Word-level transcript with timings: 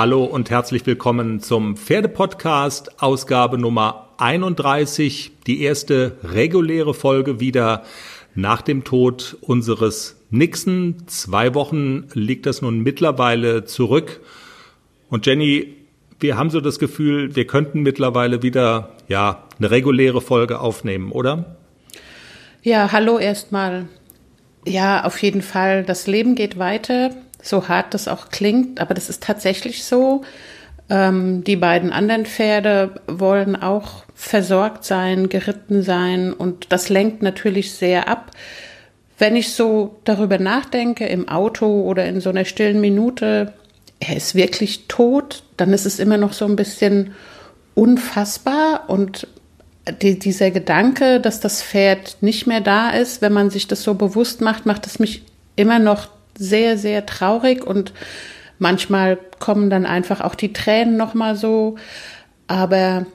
Hallo 0.00 0.24
und 0.24 0.48
herzlich 0.48 0.86
willkommen 0.86 1.40
zum 1.40 1.76
Pferdepodcast, 1.76 3.02
Ausgabe 3.02 3.58
Nummer 3.58 4.08
31, 4.16 5.32
die 5.46 5.60
erste 5.60 6.16
reguläre 6.24 6.94
Folge 6.94 7.38
wieder 7.38 7.84
nach 8.34 8.62
dem 8.62 8.82
Tod 8.82 9.36
unseres 9.42 10.16
Nixon. 10.30 11.06
Zwei 11.06 11.54
Wochen 11.54 12.08
liegt 12.14 12.46
das 12.46 12.62
nun 12.62 12.80
mittlerweile 12.80 13.66
zurück. 13.66 14.22
Und 15.10 15.26
Jenny, 15.26 15.76
wir 16.18 16.38
haben 16.38 16.48
so 16.48 16.62
das 16.62 16.78
Gefühl, 16.78 17.36
wir 17.36 17.46
könnten 17.46 17.82
mittlerweile 17.82 18.42
wieder, 18.42 18.96
ja, 19.06 19.44
eine 19.58 19.70
reguläre 19.70 20.22
Folge 20.22 20.60
aufnehmen, 20.60 21.12
oder? 21.12 21.56
Ja, 22.62 22.90
hallo 22.90 23.18
erstmal. 23.18 23.86
Ja, 24.66 25.04
auf 25.04 25.20
jeden 25.20 25.42
Fall. 25.42 25.84
Das 25.84 26.06
Leben 26.06 26.36
geht 26.36 26.58
weiter, 26.58 27.10
so 27.42 27.68
hart 27.68 27.94
das 27.94 28.08
auch 28.08 28.28
klingt, 28.30 28.80
aber 28.80 28.94
das 28.94 29.08
ist 29.08 29.22
tatsächlich 29.22 29.84
so. 29.84 30.22
Ähm, 30.88 31.44
die 31.44 31.56
beiden 31.56 31.92
anderen 31.92 32.26
Pferde 32.26 33.00
wollen 33.06 33.56
auch 33.56 34.04
versorgt 34.14 34.84
sein, 34.84 35.28
geritten 35.28 35.82
sein 35.82 36.32
und 36.32 36.72
das 36.72 36.88
lenkt 36.88 37.22
natürlich 37.22 37.72
sehr 37.72 38.08
ab. 38.08 38.32
Wenn 39.18 39.36
ich 39.36 39.52
so 39.52 40.00
darüber 40.04 40.38
nachdenke 40.38 41.06
im 41.06 41.28
Auto 41.28 41.82
oder 41.82 42.06
in 42.06 42.20
so 42.20 42.30
einer 42.30 42.44
stillen 42.44 42.80
Minute, 42.80 43.52
er 44.00 44.16
ist 44.16 44.34
wirklich 44.34 44.88
tot, 44.88 45.42
dann 45.56 45.72
ist 45.72 45.86
es 45.86 45.98
immer 45.98 46.16
noch 46.16 46.32
so 46.32 46.46
ein 46.46 46.56
bisschen 46.56 47.14
unfassbar 47.74 48.88
und 48.88 49.28
die, 50.02 50.18
dieser 50.18 50.50
Gedanke, 50.50 51.20
dass 51.20 51.40
das 51.40 51.62
Pferd 51.62 52.16
nicht 52.20 52.46
mehr 52.46 52.60
da 52.60 52.90
ist, 52.90 53.22
wenn 53.22 53.32
man 53.32 53.50
sich 53.50 53.66
das 53.66 53.82
so 53.82 53.94
bewusst 53.94 54.40
macht, 54.40 54.66
macht 54.66 54.86
es 54.86 54.98
mich 54.98 55.22
immer 55.56 55.78
noch 55.78 56.08
sehr, 56.40 56.78
sehr 56.78 57.06
traurig 57.06 57.64
und 57.64 57.92
manchmal 58.58 59.18
kommen 59.38 59.70
dann 59.70 59.86
einfach 59.86 60.20
auch 60.22 60.34
die 60.34 60.52
Tränen 60.52 60.96
nochmal 60.96 61.36
so. 61.36 61.76
Aber 62.46 63.06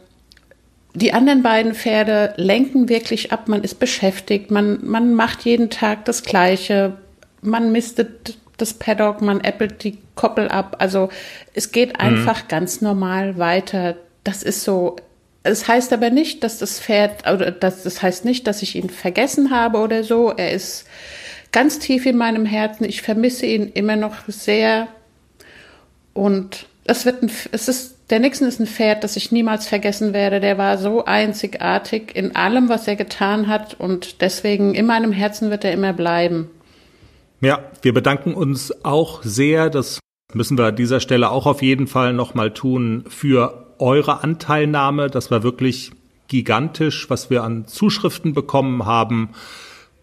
die 0.93 1.13
anderen 1.13 1.43
beiden 1.43 1.73
Pferde 1.73 2.33
lenken 2.37 2.87
wirklich 2.87 3.31
ab. 3.33 3.47
Man 3.47 3.63
ist 3.63 3.79
beschäftigt. 3.79 4.51
Man, 4.51 4.79
man 4.85 5.13
macht 5.15 5.43
jeden 5.43 5.69
Tag 5.69 6.05
das 6.05 6.23
Gleiche. 6.23 6.93
Man 7.41 7.71
mistet 7.71 8.37
das 8.57 8.75
Paddock, 8.75 9.21
man 9.21 9.41
äppelt 9.41 9.83
die 9.83 9.97
Koppel 10.15 10.47
ab. 10.47 10.77
Also 10.79 11.09
es 11.53 11.71
geht 11.71 11.93
mhm. 11.93 11.99
einfach 11.99 12.43
mhm. 12.43 12.47
ganz 12.47 12.81
normal 12.81 13.37
weiter. 13.37 13.95
Das 14.23 14.43
ist 14.43 14.63
so 14.63 14.95
es 15.45 15.67
heißt 15.67 15.93
aber 15.93 16.09
nicht, 16.09 16.43
dass 16.43 16.57
das 16.57 16.79
Pferd, 16.79 17.29
oder 17.31 17.51
das, 17.51 17.83
das 17.83 18.01
heißt 18.01 18.25
nicht, 18.25 18.47
dass 18.47 18.63
ich 18.63 18.75
ihn 18.75 18.89
vergessen 18.89 19.51
habe 19.51 19.77
oder 19.77 20.03
so. 20.03 20.33
Er 20.35 20.51
ist 20.51 20.85
ganz 21.51 21.79
tief 21.79 22.05
in 22.05 22.17
meinem 22.17 22.45
Herzen. 22.45 22.85
Ich 22.85 23.01
vermisse 23.01 23.45
ihn 23.45 23.69
immer 23.69 23.95
noch 23.95 24.15
sehr. 24.27 24.87
Und 26.13 26.67
es 26.85 27.05
wird 27.05 27.23
ein, 27.23 27.31
es 27.51 27.67
ist, 27.67 27.95
der 28.09 28.19
Nixon 28.19 28.47
ist 28.47 28.59
ein 28.59 28.67
Pferd, 28.67 29.03
das 29.03 29.15
ich 29.15 29.31
niemals 29.31 29.67
vergessen 29.67 30.13
werde. 30.13 30.39
Der 30.39 30.57
war 30.57 30.77
so 30.77 31.05
einzigartig 31.05 32.15
in 32.15 32.35
allem, 32.35 32.69
was 32.69 32.87
er 32.87 32.95
getan 32.95 33.47
hat. 33.47 33.73
Und 33.79 34.21
deswegen 34.21 34.75
in 34.75 34.85
meinem 34.85 35.11
Herzen 35.11 35.49
wird 35.49 35.63
er 35.63 35.73
immer 35.73 35.93
bleiben. 35.93 36.49
Ja, 37.41 37.59
wir 37.81 37.93
bedanken 37.93 38.33
uns 38.33 38.85
auch 38.85 39.23
sehr. 39.23 39.69
Das 39.69 39.99
müssen 40.33 40.57
wir 40.57 40.65
an 40.65 40.75
dieser 40.75 40.99
Stelle 40.99 41.29
auch 41.29 41.45
auf 41.45 41.61
jeden 41.61 41.87
Fall 41.87 42.13
nochmal 42.13 42.53
tun 42.53 43.05
für 43.07 43.65
eure 43.79 44.23
Anteilnahme. 44.23 45.09
Das 45.09 45.31
war 45.31 45.43
wirklich 45.43 45.91
gigantisch, 46.27 47.09
was 47.09 47.29
wir 47.29 47.43
an 47.43 47.67
Zuschriften 47.67 48.33
bekommen 48.33 48.85
haben. 48.85 49.29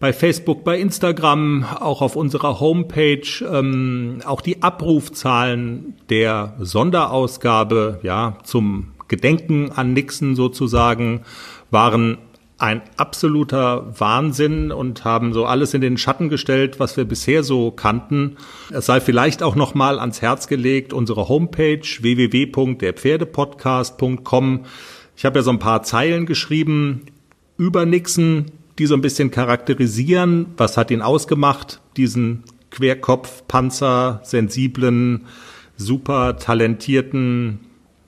Bei 0.03 0.11
Facebook, 0.11 0.65
bei 0.65 0.79
Instagram, 0.79 1.63
auch 1.79 2.01
auf 2.01 2.17
unserer 2.17 2.59
Homepage, 2.59 3.25
ähm, 3.49 4.19
auch 4.25 4.41
die 4.41 4.61
Abrufzahlen 4.61 5.93
der 6.09 6.55
Sonderausgabe, 6.59 8.01
ja, 8.03 8.37
zum 8.43 8.91
Gedenken 9.07 9.71
an 9.71 9.93
Nixon 9.93 10.35
sozusagen, 10.35 11.21
waren 11.71 12.17
ein 12.57 12.81
absoluter 12.97 13.97
Wahnsinn 13.97 14.73
und 14.73 15.05
haben 15.05 15.31
so 15.31 15.45
alles 15.45 15.73
in 15.73 15.79
den 15.79 15.97
Schatten 15.97 16.27
gestellt, 16.27 16.81
was 16.81 16.97
wir 16.97 17.05
bisher 17.05 17.43
so 17.43 17.71
kannten. 17.71 18.35
Es 18.73 18.87
sei 18.87 18.99
vielleicht 18.99 19.41
auch 19.41 19.55
noch 19.55 19.73
mal 19.73 19.99
ans 19.99 20.21
Herz 20.21 20.49
gelegt 20.49 20.91
unsere 20.91 21.29
Homepage 21.29 21.79
www.derpferdepodcast.com. 21.79 24.65
Ich 25.15 25.23
habe 25.23 25.39
ja 25.39 25.43
so 25.43 25.51
ein 25.51 25.59
paar 25.59 25.83
Zeilen 25.83 26.25
geschrieben 26.25 27.05
über 27.55 27.85
Nixon, 27.85 28.47
die 28.79 28.85
so 28.85 28.95
ein 28.95 29.01
bisschen 29.01 29.31
charakterisieren, 29.31 30.47
was 30.57 30.77
hat 30.77 30.91
ihn 30.91 31.01
ausgemacht, 31.01 31.81
diesen 31.97 32.43
Querkopfpanzer, 32.71 34.21
sensiblen, 34.23 35.25
super 35.77 36.37
talentierten 36.37 37.59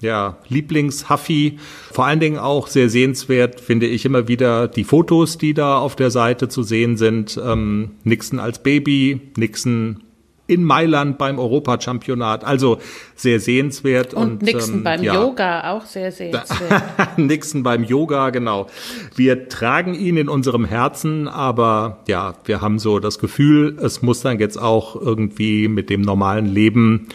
ja, 0.01 0.37
Lieblings-Huffy. 0.49 1.57
Vor 1.91 2.05
allen 2.05 2.19
Dingen 2.19 2.37
auch 2.37 2.67
sehr 2.67 2.89
sehenswert 2.89 3.61
finde 3.61 3.87
ich 3.87 4.05
immer 4.05 4.27
wieder 4.27 4.67
die 4.67 4.83
Fotos, 4.83 5.37
die 5.37 5.53
da 5.53 5.77
auf 5.77 5.95
der 5.95 6.11
Seite 6.11 6.49
zu 6.49 6.63
sehen 6.63 6.97
sind. 6.97 7.39
Ähm, 7.43 7.91
Nixon 8.03 8.39
als 8.39 8.61
Baby, 8.61 9.21
Nixon 9.37 10.03
in 10.47 10.63
Mailand 10.63 11.17
beim 11.17 11.39
Europachampionat. 11.39 12.43
Also 12.43 12.79
sehr 13.15 13.39
sehenswert. 13.39 14.13
Und, 14.13 14.23
und 14.23 14.41
Nixon 14.43 14.75
ähm, 14.75 14.83
beim 14.83 15.03
ja. 15.03 15.15
Yoga 15.15 15.71
auch 15.71 15.85
sehr 15.85 16.11
sehenswert. 16.11 17.17
Nixon 17.17 17.63
beim 17.63 17.83
Yoga, 17.83 18.29
genau. 18.29 18.67
Wir 19.15 19.49
tragen 19.49 19.93
ihn 19.93 20.17
in 20.17 20.29
unserem 20.29 20.65
Herzen, 20.65 21.27
aber 21.27 22.03
ja, 22.07 22.35
wir 22.45 22.61
haben 22.61 22.79
so 22.79 22.99
das 22.99 23.19
Gefühl, 23.19 23.77
es 23.81 24.01
muss 24.01 24.21
dann 24.21 24.39
jetzt 24.39 24.57
auch 24.61 24.95
irgendwie 24.95 25.67
mit 25.67 25.89
dem 25.89 26.01
normalen 26.01 26.45
Leben 26.45 27.07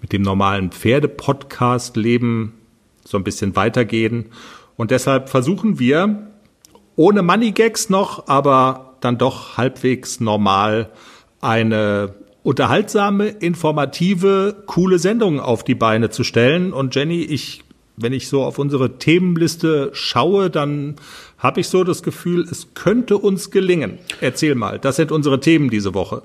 mit 0.00 0.12
dem 0.12 0.22
normalen 0.22 0.70
Pferde-Podcast-Leben 0.70 2.54
so 3.04 3.16
ein 3.16 3.24
bisschen 3.24 3.56
weitergehen. 3.56 4.26
Und 4.76 4.90
deshalb 4.90 5.28
versuchen 5.28 5.78
wir, 5.78 6.28
ohne 6.96 7.22
Money 7.22 7.52
Gags 7.52 7.90
noch, 7.90 8.28
aber 8.28 8.96
dann 9.00 9.18
doch 9.18 9.56
halbwegs 9.56 10.20
normal 10.20 10.90
eine 11.40 12.14
unterhaltsame, 12.42 13.28
informative, 13.28 14.62
coole 14.66 14.98
Sendung 14.98 15.40
auf 15.40 15.64
die 15.64 15.74
Beine 15.74 16.10
zu 16.10 16.24
stellen. 16.24 16.72
Und 16.72 16.94
Jenny, 16.94 17.22
ich, 17.22 17.62
wenn 17.96 18.12
ich 18.12 18.28
so 18.28 18.44
auf 18.44 18.58
unsere 18.58 18.98
Themenliste 18.98 19.90
schaue, 19.92 20.50
dann 20.50 20.96
habe 21.38 21.60
ich 21.60 21.68
so 21.68 21.84
das 21.84 22.02
Gefühl, 22.02 22.46
es 22.50 22.74
könnte 22.74 23.18
uns 23.18 23.50
gelingen. 23.50 23.98
Erzähl 24.20 24.54
mal, 24.54 24.78
das 24.78 24.96
sind 24.96 25.12
unsere 25.12 25.40
Themen 25.40 25.70
diese 25.70 25.94
Woche. 25.94 26.22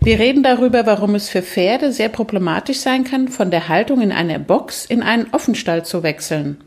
Wir 0.00 0.18
reden 0.18 0.42
darüber, 0.42 0.86
warum 0.86 1.14
es 1.16 1.28
für 1.28 1.42
Pferde 1.42 1.92
sehr 1.92 2.08
problematisch 2.08 2.78
sein 2.78 3.04
kann, 3.04 3.28
von 3.28 3.50
der 3.50 3.68
Haltung 3.68 4.00
in 4.00 4.12
einer 4.12 4.38
Box 4.38 4.84
in 4.84 5.02
einen 5.02 5.26
Offenstall 5.32 5.84
zu 5.84 6.02
wechseln. 6.02 6.58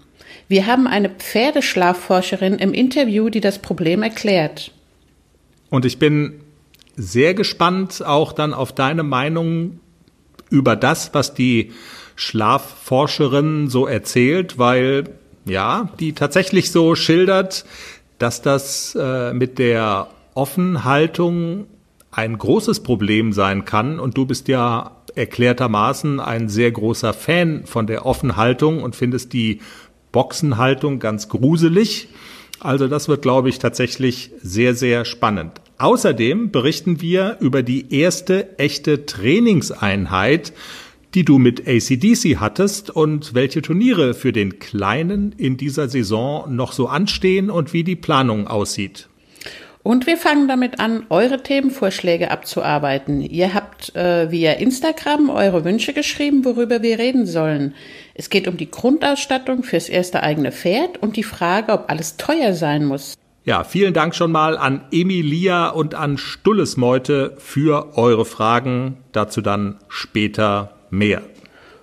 Wir 0.49 0.67
haben 0.67 0.85
eine 0.85 1.09
Pferdeschlafforscherin 1.09 2.55
im 2.55 2.73
Interview, 2.73 3.29
die 3.29 3.39
das 3.39 3.59
Problem 3.59 4.03
erklärt. 4.03 4.71
Und 5.69 5.85
ich 5.85 5.97
bin 5.97 6.41
sehr 6.95 7.33
gespannt 7.33 8.03
auch 8.05 8.33
dann 8.33 8.53
auf 8.53 8.73
deine 8.73 9.03
Meinung 9.03 9.79
über 10.49 10.75
das, 10.75 11.13
was 11.13 11.33
die 11.33 11.71
Schlafforscherin 12.15 13.69
so 13.69 13.87
erzählt, 13.87 14.57
weil 14.57 15.05
ja, 15.45 15.89
die 15.99 16.13
tatsächlich 16.13 16.71
so 16.71 16.95
schildert, 16.95 17.65
dass 18.19 18.41
das 18.41 18.95
äh, 18.99 19.33
mit 19.33 19.57
der 19.57 20.07
Offenhaltung 20.35 21.65
ein 22.11 22.37
großes 22.37 22.83
Problem 22.83 23.33
sein 23.33 23.65
kann. 23.65 23.99
Und 23.99 24.17
du 24.17 24.25
bist 24.25 24.47
ja 24.47 24.91
erklärtermaßen 25.15 26.19
ein 26.19 26.49
sehr 26.49 26.71
großer 26.71 27.13
Fan 27.13 27.65
von 27.65 27.87
der 27.87 28.05
Offenhaltung 28.05 28.83
und 28.83 28.95
findest 28.95 29.33
die 29.33 29.61
Boxenhaltung 30.11 30.99
ganz 30.99 31.29
gruselig. 31.29 32.09
Also 32.59 32.87
das 32.87 33.07
wird, 33.07 33.23
glaube 33.23 33.49
ich, 33.49 33.59
tatsächlich 33.59 34.31
sehr, 34.41 34.75
sehr 34.75 35.05
spannend. 35.05 35.61
Außerdem 35.81 36.51
berichten 36.51 37.01
wir 37.01 37.37
über 37.39 37.63
die 37.63 37.91
erste 37.91 38.59
echte 38.59 39.07
Trainingseinheit, 39.07 40.53
die 41.15 41.25
du 41.25 41.39
mit 41.39 41.67
ACDC 41.67 42.37
hattest 42.39 42.91
und 42.91 43.33
welche 43.33 43.63
Turniere 43.63 44.13
für 44.13 44.31
den 44.31 44.59
Kleinen 44.59 45.33
in 45.37 45.57
dieser 45.57 45.89
Saison 45.89 46.55
noch 46.55 46.73
so 46.73 46.85
anstehen 46.85 47.49
und 47.49 47.73
wie 47.73 47.83
die 47.83 47.95
Planung 47.95 48.45
aussieht. 48.45 49.09
Und 49.81 50.05
wir 50.05 50.17
fangen 50.17 50.47
damit 50.47 50.79
an, 50.79 51.07
eure 51.09 51.41
Themenvorschläge 51.41 52.29
abzuarbeiten. 52.29 53.21
Ihr 53.21 53.55
habt 53.55 53.95
äh, 53.95 54.29
via 54.29 54.51
Instagram 54.51 55.31
eure 55.31 55.65
Wünsche 55.65 55.93
geschrieben, 55.93 56.45
worüber 56.45 56.83
wir 56.83 56.99
reden 56.99 57.25
sollen. 57.25 57.73
Es 58.13 58.29
geht 58.29 58.47
um 58.47 58.55
die 58.55 58.69
Grundausstattung 58.69 59.63
fürs 59.63 59.89
erste 59.89 60.21
eigene 60.21 60.51
Pferd 60.51 60.99
und 60.99 61.15
die 61.15 61.23
Frage, 61.23 61.71
ob 61.71 61.89
alles 61.89 62.17
teuer 62.17 62.53
sein 62.53 62.85
muss. 62.85 63.15
Ja, 63.43 63.63
vielen 63.63 63.95
Dank 63.95 64.13
schon 64.13 64.31
mal 64.31 64.55
an 64.55 64.83
Emilia 64.91 65.69
und 65.69 65.95
an 65.95 66.19
Stullesmeute 66.19 67.35
für 67.39 67.97
eure 67.97 68.23
Fragen. 68.23 68.97
Dazu 69.13 69.41
dann 69.41 69.79
später 69.87 70.75
mehr. 70.91 71.23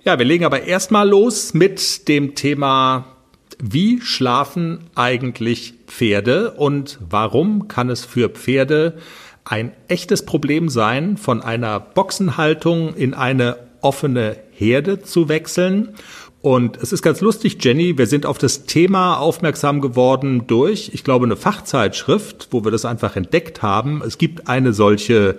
Ja, 0.05 0.17
wir 0.17 0.25
legen 0.25 0.45
aber 0.45 0.63
erstmal 0.63 1.09
los 1.09 1.53
mit 1.53 2.07
dem 2.07 2.33
Thema 2.33 3.17
wie 3.61 3.99
schlafen 3.99 4.85
eigentlich 4.95 5.73
Pferde 5.87 6.51
und 6.51 6.97
warum 7.09 7.67
kann 7.67 7.89
es 7.89 8.05
für 8.05 8.29
Pferde 8.29 8.97
ein 9.43 9.73
echtes 9.89 10.25
Problem 10.25 10.69
sein, 10.69 11.17
von 11.17 11.41
einer 11.41 11.81
Boxenhaltung 11.81 12.95
in 12.95 13.13
eine 13.13 13.57
offene 13.81 14.37
Herde 14.51 15.01
zu 15.01 15.27
wechseln. 15.27 15.95
Und 16.41 16.77
es 16.77 16.93
ist 16.93 17.01
ganz 17.01 17.19
lustig, 17.19 17.57
Jenny, 17.63 17.97
wir 17.97 18.07
sind 18.07 18.25
auf 18.25 18.37
das 18.37 18.63
Thema 18.63 19.17
aufmerksam 19.17 19.81
geworden 19.81 20.47
durch, 20.47 20.91
ich 20.93 21.03
glaube, 21.03 21.25
eine 21.25 21.35
Fachzeitschrift, 21.35 22.47
wo 22.51 22.63
wir 22.63 22.71
das 22.71 22.85
einfach 22.85 23.17
entdeckt 23.17 23.61
haben. 23.61 24.01
Es 24.05 24.17
gibt 24.17 24.47
eine 24.47 24.71
solche 24.71 25.37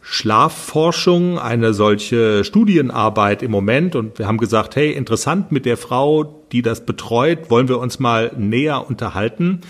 Schlafforschung, 0.00 1.38
eine 1.38 1.72
solche 1.72 2.42
Studienarbeit 2.42 3.42
im 3.42 3.52
Moment 3.52 3.94
und 3.94 4.18
wir 4.18 4.26
haben 4.26 4.38
gesagt, 4.38 4.74
hey, 4.74 4.92
interessant 4.92 5.52
mit 5.52 5.66
der 5.66 5.76
Frau, 5.76 6.42
die 6.50 6.62
das 6.62 6.84
betreut, 6.84 7.50
wollen 7.50 7.68
wir 7.68 7.78
uns 7.78 8.00
mal 8.00 8.32
näher 8.36 8.88
unterhalten. 8.88 9.60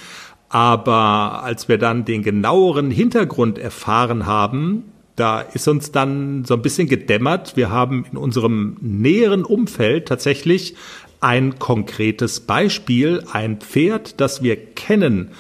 Aber 0.49 1.43
als 1.43 1.69
wir 1.69 1.77
dann 1.77 2.07
den 2.07 2.23
genaueren 2.23 2.91
Hintergrund 2.91 3.59
erfahren 3.59 4.27
haben, 4.27 4.85
da 5.21 5.41
ist 5.43 5.69
uns 5.69 5.93
dann 5.93 6.45
so 6.47 6.55
ein 6.55 6.63
bisschen 6.63 6.89
gedämmert. 6.89 7.55
Wir 7.55 7.71
haben 7.71 8.07
in 8.11 8.17
unserem 8.17 8.79
näheren 8.81 9.45
Umfeld 9.45 10.09
tatsächlich 10.09 10.75
ein 11.21 11.59
konkretes 11.59 12.41
Beispiel, 12.41 13.23
ein 13.31 13.61
Pferd, 13.61 14.21
das 14.21 14.43
wir 14.43 14.57
kennen, 14.57 15.33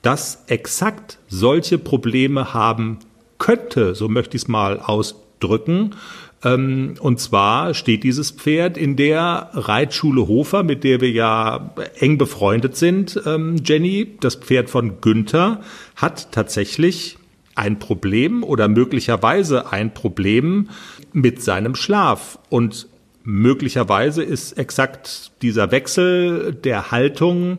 das 0.00 0.44
exakt 0.46 1.18
solche 1.28 1.76
Probleme 1.76 2.54
haben 2.54 3.00
könnte, 3.36 3.94
so 3.94 4.08
möchte 4.08 4.36
ich 4.36 4.44
es 4.44 4.48
mal 4.48 4.80
ausdrücken. 4.80 5.94
Ähm, 6.42 6.94
und 7.00 7.20
zwar 7.20 7.74
steht 7.74 8.04
dieses 8.04 8.30
Pferd 8.30 8.78
in 8.78 8.96
der 8.96 9.50
Reitschule 9.52 10.26
Hofer, 10.26 10.62
mit 10.62 10.84
der 10.84 11.02
wir 11.02 11.10
ja 11.10 11.74
eng 11.98 12.16
befreundet 12.16 12.76
sind, 12.76 13.20
ähm, 13.26 13.56
Jenny. 13.62 14.16
Das 14.20 14.36
Pferd 14.36 14.70
von 14.70 15.02
Günther 15.02 15.60
hat 15.96 16.32
tatsächlich 16.32 17.17
ein 17.58 17.78
Problem 17.78 18.44
oder 18.44 18.68
möglicherweise 18.68 19.72
ein 19.72 19.92
Problem 19.92 20.68
mit 21.12 21.42
seinem 21.42 21.74
Schlaf. 21.74 22.38
Und 22.48 22.86
möglicherweise 23.24 24.22
ist 24.22 24.52
exakt 24.52 25.32
dieser 25.42 25.70
Wechsel 25.70 26.54
der 26.54 26.90
Haltung 26.90 27.58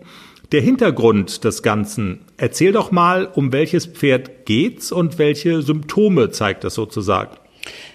der 0.52 0.62
Hintergrund 0.62 1.44
des 1.44 1.62
Ganzen. 1.62 2.22
Erzähl 2.38 2.72
doch 2.72 2.92
mal, 2.92 3.28
um 3.28 3.52
welches 3.52 3.86
Pferd 3.86 4.46
geht's 4.46 4.92
und 4.92 5.20
welche 5.20 5.62
Symptome 5.62 6.32
zeigt 6.32 6.64
das 6.64 6.74
sozusagen? 6.74 7.38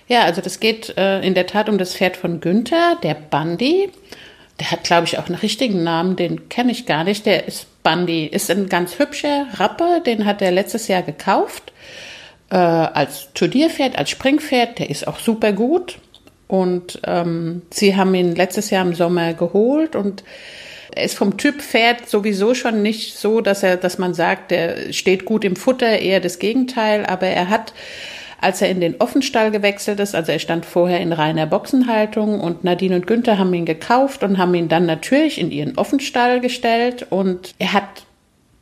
Ja, 0.07 0.23
also 0.23 0.41
das 0.41 0.61
geht 0.61 0.97
äh, 0.97 1.21
in 1.23 1.35
der 1.35 1.47
Tat 1.47 1.69
um 1.69 1.79
das 1.79 1.97
Pferd 1.97 2.17
von 2.17 2.41
Günther, 2.41 2.97
der 3.03 3.15
Bandi. 3.15 3.89
Der 4.61 4.71
hat, 4.71 4.85
glaube 4.85 5.07
ich, 5.07 5.19
auch 5.19 5.27
einen 5.27 5.35
richtigen 5.35 5.83
Namen, 5.83 6.17
den 6.17 6.49
kenne 6.49 6.73
ich 6.73 6.87
gar 6.87 7.05
nicht. 7.05 7.27
Der 7.27 7.49
ist 7.49 7.67
Bandi, 7.83 8.27
ist 8.27 8.51
ein 8.51 8.69
ganz 8.69 8.99
hübscher 8.99 9.47
Rapper, 9.59 10.01
den 10.01 10.25
hat 10.25 10.41
er 10.43 10.53
letztes 10.53 10.89
Jahr 10.89 11.03
gekauft 11.03 11.73
äh, 12.51 12.57
als 12.57 13.33
Turnierpferd, 13.35 13.99
als 13.99 14.11
Springpferd. 14.11 14.79
Der 14.79 14.91
ist 14.91 15.09
auch 15.09 15.19
super 15.19 15.53
gut. 15.53 15.99
Und 16.47 17.01
ähm, 17.05 17.63
sie 17.71 17.97
haben 17.97 18.15
ihn 18.15 18.37
letztes 18.37 18.71
Jahr 18.71 18.87
im 18.87 18.95
Sommer 18.95 19.35
geholt 19.35 19.97
und 19.97 20.23
er 20.95 21.05
ist 21.05 21.17
vom 21.17 21.37
Typ 21.37 21.61
Pferd 21.61 22.09
sowieso 22.09 22.55
schon 22.55 22.83
nicht 22.83 23.17
so, 23.17 23.41
dass 23.41 23.63
er, 23.63 23.77
dass 23.77 23.99
man 23.99 24.15
sagt, 24.15 24.53
der 24.53 24.93
steht 24.93 25.25
gut 25.25 25.45
im 25.45 25.57
Futter, 25.57 25.99
eher 25.99 26.21
das 26.21 26.39
Gegenteil, 26.39 27.05
aber 27.07 27.27
er 27.27 27.49
hat 27.49 27.73
als 28.45 28.61
er 28.61 28.69
in 28.69 28.81
den 28.81 29.01
Offenstall 29.01 29.51
gewechselt 29.51 30.01
ist, 30.01 30.15
also 30.15 30.31
er 30.31 30.39
stand 30.39 30.67
vorher 30.67 31.01
in 31.01 31.13
reiner 31.13 31.47
Boxenhaltung 31.47 32.41
und 32.41 32.63
Nadine 32.63 32.97
und 32.97 33.07
Günther 33.07 33.39
haben 33.39 33.55
ihn 33.55 33.65
gekauft 33.65 34.23
und 34.23 34.37
haben 34.37 34.55
ihn 34.55 34.69
dann 34.69 34.85
natürlich 34.85 35.41
in 35.41 35.51
ihren 35.51 35.79
Offenstall 35.79 36.41
gestellt 36.41 37.07
und 37.09 37.55
er 37.59 37.73
hat 37.73 38.05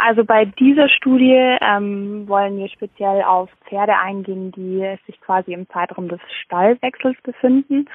Also 0.00 0.24
bei 0.24 0.44
dieser 0.44 0.88
Studie 0.88 1.56
ähm, 1.60 2.28
wollen 2.28 2.56
wir 2.56 2.68
speziell 2.68 3.22
auf 3.22 3.50
Pferde 3.68 3.96
eingehen, 3.96 4.52
die 4.52 4.96
sich 5.06 5.20
quasi 5.20 5.52
im 5.52 5.68
Zeitraum 5.70 6.08
des 6.08 6.20
Stallwechsels 6.44 7.20
befinden. 7.22 7.86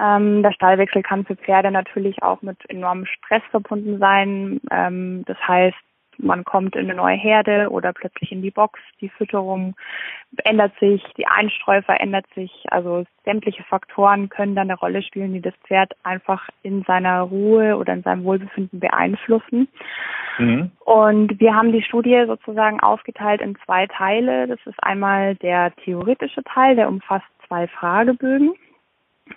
Ähm, 0.00 0.42
der 0.42 0.52
Stallwechsel 0.52 1.02
kann 1.02 1.26
für 1.26 1.36
Pferde 1.36 1.70
natürlich 1.70 2.22
auch 2.22 2.40
mit 2.40 2.58
enormem 2.70 3.04
Stress 3.04 3.42
verbunden 3.50 3.98
sein. 3.98 4.60
Ähm, 4.70 5.24
das 5.26 5.36
heißt, 5.46 5.76
man 6.18 6.44
kommt 6.44 6.76
in 6.76 6.84
eine 6.84 6.94
neue 6.94 7.16
Herde 7.16 7.68
oder 7.70 7.92
plötzlich 7.92 8.32
in 8.32 8.42
die 8.42 8.50
Box, 8.50 8.80
die 9.00 9.08
Fütterung 9.08 9.76
ändert 10.44 10.72
sich, 10.80 11.02
die 11.16 11.26
Einstreu 11.26 11.82
verändert 11.82 12.26
sich, 12.34 12.50
also 12.70 13.04
sämtliche 13.24 13.62
Faktoren 13.64 14.28
können 14.28 14.54
dann 14.54 14.70
eine 14.70 14.78
Rolle 14.78 15.02
spielen, 15.02 15.32
die 15.32 15.40
das 15.40 15.54
Pferd 15.66 15.92
einfach 16.02 16.48
in 16.62 16.82
seiner 16.82 17.22
Ruhe 17.22 17.76
oder 17.76 17.92
in 17.92 18.02
seinem 18.02 18.24
Wohlbefinden 18.24 18.80
beeinflussen. 18.80 19.68
Mhm. 20.38 20.70
Und 20.80 21.40
wir 21.40 21.54
haben 21.54 21.72
die 21.72 21.82
Studie 21.82 22.24
sozusagen 22.26 22.80
aufgeteilt 22.80 23.40
in 23.40 23.56
zwei 23.64 23.86
Teile. 23.86 24.46
Das 24.48 24.58
ist 24.66 24.82
einmal 24.82 25.36
der 25.36 25.74
theoretische 25.76 26.42
Teil, 26.44 26.76
der 26.76 26.88
umfasst 26.88 27.26
zwei 27.46 27.68
Fragebögen. 27.68 28.54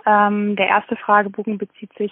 Ähm, 0.06 0.56
der 0.56 0.68
erste 0.68 0.96
Fragebogen 0.96 1.58
bezieht 1.58 1.94
sich 1.98 2.12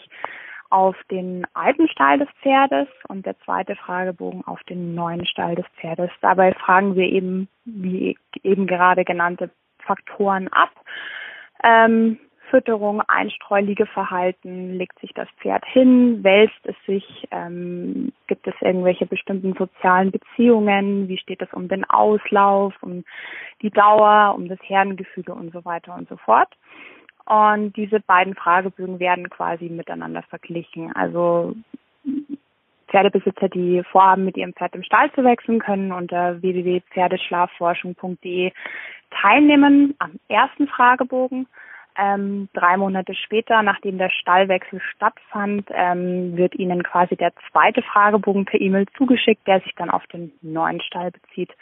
auf 0.69 0.95
den 1.11 1.45
alten 1.53 1.87
Stall 1.87 2.19
des 2.19 2.29
Pferdes 2.41 2.87
und 3.07 3.25
der 3.25 3.37
zweite 3.39 3.75
Fragebogen 3.75 4.45
auf 4.45 4.61
den 4.63 4.95
neuen 4.95 5.25
Stall 5.25 5.55
des 5.55 5.65
Pferdes. 5.79 6.09
Dabei 6.21 6.53
fragen 6.53 6.95
wir 6.95 7.05
eben, 7.05 7.47
wie 7.65 8.17
eben 8.43 8.67
gerade 8.67 9.05
genannte 9.05 9.49
Faktoren 9.79 10.47
ab. 10.49 10.71
Ähm, 11.63 12.19
Fütterung, 12.49 13.01
Einstreu-Liegeverhalten, 13.07 14.77
legt 14.77 14.99
sich 14.99 15.11
das 15.13 15.27
Pferd 15.41 15.65
hin, 15.65 16.23
wälzt 16.23 16.59
es 16.63 16.75
sich, 16.85 17.27
ähm, 17.31 18.11
gibt 18.27 18.47
es 18.47 18.53
irgendwelche 18.61 19.05
bestimmten 19.05 19.53
sozialen 19.53 20.11
Beziehungen, 20.11 21.07
wie 21.07 21.17
steht 21.17 21.41
es 21.41 21.51
um 21.53 21.67
den 21.67 21.83
Auslauf, 21.89 22.73
um 22.81 23.03
die 23.61 23.71
Dauer, 23.71 24.35
um 24.35 24.47
das 24.47 24.59
Herdengefüge 24.61 25.33
und 25.33 25.53
so 25.53 25.65
weiter 25.65 25.95
und 25.95 26.07
so 26.07 26.17
fort. 26.17 26.49
Und 27.25 27.75
diese 27.75 27.99
beiden 27.99 28.35
Fragebögen 28.35 28.99
werden 28.99 29.29
quasi 29.29 29.69
miteinander 29.69 30.23
verglichen. 30.23 30.95
Also 30.95 31.55
Pferdebesitzer, 32.89 33.49
die 33.49 33.83
vorhaben, 33.91 34.25
mit 34.25 34.37
ihrem 34.37 34.53
Pferd 34.53 34.75
im 34.75 34.83
Stall 34.83 35.11
zu 35.13 35.23
wechseln, 35.23 35.59
können 35.59 35.91
unter 35.91 36.41
www.pferdeschlafforschung.de 36.41 38.51
teilnehmen 39.09 39.95
am 39.99 40.19
ersten 40.27 40.67
Fragebogen. 40.67 41.47
Ähm, 41.97 42.49
drei 42.53 42.75
Monate 42.77 43.15
später, 43.15 43.63
nachdem 43.63 43.97
der 43.97 44.09
Stallwechsel 44.09 44.81
stattfand, 44.81 45.69
ähm, 45.71 46.35
wird 46.35 46.53
Ihnen 46.55 46.83
quasi 46.83 47.15
der 47.15 47.31
zweite 47.49 47.81
Fragebogen 47.81 48.43
per 48.45 48.59
E-Mail 48.59 48.85
zugeschickt, 48.97 49.47
der 49.47 49.61
sich 49.61 49.73
dann 49.75 49.89
auf 49.89 50.05
den 50.07 50.33
neuen 50.41 50.81
Stall 50.81 51.11
bezieht. 51.11 51.55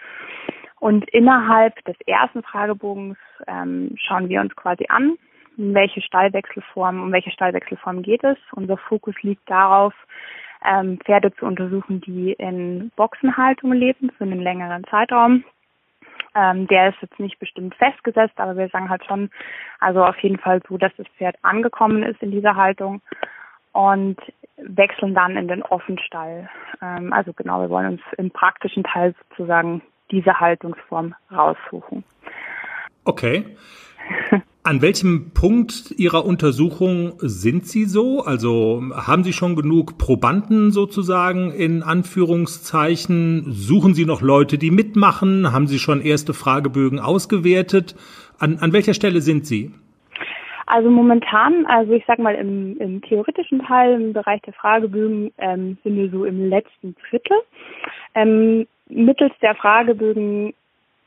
Und 0.79 1.07
innerhalb 1.11 1.85
des 1.85 1.95
ersten 2.07 2.41
Fragebogens 2.41 3.17
ähm, 3.47 3.95
schauen 3.95 4.27
wir 4.27 4.41
uns 4.41 4.55
quasi 4.55 4.87
an, 4.89 5.17
um 5.57 5.73
welche 5.73 6.01
Stallwechselform, 6.01 7.01
um 7.01 7.11
welche 7.11 7.31
Stallwechselform 7.31 8.01
geht 8.01 8.23
es. 8.23 8.37
Unser 8.53 8.77
Fokus 8.77 9.15
liegt 9.21 9.49
darauf, 9.49 9.93
ähm, 10.65 10.99
Pferde 11.03 11.33
zu 11.35 11.45
untersuchen, 11.45 12.01
die 12.01 12.33
in 12.33 12.91
Boxenhaltung 12.95 13.73
leben 13.73 14.11
für 14.17 14.23
einen 14.23 14.41
längeren 14.41 14.83
Zeitraum 14.85 15.43
ähm, 16.35 16.67
der 16.67 16.89
ist 16.89 16.97
jetzt 17.01 17.19
nicht 17.19 17.39
bestimmt 17.39 17.75
festgesetzt, 17.75 18.37
aber 18.37 18.57
wir 18.57 18.67
sagen 18.69 18.89
halt 18.89 19.05
schon, 19.05 19.29
also 19.79 20.03
auf 20.03 20.17
jeden 20.19 20.39
Fall 20.39 20.61
so, 20.67 20.77
dass 20.77 20.91
das 20.97 21.07
Pferd 21.17 21.35
angekommen 21.41 22.03
ist 22.03 22.21
in 22.21 22.31
dieser 22.31 22.55
Haltung 22.55 23.01
und 23.71 24.17
wechseln 24.57 25.13
dann 25.13 25.37
in 25.37 25.47
den 25.47 25.63
Offenstall. 25.63 26.49
Ähm, 26.81 27.13
also 27.13 27.33
genau, 27.33 27.61
wir 27.61 27.69
wollen 27.69 27.93
uns 27.93 28.01
im 28.17 28.31
praktischen 28.31 28.83
Teil 28.83 29.13
sozusagen 29.29 29.81
diese 30.11 30.39
Haltungsform 30.39 31.15
raussuchen. 31.31 32.03
Okay. 33.05 33.45
An 34.65 34.81
welchem 34.81 35.31
Punkt 35.33 35.91
Ihrer 35.97 36.25
Untersuchung 36.25 37.15
sind 37.17 37.65
Sie 37.65 37.83
so? 37.83 38.21
Also 38.21 38.81
haben 38.95 39.25
Sie 39.25 39.33
schon 39.33 39.57
genug 39.57 39.97
Probanden 39.97 40.71
sozusagen 40.71 41.51
in 41.51 41.83
Anführungszeichen? 41.83 43.43
Suchen 43.51 43.93
Sie 43.93 44.05
noch 44.05 44.21
Leute, 44.21 44.57
die 44.57 44.71
mitmachen? 44.71 45.51
Haben 45.51 45.67
Sie 45.67 45.79
schon 45.79 45.99
erste 45.99 46.33
Fragebögen 46.33 46.99
ausgewertet? 46.99 47.95
An, 48.39 48.59
an 48.59 48.71
welcher 48.71 48.93
Stelle 48.93 49.19
sind 49.19 49.45
Sie? 49.45 49.73
Also 50.65 50.89
momentan, 50.89 51.65
also 51.65 51.91
ich 51.91 52.05
sag 52.07 52.19
mal 52.19 52.35
im, 52.35 52.77
im 52.79 53.01
theoretischen 53.01 53.65
Teil, 53.65 54.01
im 54.01 54.13
Bereich 54.13 54.41
der 54.43 54.53
Fragebögen, 54.53 55.33
ähm, 55.39 55.77
sind 55.83 55.97
wir 55.97 56.09
so 56.09 56.23
im 56.23 56.47
letzten 56.47 56.95
Drittel. 57.09 57.35
Ähm, 58.15 58.65
mittels 58.87 59.33
der 59.41 59.55
Fragebögen 59.55 60.53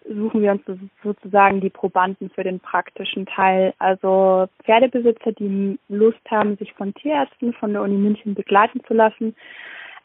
suchen 0.08 0.42
wir 0.42 0.52
uns 0.52 0.62
sozusagen 1.02 1.60
die 1.60 1.70
Probanden 1.70 2.30
für 2.30 2.44
den 2.44 2.60
praktischen 2.60 3.26
Teil. 3.26 3.74
Also 3.78 4.48
Pferdebesitzer, 4.64 5.32
die 5.32 5.78
Lust 5.88 6.20
haben, 6.30 6.56
sich 6.56 6.72
von 6.74 6.94
Tierärzten 6.94 7.52
von 7.54 7.72
der 7.72 7.82
Uni 7.82 7.96
München 7.96 8.34
begleiten 8.34 8.80
zu 8.86 8.94
lassen, 8.94 9.34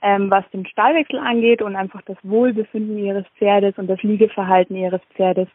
ähm, 0.02 0.32
was 0.32 0.50
den 0.52 0.66
Stallwechsel 0.66 1.20
angeht 1.20 1.62
und 1.62 1.76
einfach 1.76 2.02
das 2.04 2.18
Wohlbefinden 2.24 2.98
ihres 2.98 3.26
Pferdes 3.38 3.78
und 3.78 3.88
das 3.88 4.02
Liegeverhalten 4.02 4.76
ihres 4.76 5.02
Pferdes 5.16 5.48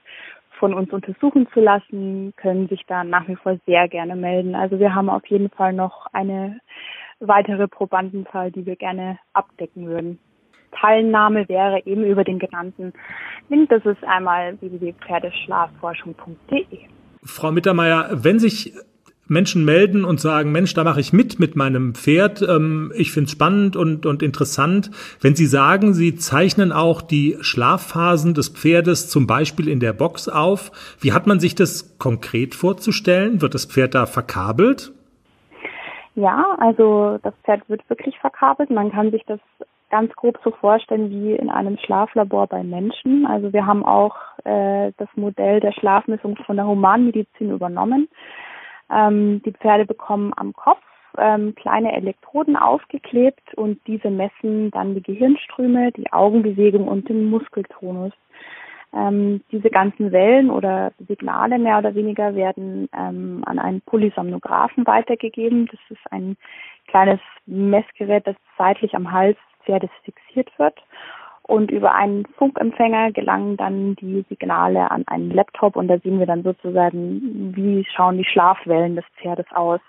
von 0.58 0.72
uns 0.72 0.90
untersuchen 0.92 1.48
zu 1.52 1.60
lassen, 1.60 2.32
können 2.36 2.68
sich 2.68 2.84
da 2.86 3.04
nach 3.04 3.28
wie 3.28 3.36
vor 3.36 3.58
sehr 3.66 3.88
gerne 3.88 4.16
melden. 4.16 4.54
Also 4.54 4.78
wir 4.78 4.94
haben 4.94 5.10
auf 5.10 5.26
jeden 5.26 5.50
Fall 5.50 5.72
noch 5.72 6.06
eine 6.12 6.60
weitere 7.20 7.68
Probandenzahl, 7.68 8.50
die 8.50 8.66
wir 8.66 8.76
gerne 8.76 9.18
abdecken 9.32 9.86
würden. 9.86 10.18
Teilnahme 10.72 11.48
wäre 11.48 11.80
eben 11.86 12.04
über 12.04 12.24
den 12.24 12.38
genannten 12.38 12.92
Link. 13.48 13.70
Das 13.70 13.82
ist 13.84 14.04
einmal 14.04 14.60
www.pferdeschlafforschung.de. 14.60 16.78
Frau 17.24 17.52
Mittermeier, 17.52 18.10
wenn 18.12 18.38
sich 18.38 18.74
Menschen 19.28 19.64
melden 19.64 20.04
und 20.04 20.20
sagen, 20.20 20.52
Mensch, 20.52 20.74
da 20.74 20.84
mache 20.84 21.00
ich 21.00 21.12
mit 21.12 21.40
mit 21.40 21.56
meinem 21.56 21.94
Pferd. 21.94 22.42
Ähm, 22.42 22.92
ich 22.94 23.10
finde 23.10 23.26
es 23.26 23.32
spannend 23.32 23.76
und, 23.76 24.06
und 24.06 24.22
interessant. 24.22 24.90
Wenn 25.20 25.34
Sie 25.34 25.46
sagen, 25.46 25.94
Sie 25.94 26.14
zeichnen 26.14 26.72
auch 26.72 27.02
die 27.02 27.36
Schlafphasen 27.40 28.34
des 28.34 28.50
Pferdes 28.50 29.08
zum 29.08 29.26
Beispiel 29.26 29.68
in 29.68 29.80
der 29.80 29.92
Box 29.92 30.28
auf, 30.28 30.70
wie 31.00 31.12
hat 31.12 31.26
man 31.26 31.40
sich 31.40 31.54
das 31.54 31.98
konkret 31.98 32.54
vorzustellen? 32.54 33.42
Wird 33.42 33.54
das 33.54 33.66
Pferd 33.66 33.94
da 33.94 34.06
verkabelt? 34.06 34.92
Ja, 36.14 36.56
also 36.58 37.18
das 37.22 37.34
Pferd 37.44 37.68
wird 37.68 37.88
wirklich 37.90 38.18
verkabelt. 38.18 38.70
Man 38.70 38.90
kann 38.90 39.10
sich 39.10 39.22
das 39.26 39.40
ganz 39.90 40.12
grob 40.14 40.38
so 40.42 40.50
vorstellen 40.50 41.10
wie 41.10 41.34
in 41.34 41.50
einem 41.50 41.78
Schlaflabor 41.78 42.46
bei 42.46 42.62
Menschen. 42.62 43.26
Also 43.26 43.52
wir 43.52 43.66
haben 43.66 43.84
auch 43.84 44.16
äh, 44.44 44.92
das 44.96 45.08
Modell 45.14 45.60
der 45.60 45.72
Schlafmessung 45.72 46.36
von 46.44 46.56
der 46.56 46.66
Humanmedizin 46.66 47.50
übernommen. 47.50 48.08
Ähm, 48.90 49.42
die 49.44 49.52
Pferde 49.52 49.84
bekommen 49.84 50.32
am 50.36 50.52
Kopf 50.52 50.82
ähm, 51.18 51.54
kleine 51.54 51.92
Elektroden 51.92 52.56
aufgeklebt 52.56 53.54
und 53.54 53.80
diese 53.86 54.10
messen 54.10 54.70
dann 54.70 54.94
die 54.94 55.02
Gehirnströme, 55.02 55.92
die 55.92 56.12
Augenbewegung 56.12 56.88
und 56.88 57.08
den 57.08 57.30
Muskeltonus. 57.30 58.12
Ähm, 58.92 59.42
diese 59.50 59.70
ganzen 59.70 60.12
Wellen 60.12 60.50
oder 60.50 60.92
Signale 61.06 61.58
mehr 61.58 61.78
oder 61.78 61.94
weniger 61.94 62.34
werden 62.34 62.88
ähm, 62.96 63.42
an 63.44 63.58
einen 63.58 63.80
Polysomnographen 63.82 64.86
weitergegeben. 64.86 65.66
Das 65.66 65.80
ist 65.90 66.12
ein 66.12 66.36
kleines 66.86 67.20
Messgerät, 67.46 68.26
das 68.26 68.36
seitlich 68.56 68.94
am 68.94 69.10
Hals 69.10 69.36
Pferdes 69.66 69.90
fixiert 70.04 70.50
wird. 70.58 70.78
Und 71.42 71.70
über 71.70 71.94
einen 71.94 72.26
Funkempfänger 72.38 73.12
gelangen 73.12 73.56
dann 73.56 73.94
die 73.96 74.24
Signale 74.28 74.90
an 74.90 75.04
einen 75.06 75.30
Laptop 75.30 75.76
und 75.76 75.86
da 75.86 75.98
sehen 75.98 76.18
wir 76.18 76.26
dann 76.26 76.42
sozusagen, 76.42 77.54
wie 77.54 77.84
schauen 77.84 78.18
die 78.18 78.24
Schlafwellen 78.24 78.96
des 78.96 79.04
Pferdes 79.20 79.46
aus. 79.52 79.80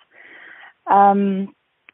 Ähm, 0.87 1.49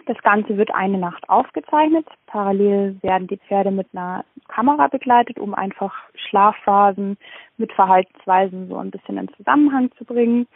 das 0.06 0.18
Ganze 0.22 0.58
wird 0.58 0.74
eine 0.76 0.98
Nacht 0.98 1.30
aufgezeichnet. 1.30 2.06
Parallel 2.28 2.98
werden 3.02 3.28
die 3.28 3.38
Pferde 3.38 3.72
mit 3.72 3.88
einer 3.94 4.26
Kamera 4.50 4.88
begleitet, 4.88 5.40
um 5.40 5.54
einfach 5.54 5.94
Schlafphasen 6.16 7.18
mit 7.58 7.72
Verhaltensweisen 7.72 8.68
so 8.68 8.78
ein 8.78 8.92
bisschen 8.92 9.18
in 9.18 9.34
Zusammenhang 9.36 9.92
zu 9.98 10.04
bringen. 10.04 10.48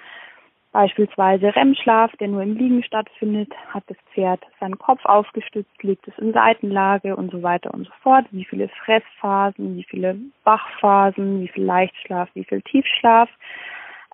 Beispielsweise 0.72 1.56
REM-Schlaf, 1.56 2.12
der 2.18 2.28
nur 2.28 2.44
im 2.44 2.56
Liegen 2.56 2.84
stattfindet, 2.84 3.52
hat 3.70 3.84
das 3.88 3.98
Pferd 4.14 4.42
seinen 4.60 4.78
Kopf 4.78 5.04
aufgestützt, 5.06 5.82
liegt 5.82 6.08
es 6.08 6.18
in 6.18 6.34
Seitenlage 6.34 7.16
und 7.16 7.32
so 7.32 7.42
weiter 7.42 7.74
und 7.74 7.86
so 7.86 7.94
fort. 8.04 8.26
Wie 8.32 8.46
viele 8.46 8.70
Fressphasen, 8.86 9.78
wie 9.78 9.86
viele 9.86 10.18
Wachphasen, 10.44 11.42
wie 11.42 11.48
viel 11.48 11.64
Leichtschlaf, 11.64 12.30
wie 12.34 12.44
viel 12.44 12.62
Tiefschlaf 12.62 13.30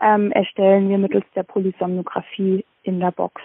ähm, 0.01 0.31
erstellen 0.31 0.89
wir 0.89 0.98
mittels 0.98 1.25
der 1.36 1.43
Polysomnographie 1.43 2.63
in 2.83 3.00
der 3.00 3.12
Box. 3.12 3.41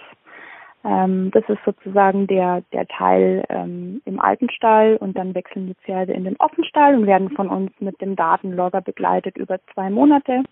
Ähm, 0.85 1.31
das 1.31 1.43
ist 1.49 1.59
sozusagen 1.65 2.27
der, 2.27 2.63
der 2.71 2.87
Teil 2.87 3.43
ähm, 3.49 4.01
im 4.05 4.19
alten 4.19 4.49
Stall 4.49 4.97
und 4.97 5.17
dann 5.17 5.35
wechseln 5.35 5.67
die 5.67 5.75
Pferde 5.75 6.13
in 6.13 6.23
den 6.23 6.37
Offenstall 6.37 6.95
und 6.95 7.05
werden 7.05 7.31
von 7.31 7.49
uns 7.49 7.71
mit 7.79 7.99
dem 8.01 8.15
Datenlogger 8.15 8.81
begleitet 8.81 9.37
über 9.37 9.59
zwei 9.73 9.89
Monate 9.89 10.43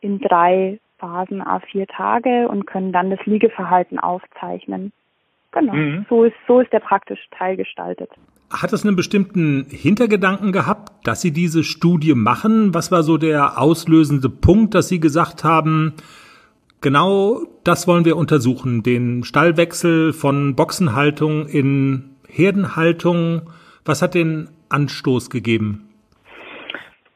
in 0.00 0.18
drei 0.18 0.78
Phasen 0.98 1.42
A4 1.42 1.86
Tage 1.88 2.48
und 2.48 2.66
können 2.66 2.92
dann 2.92 3.10
das 3.10 3.24
Liegeverhalten 3.26 3.98
aufzeichnen. 3.98 4.92
Genau, 5.52 5.74
mhm. 5.74 6.06
so, 6.08 6.24
ist, 6.24 6.36
so 6.46 6.60
ist 6.60 6.72
der 6.72 6.80
praktische 6.80 7.28
Teil 7.30 7.56
gestaltet. 7.56 8.10
Hat 8.50 8.72
es 8.72 8.84
einen 8.84 8.94
bestimmten 8.94 9.66
Hintergedanken 9.68 10.52
gehabt, 10.52 11.06
dass 11.06 11.20
Sie 11.20 11.32
diese 11.32 11.64
Studie 11.64 12.14
machen? 12.14 12.74
Was 12.74 12.92
war 12.92 13.02
so 13.02 13.16
der 13.16 13.60
auslösende 13.60 14.28
Punkt, 14.28 14.74
dass 14.74 14.88
Sie 14.88 15.00
gesagt 15.00 15.42
haben, 15.44 15.94
genau 16.80 17.40
das 17.64 17.88
wollen 17.88 18.04
wir 18.04 18.16
untersuchen, 18.16 18.82
den 18.82 19.24
Stallwechsel 19.24 20.12
von 20.12 20.54
Boxenhaltung 20.54 21.46
in 21.48 22.16
Herdenhaltung? 22.28 23.50
Was 23.84 24.02
hat 24.02 24.14
den 24.14 24.48
Anstoß 24.68 25.30
gegeben? 25.30 25.85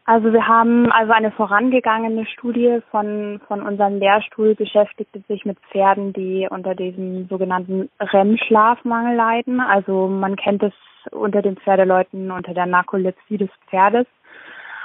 Also 0.07 0.33
wir 0.33 0.49
haben 0.49 0.90
also 0.90 1.12
eine 1.12 1.30
vorangegangene 1.30 2.26
Studie 2.26 2.80
von, 2.90 3.40
von 3.47 3.62
unserem 3.62 3.99
Lehrstuhl 3.99 4.54
beschäftigte 4.54 5.21
sich 5.28 5.45
mit 5.45 5.59
Pferden, 5.71 6.12
die 6.12 6.49
unter 6.50 6.75
diesem 6.75 7.28
sogenannten 7.28 7.90
REM-Schlafmangel 8.00 9.16
leiden. 9.16 9.61
Also 9.61 10.09
man 10.09 10.37
kennt 10.37 10.62
es 10.62 10.73
unter 11.12 11.42
den 11.42 11.57
Pferdeleuten 11.57 12.30
unter 12.30 12.54
der 12.54 12.66
Narkolepsie 12.66 13.37
des 13.37 13.50
Pferdes. 13.69 14.07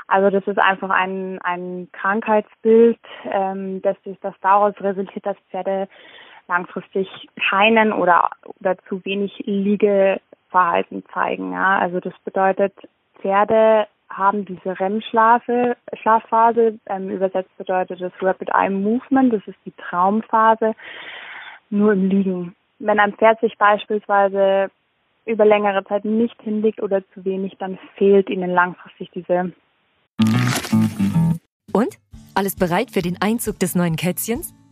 Also 0.08 0.30
das 0.30 0.46
ist 0.46 0.60
einfach 0.60 0.92
ein, 0.92 1.40
ein 1.42 1.90
Krankheitsbild, 1.92 3.00
ähm, 3.32 3.82
das, 3.82 3.98
das 4.22 4.36
daraus 4.42 4.76
resultiert, 4.80 5.26
dass 5.26 5.38
Pferde 5.50 5.88
langfristig 6.48 7.08
keinen 7.50 7.92
oder, 7.92 8.30
oder 8.62 8.78
zu 8.88 9.04
wenig 9.04 9.34
Liegeverhalten 9.46 11.04
zeigen. 11.12 11.54
Ja? 11.54 11.80
Also 11.80 12.00
das 12.00 12.14
bedeutet, 12.24 12.74
Pferde 13.20 13.88
haben 14.10 14.46
diese 14.46 14.80
REM-Schlafphase, 14.80 16.80
ähm, 16.88 17.10
übersetzt 17.10 17.56
bedeutet 17.58 18.02
das 18.02 18.14
Rapid 18.22 18.50
Eye 18.54 18.70
Movement, 18.70 19.34
das 19.34 19.42
ist 19.48 19.58
die 19.66 19.74
Traumphase, 19.74 20.74
nur 21.70 21.94
im 21.94 22.10
Liegen. 22.10 22.56
Wenn 22.80 23.00
ein 23.00 23.14
Pferd 23.14 23.40
sich 23.42 23.58
beispielsweise 23.58 24.70
über 25.26 25.46
längere 25.46 25.84
Zeit 25.86 26.06
nicht 26.06 26.40
hinlegt 26.42 26.82
oder 26.82 27.02
zu 27.14 27.26
wenig, 27.26 27.58
dann 27.58 27.80
fehlt 27.96 28.30
ihnen 28.30 28.52
langfristig 28.52 29.10
diese. 29.12 29.52
Und? 31.74 31.98
Alles 32.36 32.56
bereit 32.56 32.92
für 32.92 33.02
den 33.02 33.18
Einzug 33.22 33.60
des 33.60 33.76
neuen 33.76 33.96
Kätzchens? 33.96 34.54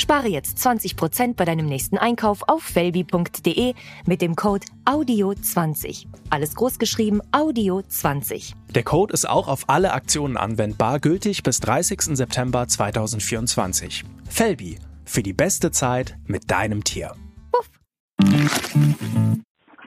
Spare 0.00 0.28
jetzt 0.28 0.58
20% 0.58 1.36
bei 1.36 1.44
deinem 1.44 1.66
nächsten 1.66 1.98
Einkauf 1.98 2.42
auf 2.46 2.62
felbi.de 2.62 3.74
mit 4.06 4.22
dem 4.22 4.36
Code 4.36 4.66
AUDIO20. 4.84 6.06
Alles 6.30 6.54
großgeschrieben 6.54 7.22
AUDIO20. 7.32 8.54
Der 8.74 8.82
Code 8.82 9.12
ist 9.12 9.28
auch 9.28 9.48
auf 9.48 9.64
alle 9.68 9.92
Aktionen 9.92 10.36
anwendbar, 10.36 10.98
gültig 10.98 11.42
bis 11.42 11.60
30. 11.60 12.16
September 12.16 12.66
2024. 12.66 14.04
Felbi, 14.28 14.78
für 15.04 15.22
die 15.22 15.32
beste 15.32 15.70
Zeit 15.70 16.16
mit 16.26 16.50
deinem 16.50 16.84
Tier. 16.84 17.12
Puff. 17.52 17.70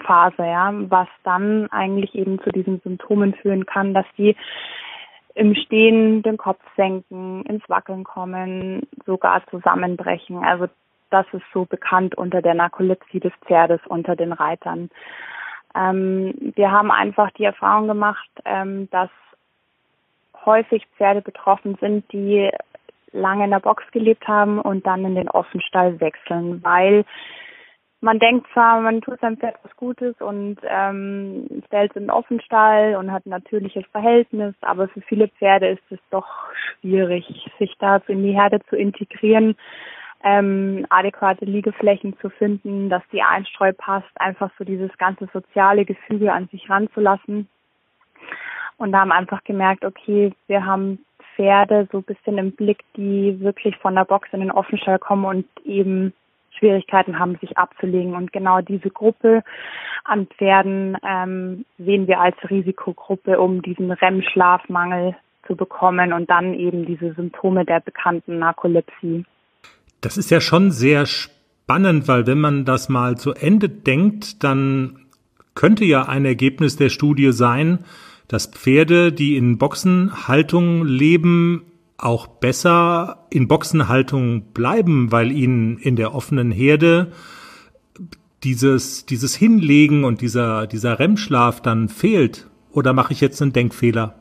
Phase, 0.06 0.44
ja, 0.44 0.72
was 0.90 1.08
dann 1.24 1.68
eigentlich 1.72 2.14
eben 2.16 2.40
zu 2.44 2.52
diesen 2.52 2.80
Symptomen 2.82 3.34
führen 3.34 3.66
kann, 3.66 3.94
dass 3.94 4.06
die 4.18 4.36
im 5.36 5.54
Stehen 5.54 6.24
den 6.24 6.38
Kopf 6.38 6.62
senken, 6.76 7.44
ins 7.44 7.68
Wackeln 7.70 8.04
kommen, 8.04 8.88
sogar 9.06 9.46
zusammenbrechen. 9.48 10.44
Also 10.44 10.68
das 11.10 11.26
ist 11.34 11.44
so 11.54 11.66
bekannt 11.66 12.16
unter 12.16 12.42
der 12.42 12.56
Narkolepsie 12.56 13.20
des 13.20 13.34
Pferdes 13.46 13.82
unter 13.88 14.16
den 14.16 14.32
Reitern. 14.32 14.90
Ähm, 15.76 16.54
wir 16.56 16.72
haben 16.72 16.90
einfach 16.90 17.32
die 17.32 17.44
Erfahrung 17.44 17.88
gemacht, 17.88 18.30
ähm, 18.46 18.90
dass 18.92 19.10
häufig 20.46 20.86
Pferde 20.98 21.22
betroffen 21.22 21.78
sind, 21.82 22.12
die 22.14 22.50
lange 23.12 23.46
in 23.46 23.52
der 23.52 23.60
Box 23.60 23.84
gelebt 23.92 24.28
haben 24.28 24.60
und 24.60 24.86
dann 24.86 25.04
in 25.06 25.16
den 25.16 25.30
Offenstall 25.30 26.00
wechseln, 26.00 26.64
weil 26.64 27.06
man 28.02 28.20
denkt 28.20 28.48
zwar, 28.54 28.82
man 28.82 29.02
tut 29.02 29.20
seinem 29.20 29.38
Pferd 29.38 29.56
was 29.64 29.76
Gutes 29.78 30.16
und 30.20 30.58
ähm, 30.64 31.48
stellt 31.68 31.92
es 31.92 31.98
in 31.98 32.04
den 32.04 32.12
Offenstall 32.12 32.96
und 32.96 33.12
hat 33.12 33.26
ein 33.26 33.32
natürliches 33.32 33.86
Verhältnis, 33.92 34.54
aber 34.62 34.88
für 34.90 35.02
viele 35.02 35.28
Pferde 35.28 35.70
ist 35.70 35.92
es 35.92 36.00
doch 36.12 36.28
schwierig, 36.54 37.26
sich 37.60 37.76
da 37.80 37.98
in 38.08 38.24
die 38.24 38.34
Herde 38.34 38.60
zu 38.70 38.76
integrieren, 38.76 39.56
ähm, 40.24 40.86
adäquate 40.90 41.46
Liegeflächen 41.46 42.18
zu 42.20 42.30
finden, 42.30 42.90
dass 42.90 43.04
die 43.12 43.22
Einstreu 43.22 43.74
passt, 43.74 44.10
einfach 44.16 44.52
so 44.58 44.64
dieses 44.64 44.96
ganze 44.98 45.28
soziale 45.32 45.86
Gefüge 45.86 46.34
an 46.34 46.48
sich 46.52 46.70
ranzulassen. 46.70 47.48
Und 48.78 48.92
da 48.92 49.00
haben 49.00 49.12
einfach 49.12 49.44
gemerkt, 49.44 49.86
okay, 49.86 50.34
wir 50.48 50.66
haben 50.66 51.00
Pferde 51.36 51.88
so 51.92 52.00
ein 52.00 52.04
bisschen 52.04 52.38
im 52.38 52.52
Blick, 52.52 52.84
die 52.98 53.40
wirklich 53.40 53.78
von 53.78 53.96
der 53.96 54.06
Box 54.06 54.30
in 54.32 54.40
den 54.40 54.52
Offenstall 54.52 55.00
kommen 55.00 55.26
und 55.26 55.46
eben 55.66 56.14
Schwierigkeiten 56.58 57.20
haben, 57.20 57.38
sich 57.42 57.58
abzulegen. 57.58 58.16
Und 58.16 58.32
genau 58.32 58.62
diese 58.62 58.90
Gruppe 58.90 59.44
an 60.04 60.28
Pferden 60.28 60.98
ähm, 61.08 61.66
sehen 61.78 62.08
wir 62.08 62.20
als 62.20 62.36
Risikogruppe, 62.50 63.40
um 63.40 63.62
diesen 63.62 63.92
REM-Schlafmangel 63.92 65.16
zu 65.48 65.56
bekommen 65.56 66.14
und 66.14 66.30
dann 66.30 66.54
eben 66.54 66.86
diese 66.86 67.14
Symptome 67.14 67.66
der 67.66 67.80
bekannten 67.80 68.40
Narkolepsie. 68.40 69.26
Das 70.02 70.18
ist 70.18 70.32
ja 70.32 70.42
schon 70.42 70.72
sehr 70.72 71.06
spannend, 71.06 72.08
weil 72.08 72.28
wenn 72.28 72.40
man 72.40 72.66
das 72.66 72.90
mal 72.90 73.18
zu 73.18 73.34
Ende 73.34 73.70
denkt, 73.70 74.44
dann 74.44 75.06
könnte 75.56 75.86
ja 75.86 76.04
ein 76.04 76.26
Ergebnis 76.26 76.76
der 76.76 76.90
Studie 76.90 77.32
sein, 77.32 77.86
dass 78.28 78.48
Pferde, 78.48 79.12
die 79.12 79.38
in 79.38 79.58
Boxenhaltung 79.58 80.86
leben, 80.86 81.64
auch 81.98 82.28
besser 82.28 83.26
in 83.30 83.48
Boxenhaltung 83.48 84.54
bleiben, 84.54 85.12
weil 85.12 85.32
ihnen 85.32 85.78
in 85.78 85.96
der 85.96 86.14
offenen 86.14 86.52
Herde 86.52 87.12
dieses, 88.44 89.06
dieses 89.06 89.36
Hinlegen 89.36 90.04
und 90.04 90.22
dieser, 90.22 90.68
dieser 90.68 91.00
REM-Schlaf 91.00 91.62
dann 91.62 91.90
fehlt? 91.90 92.48
Oder 92.72 92.94
mache 92.94 93.14
ich 93.14 93.22
jetzt 93.22 93.42
einen 93.42 93.54
Denkfehler? 93.54 94.16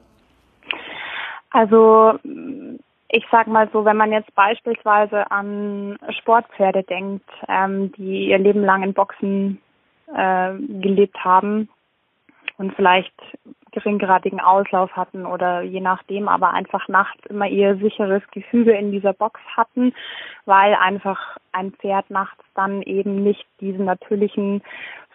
Also, 1.51 2.19
ich 3.09 3.25
sag 3.31 3.47
mal 3.47 3.69
so, 3.73 3.85
wenn 3.85 3.97
man 3.97 4.13
jetzt 4.13 4.35
beispielsweise 4.35 5.31
an 5.31 5.99
Sportpferde 6.21 6.83
denkt, 6.83 7.29
ähm, 7.49 7.93
die 7.93 8.29
ihr 8.29 8.39
Leben 8.39 8.65
lang 8.65 8.83
in 8.83 8.95
Boxen 8.95 9.61
äh, 10.13 10.55
gelebt 10.55 11.17
haben 11.25 11.69
und 12.57 12.75
vielleicht 12.75 13.15
geringgradigen 13.75 14.41
Auslauf 14.41 14.93
hatten 14.93 15.27
oder 15.27 15.61
je 15.63 15.81
nachdem, 15.81 16.29
aber 16.29 16.55
einfach 16.55 16.89
nachts 16.89 17.27
immer 17.27 17.47
ihr 17.47 17.77
sicheres 17.77 18.23
Gefüge 18.31 18.73
in 18.73 18.93
dieser 18.93 19.13
Box 19.13 19.41
hatten, 19.57 19.93
weil 20.47 20.75
einfach 20.75 21.37
ein 21.53 21.73
Pferd 21.73 22.09
nachts 22.09 22.43
dann 22.55 22.83
eben 22.83 23.23
nicht 23.23 23.45
diesen 23.61 23.85
natürlichen 23.85 24.63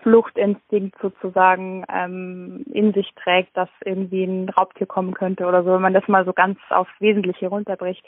Fluchtinstinkt 0.02 0.96
sozusagen 1.02 1.86
ähm, 1.94 2.64
in 2.72 2.94
sich 2.94 3.10
trägt, 3.22 3.56
dass 3.58 3.70
irgendwie 3.84 4.24
ein 4.24 4.50
Raubtier 4.50 4.88
kommen 4.88 5.14
könnte 5.14 5.46
oder 5.46 5.64
so, 5.64 5.74
wenn 5.74 5.82
man 5.82 5.94
das 5.94 6.08
mal 6.08 6.26
so 6.26 6.34
ganz 6.34 6.58
aufs 6.70 6.92
Wesentliche 7.00 7.48
runterbricht, 7.48 8.06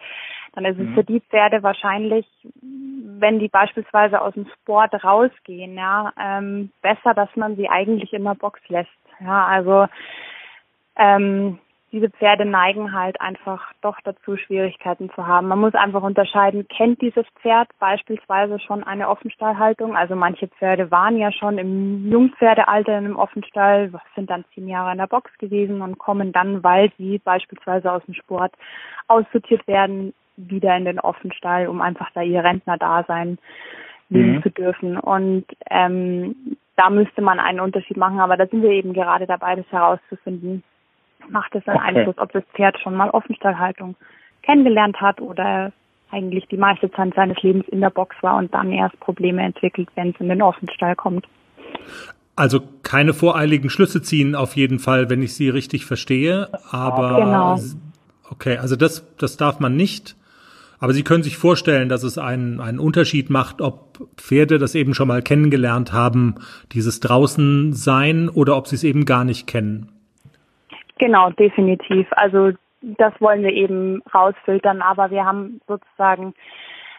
dann 0.54 0.66
ist 0.66 0.78
mhm. 0.78 0.90
es 0.90 0.96
für 0.96 1.04
die 1.04 1.22
Pferde 1.22 1.64
wahrscheinlich, 1.64 2.26
wenn 2.62 3.40
die 3.40 3.50
beispielsweise 3.50 4.22
aus 4.22 4.34
dem 4.34 4.48
Sport 4.62 5.04
rausgehen, 5.04 5.76
ja, 5.76 6.14
ähm, 6.20 6.72
besser, 6.82 7.14
dass 7.14 7.30
man 7.36 7.56
sie 7.56 7.70
eigentlich 7.70 8.14
in 8.14 8.24
der 8.24 8.36
Box 8.36 8.60
lässt. 8.70 8.90
Ja, 9.20 9.46
also 9.46 9.88
ähm, 10.98 11.60
diese 11.92 12.10
Pferde 12.10 12.46
neigen 12.46 12.94
halt 12.94 13.20
einfach 13.20 13.74
doch 13.82 13.98
dazu, 14.04 14.38
Schwierigkeiten 14.38 15.10
zu 15.14 15.28
haben. 15.28 15.50
Man 15.50 15.60
muss 15.60 15.76
einfach 15.76 16.02
unterscheiden, 16.04 16.66
kennt 16.70 17.02
dieses 17.02 17.26
Pferd 17.42 17.68
beispielsweise 17.80 18.60
schon 18.60 18.84
eine 18.84 19.10
Offenstallhaltung? 19.10 19.96
Also 19.96 20.16
manche 20.16 20.48
Pferde 20.48 20.90
waren 20.90 21.18
ja 21.18 21.34
schon 21.34 21.58
im 21.58 22.10
Jungpferdealter 22.10 22.98
in 22.98 23.06
einem 23.06 23.16
Offenstall, 23.18 23.92
sind 24.16 24.30
dann 24.30 24.46
zehn 24.54 24.70
Jahre 24.70 24.94
in 24.94 25.00
der 25.00 25.08
Box 25.08 25.38
gewesen 25.38 25.82
und 25.82 26.00
kommen 26.00 26.32
dann, 26.32 26.64
weil 26.64 26.92
sie 26.98 27.20
beispielsweise 27.20 27.92
aus 27.92 28.06
dem 28.06 28.14
Sport 28.14 28.54
aussortiert 29.08 29.68
werden, 29.68 30.14
wieder 30.38 30.76
in 30.78 30.86
den 30.86 31.00
Offenstall, 31.00 31.68
um 31.68 31.82
einfach 31.82 32.10
da 32.14 32.22
ihr 32.22 32.44
Rentnerdasein 32.44 33.38
leben 34.08 34.36
mhm. 34.36 34.44
zu 34.44 34.50
dürfen. 34.50 34.98
Und 34.98 35.46
ähm, 35.70 36.58
da 36.78 36.90
müsste 36.90 37.22
man 37.22 37.42
einen 37.42 37.60
Unterschied 37.60 37.98
machen, 37.98 38.22
aber 38.22 38.38
da 38.38 38.48
sind 38.48 38.64
wir 38.64 38.72
eben 38.72 38.94
gerade 38.94 39.28
dabei, 39.28 39.58
das 39.58 39.70
herauszufinden 39.72 40.64
macht 41.30 41.56
es 41.56 41.68
einen 41.68 41.78
okay. 41.78 41.88
Einfluss, 41.88 42.18
ob 42.18 42.32
das 42.32 42.44
Pferd 42.54 42.80
schon 42.80 42.96
mal 42.96 43.10
Offenstallhaltung 43.10 43.96
kennengelernt 44.42 45.00
hat 45.00 45.22
oder 45.22 45.72
eigentlich 46.12 46.48
die 46.48 46.58
meiste 46.58 46.92
Zeit 46.92 47.14
seines 47.16 47.42
Lebens 47.42 47.68
in 47.70 47.82
der 47.82 47.90
Box 47.90 48.16
war 48.22 48.38
und 48.38 48.54
dann 48.54 48.72
erst 48.72 49.00
Probleme 49.00 49.42
entwickelt, 49.44 49.90
wenn 49.96 50.10
es 50.10 50.20
in 50.20 50.30
den 50.30 50.42
Offenstall 50.42 50.96
kommt. 50.96 51.28
Also 52.36 52.62
keine 52.84 53.14
voreiligen 53.14 53.70
Schlüsse 53.70 54.02
ziehen 54.02 54.36
auf 54.36 54.56
jeden 54.56 54.80
Fall, 54.80 55.10
wenn 55.10 55.22
ich 55.22 55.36
Sie 55.36 55.50
richtig 55.50 55.86
verstehe. 55.86 56.50
Aber 56.70 57.18
genau. 57.18 57.60
okay, 58.30 58.58
also 58.58 58.76
das, 58.76 59.06
das 59.18 59.38
darf 59.38 59.60
man 59.60 59.76
nicht. 59.76 60.16
Aber 60.80 60.94
Sie 60.94 61.04
können 61.04 61.22
sich 61.22 61.38
vorstellen, 61.38 61.90
dass 61.90 62.02
es 62.02 62.18
einen, 62.18 62.60
einen 62.60 62.80
Unterschied 62.80 63.30
macht, 63.30 63.62
ob 63.62 64.10
Pferde 64.18 64.58
das 64.58 64.74
eben 64.74 64.96
schon 64.96 65.08
mal 65.08 65.22
kennengelernt 65.22 65.94
haben, 65.94 66.36
dieses 66.72 67.00
draußen 67.00 67.74
sein, 67.74 68.30
oder 68.30 68.58
ob 68.58 68.68
sie 68.68 68.76
es 68.76 68.84
eben 68.84 69.06
gar 69.06 69.24
nicht 69.24 69.46
kennen. 69.46 69.91
Genau, 71.02 71.32
definitiv. 71.32 72.06
Also 72.12 72.52
das 72.84 73.12
wollen 73.20 73.42
wir 73.42 73.52
eben 73.52 74.04
rausfiltern, 74.14 74.84
aber 74.84 75.10
wir 75.10 75.26
haben 75.26 75.60
sozusagen 75.68 76.36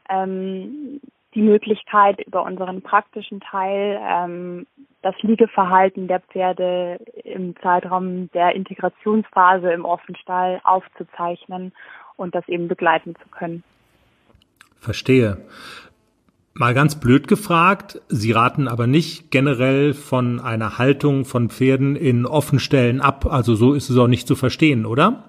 ähm, 0.08 1.00
die 1.34 1.42
Möglichkeit, 1.42 2.20
über 2.26 2.42
unseren 2.42 2.82
praktischen 2.82 3.38
Teil 3.38 4.00
ähm, 4.02 4.66
das 5.02 5.14
Liegeverhalten 5.22 6.08
der 6.08 6.18
Pferde 6.18 6.98
im 7.22 7.54
Zeitraum 7.62 8.28
der 8.32 8.56
Integrationsphase 8.56 9.70
im 9.70 9.84
Offenstall 9.84 10.60
aufzuzeichnen 10.64 11.72
und 12.16 12.34
das 12.34 12.48
eben 12.48 12.66
begleiten 12.66 13.14
zu 13.22 13.28
können. 13.28 13.62
Verstehe. 14.80 15.46
Mal 16.54 16.74
ganz 16.74 17.00
blöd 17.00 17.28
gefragt, 17.28 18.00
Sie 18.08 18.32
raten 18.32 18.68
aber 18.68 18.86
nicht 18.86 19.30
generell 19.30 19.94
von 19.94 20.38
einer 20.38 20.78
Haltung 20.78 21.24
von 21.24 21.48
Pferden 21.48 21.96
in 21.96 22.26
Offenstellen 22.26 23.00
ab. 23.00 23.24
Also 23.24 23.54
so 23.54 23.72
ist 23.72 23.88
es 23.88 23.96
auch 23.96 24.06
nicht 24.06 24.28
zu 24.28 24.36
verstehen, 24.36 24.84
oder? 24.84 25.24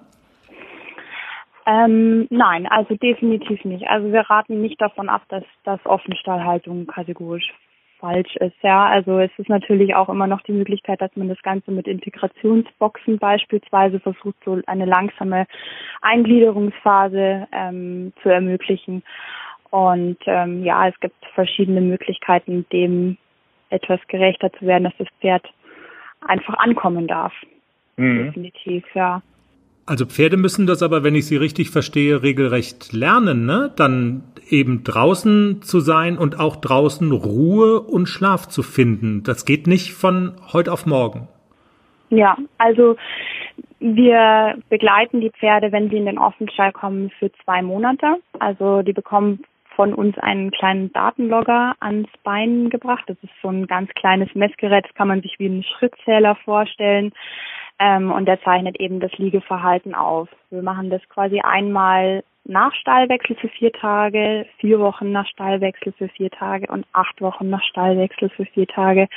Ähm, 1.66 2.26
nein, 2.28 2.66
also 2.66 2.94
definitiv 2.96 3.64
nicht. 3.64 3.86
Also 3.88 4.12
wir 4.12 4.20
raten 4.20 4.60
nicht 4.60 4.78
davon 4.82 5.08
ab, 5.08 5.22
dass, 5.30 5.44
dass 5.64 5.80
Offenstallhaltung 5.86 6.86
kategorisch 6.86 7.54
falsch 8.00 8.36
ist. 8.36 8.56
Ja, 8.60 8.84
also 8.84 9.18
es 9.18 9.30
ist 9.38 9.48
natürlich 9.48 9.94
auch 9.94 10.10
immer 10.10 10.26
noch 10.26 10.42
die 10.42 10.52
Möglichkeit, 10.52 11.00
dass 11.00 11.16
man 11.16 11.28
das 11.30 11.40
Ganze 11.40 11.70
mit 11.70 11.86
Integrationsboxen 11.86 13.18
beispielsweise 13.18 13.98
versucht, 13.98 14.36
so 14.44 14.60
eine 14.66 14.84
langsame 14.84 15.46
Eingliederungsphase 16.02 17.48
ähm, 17.50 18.12
zu 18.22 18.28
ermöglichen. 18.28 19.02
Und 19.74 20.18
ähm, 20.26 20.62
ja, 20.62 20.86
es 20.86 20.94
gibt 21.00 21.16
verschiedene 21.34 21.80
Möglichkeiten, 21.80 22.64
dem 22.72 23.16
etwas 23.70 23.98
gerechter 24.06 24.52
zu 24.52 24.66
werden, 24.66 24.84
dass 24.84 24.92
das 24.98 25.08
Pferd 25.20 25.44
einfach 26.20 26.54
ankommen 26.58 27.08
darf. 27.08 27.32
Mhm. 27.96 28.26
Definitiv, 28.26 28.84
ja. 28.94 29.20
Also 29.84 30.06
Pferde 30.06 30.36
müssen 30.36 30.68
das 30.68 30.80
aber, 30.80 31.02
wenn 31.02 31.16
ich 31.16 31.26
sie 31.26 31.36
richtig 31.36 31.70
verstehe, 31.70 32.22
regelrecht 32.22 32.92
lernen, 32.92 33.46
ne? 33.46 33.72
Dann 33.74 34.22
eben 34.48 34.84
draußen 34.84 35.60
zu 35.62 35.80
sein 35.80 36.18
und 36.18 36.38
auch 36.38 36.54
draußen 36.54 37.10
Ruhe 37.10 37.80
und 37.80 38.06
Schlaf 38.06 38.46
zu 38.46 38.62
finden. 38.62 39.24
Das 39.24 39.44
geht 39.44 39.66
nicht 39.66 39.92
von 39.92 40.36
heute 40.52 40.72
auf 40.72 40.86
morgen. 40.86 41.26
Ja, 42.10 42.36
also 42.58 42.96
wir 43.80 44.56
begleiten 44.68 45.20
die 45.20 45.30
Pferde, 45.30 45.72
wenn 45.72 45.90
sie 45.90 45.96
in 45.96 46.06
den 46.06 46.18
Offenstall 46.18 46.70
kommen, 46.70 47.10
für 47.18 47.32
zwei 47.44 47.60
Monate. 47.60 48.18
Also 48.38 48.82
die 48.82 48.92
bekommen 48.92 49.42
von 49.76 49.94
uns 49.94 50.18
einen 50.18 50.50
kleinen 50.50 50.92
Datenlogger 50.92 51.74
ans 51.80 52.08
Bein 52.22 52.70
gebracht. 52.70 53.04
Das 53.06 53.16
ist 53.22 53.32
so 53.42 53.48
ein 53.48 53.66
ganz 53.66 53.90
kleines 53.94 54.34
Messgerät, 54.34 54.84
das 54.84 54.94
kann 54.94 55.08
man 55.08 55.22
sich 55.22 55.38
wie 55.38 55.46
einen 55.46 55.64
Schrittzähler 55.64 56.36
vorstellen. 56.44 57.12
Ähm, 57.78 58.12
und 58.12 58.26
der 58.26 58.40
zeichnet 58.42 58.78
eben 58.78 59.00
das 59.00 59.12
Liegeverhalten 59.18 59.94
auf. 59.94 60.28
Wir 60.50 60.62
machen 60.62 60.90
das 60.90 61.02
quasi 61.08 61.40
einmal 61.40 62.22
nach 62.44 62.74
Stallwechsel 62.74 63.36
für 63.36 63.48
vier 63.48 63.72
Tage, 63.72 64.46
vier 64.58 64.78
Wochen 64.78 65.10
nach 65.10 65.26
Stallwechsel 65.26 65.92
für 65.92 66.08
vier 66.08 66.30
Tage 66.30 66.66
und 66.70 66.86
acht 66.92 67.20
Wochen 67.20 67.50
nach 67.50 67.62
Stallwechsel 67.64 68.28
für 68.30 68.44
vier 68.44 68.66
Tage 68.66 69.08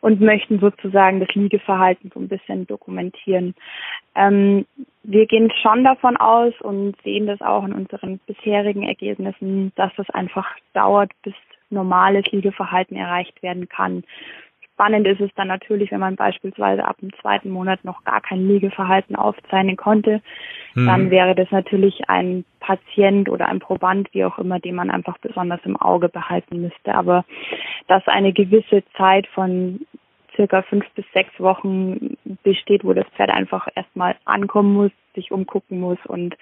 und 0.00 0.20
möchten 0.20 0.60
sozusagen 0.60 1.20
das 1.20 1.28
Liegeverhalten 1.34 2.10
so 2.12 2.20
ein 2.20 2.28
bisschen 2.28 2.66
dokumentieren. 2.66 3.54
Ähm, 4.14 4.66
wir 5.02 5.26
gehen 5.26 5.50
schon 5.62 5.84
davon 5.84 6.16
aus 6.16 6.54
und 6.60 6.94
sehen 7.02 7.26
das 7.26 7.40
auch 7.40 7.64
in 7.64 7.72
unseren 7.72 8.18
bisherigen 8.26 8.82
Ergebnissen, 8.82 9.72
dass 9.76 9.92
es 9.98 10.08
einfach 10.10 10.46
dauert, 10.72 11.10
bis 11.22 11.34
normales 11.70 12.26
Liegeverhalten 12.32 12.96
erreicht 12.96 13.42
werden 13.42 13.68
kann. 13.68 14.04
Spannend 14.80 15.06
ist 15.06 15.20
es 15.20 15.30
dann 15.34 15.48
natürlich, 15.48 15.90
wenn 15.90 16.00
man 16.00 16.16
beispielsweise 16.16 16.86
ab 16.86 16.96
dem 17.02 17.12
zweiten 17.20 17.50
Monat 17.50 17.84
noch 17.84 18.02
gar 18.04 18.22
kein 18.22 18.48
Liegeverhalten 18.48 19.14
aufzeichnen 19.14 19.76
konnte. 19.76 20.22
Mhm. 20.74 20.86
Dann 20.86 21.10
wäre 21.10 21.34
das 21.34 21.50
natürlich 21.50 22.08
ein 22.08 22.46
Patient 22.60 23.28
oder 23.28 23.48
ein 23.48 23.58
Proband, 23.58 24.08
wie 24.14 24.24
auch 24.24 24.38
immer, 24.38 24.58
den 24.58 24.76
man 24.76 24.90
einfach 24.90 25.18
besonders 25.18 25.60
im 25.64 25.76
Auge 25.76 26.08
behalten 26.08 26.62
müsste. 26.62 26.94
Aber 26.94 27.26
dass 27.88 28.08
eine 28.08 28.32
gewisse 28.32 28.82
Zeit 28.96 29.26
von 29.26 29.80
circa 30.34 30.62
fünf 30.62 30.88
bis 30.94 31.04
sechs 31.12 31.38
Wochen 31.38 32.16
besteht, 32.42 32.82
wo 32.82 32.94
das 32.94 33.06
Pferd 33.16 33.28
einfach 33.28 33.68
erstmal 33.74 34.16
ankommen 34.24 34.72
muss, 34.72 34.92
sich 35.14 35.30
umgucken 35.30 35.78
muss 35.78 35.98
und 36.06 36.36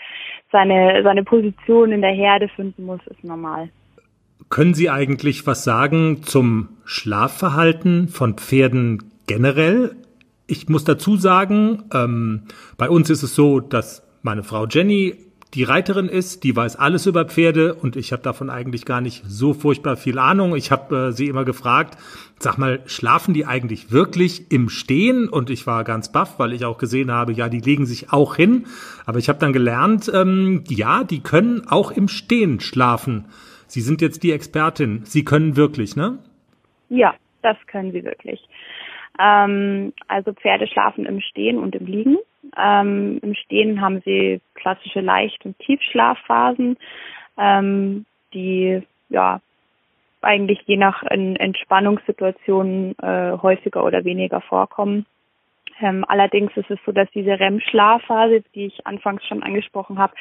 seine, 0.53 1.03
seine 1.03 1.25
Position 1.25 1.91
in 1.91 2.03
der 2.03 2.15
Herde 2.15 2.47
finden 2.51 2.87
muss, 2.87 3.05
ist 3.09 3.25
normal. 3.25 3.71
Können 4.51 4.75
Sie 4.75 4.89
eigentlich 4.89 5.47
was 5.47 5.65
sagen 5.65 6.23
zum 6.23 6.71
Schlafverhalten 6.85 8.09
von 8.09 8.35
Pferden 8.35 9.11
generell? 9.27 9.95
Ich 10.47 10.69
muss 10.69 10.85
dazu 10.85 11.17
sagen, 11.17 11.85
ähm, 11.93 12.43
bei 12.79 12.89
uns 12.89 13.11
ist 13.11 13.23
es 13.23 13.35
so, 13.35 13.61
dass 13.61 14.03
meine 14.23 14.43
Frau 14.43 14.67
Jenny 14.67 15.15
die 15.55 15.65
Reiterin 15.65 16.09
ist, 16.09 16.45
die 16.45 16.55
weiß 16.55 16.77
alles 16.77 17.07
über 17.07 17.25
Pferde 17.25 17.75
und 17.75 17.97
ich 17.97 18.13
habe 18.13 18.23
davon 18.23 18.51
eigentlich 18.51 18.85
gar 18.85 19.01
nicht 19.01 19.23
so 19.27 19.55
furchtbar 19.55 19.97
viel 19.97 20.19
Ahnung. 20.19 20.55
Ich 20.55 20.71
habe 20.71 21.09
äh, 21.09 21.13
sie 21.13 21.27
immer 21.27 21.45
gefragt, 21.45 21.97
sag 22.39 22.59
mal, 22.59 22.81
schlafen 22.85 23.33
die 23.33 23.47
eigentlich 23.47 23.91
wirklich 23.91 24.51
im 24.51 24.69
Stehen? 24.69 25.29
Und 25.29 25.49
ich 25.49 25.67
war 25.67 25.85
ganz 25.85 26.13
baff, 26.13 26.39
weil 26.39 26.53
ich 26.53 26.67
auch 26.67 26.77
gesehen 26.77 27.11
habe, 27.11 27.33
ja, 27.33 27.49
die 27.49 27.61
legen 27.61 27.87
sich 27.87 28.13
auch 28.13 28.37
hin. 28.37 28.67
Aber 29.07 29.19
ich 29.19 29.31
habe 29.31 29.39
dann 29.39 29.55
gelernt, 29.55 30.11
ähm, 30.13 30.65
ja, 30.69 31.05
die 31.05 31.21
können 31.21 31.67
auch 31.67 31.91
im 31.91 32.09
Stehen 32.09 32.61
schlafen. 32.61 33.25
Sie 33.69 33.81
sind 33.81 34.01
jetzt 34.01 34.23
die 34.23 34.33
Expertin. 34.33 35.05
Sie 35.05 35.25
können 35.25 35.57
wirklich, 35.57 35.95
ne? 35.95 36.19
Ja, 36.89 37.15
das 37.43 37.57
können 37.67 37.93
sie 37.93 38.03
wirklich. 38.03 38.41
Ähm, 39.19 39.93
also 40.07 40.33
Pferde 40.33 40.67
schlafen 40.67 41.07
im 41.07 41.21
Stehen 41.21 41.59
und 41.59 41.75
im 41.75 41.87
Liegen. 41.87 42.17
Ähm, 42.57 43.19
Im 43.23 43.35
Stehen 43.35 43.81
haben 43.81 44.01
sie 44.05 44.41
klassische 44.55 45.01
Leicht- 45.01 45.45
und 45.45 45.59
Tiefschlafphasen, 45.59 46.77
ähm, 47.37 48.07
die 48.33 48.83
ja 49.09 49.41
eigentlich 50.21 50.61
je 50.67 50.77
nach 50.77 51.03
Entspannungssituation 51.03 52.95
äh, 53.01 53.33
häufiger 53.41 53.85
oder 53.85 54.05
weniger 54.05 54.41
vorkommen. 54.41 55.07
Ähm, 55.81 56.05
allerdings 56.09 56.57
ist 56.57 56.71
es 56.71 56.79
so, 56.85 56.93
dass 56.93 57.09
diese 57.15 57.39
REM-Schlafphase, 57.39 58.43
die 58.55 58.67
ich 58.67 58.87
anfangs 58.87 59.25
schon 59.27 59.43
angesprochen 59.43 59.99
habe, 59.99 60.15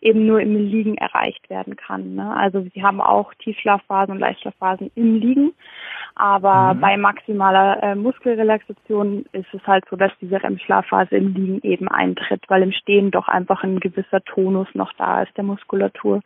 eben 0.00 0.26
nur 0.26 0.40
im 0.40 0.56
Liegen 0.56 0.96
erreicht 0.96 1.48
werden 1.50 1.76
kann. 1.76 2.14
Ne? 2.14 2.34
Also 2.36 2.66
sie 2.74 2.82
haben 2.82 3.00
auch 3.00 3.32
Tiefschlafphasen 3.34 4.14
und 4.14 4.20
Leichtschlafphasen 4.20 4.90
im 4.94 5.16
Liegen, 5.16 5.52
aber 6.14 6.74
mhm. 6.74 6.80
bei 6.80 6.96
maximaler 6.96 7.82
äh, 7.82 7.94
Muskelrelaxation 7.94 9.24
ist 9.32 9.52
es 9.52 9.66
halt 9.66 9.84
so, 9.90 9.96
dass 9.96 10.12
diese 10.20 10.42
REM-Schlafphase 10.42 11.16
im 11.16 11.34
Liegen 11.34 11.60
eben 11.62 11.88
eintritt, 11.88 12.42
weil 12.48 12.62
im 12.62 12.72
Stehen 12.72 13.10
doch 13.10 13.28
einfach 13.28 13.62
ein 13.62 13.80
gewisser 13.80 14.22
Tonus 14.24 14.68
noch 14.74 14.92
da 14.94 15.22
ist 15.22 15.36
der 15.36 15.44
Muskulatur. 15.44 16.20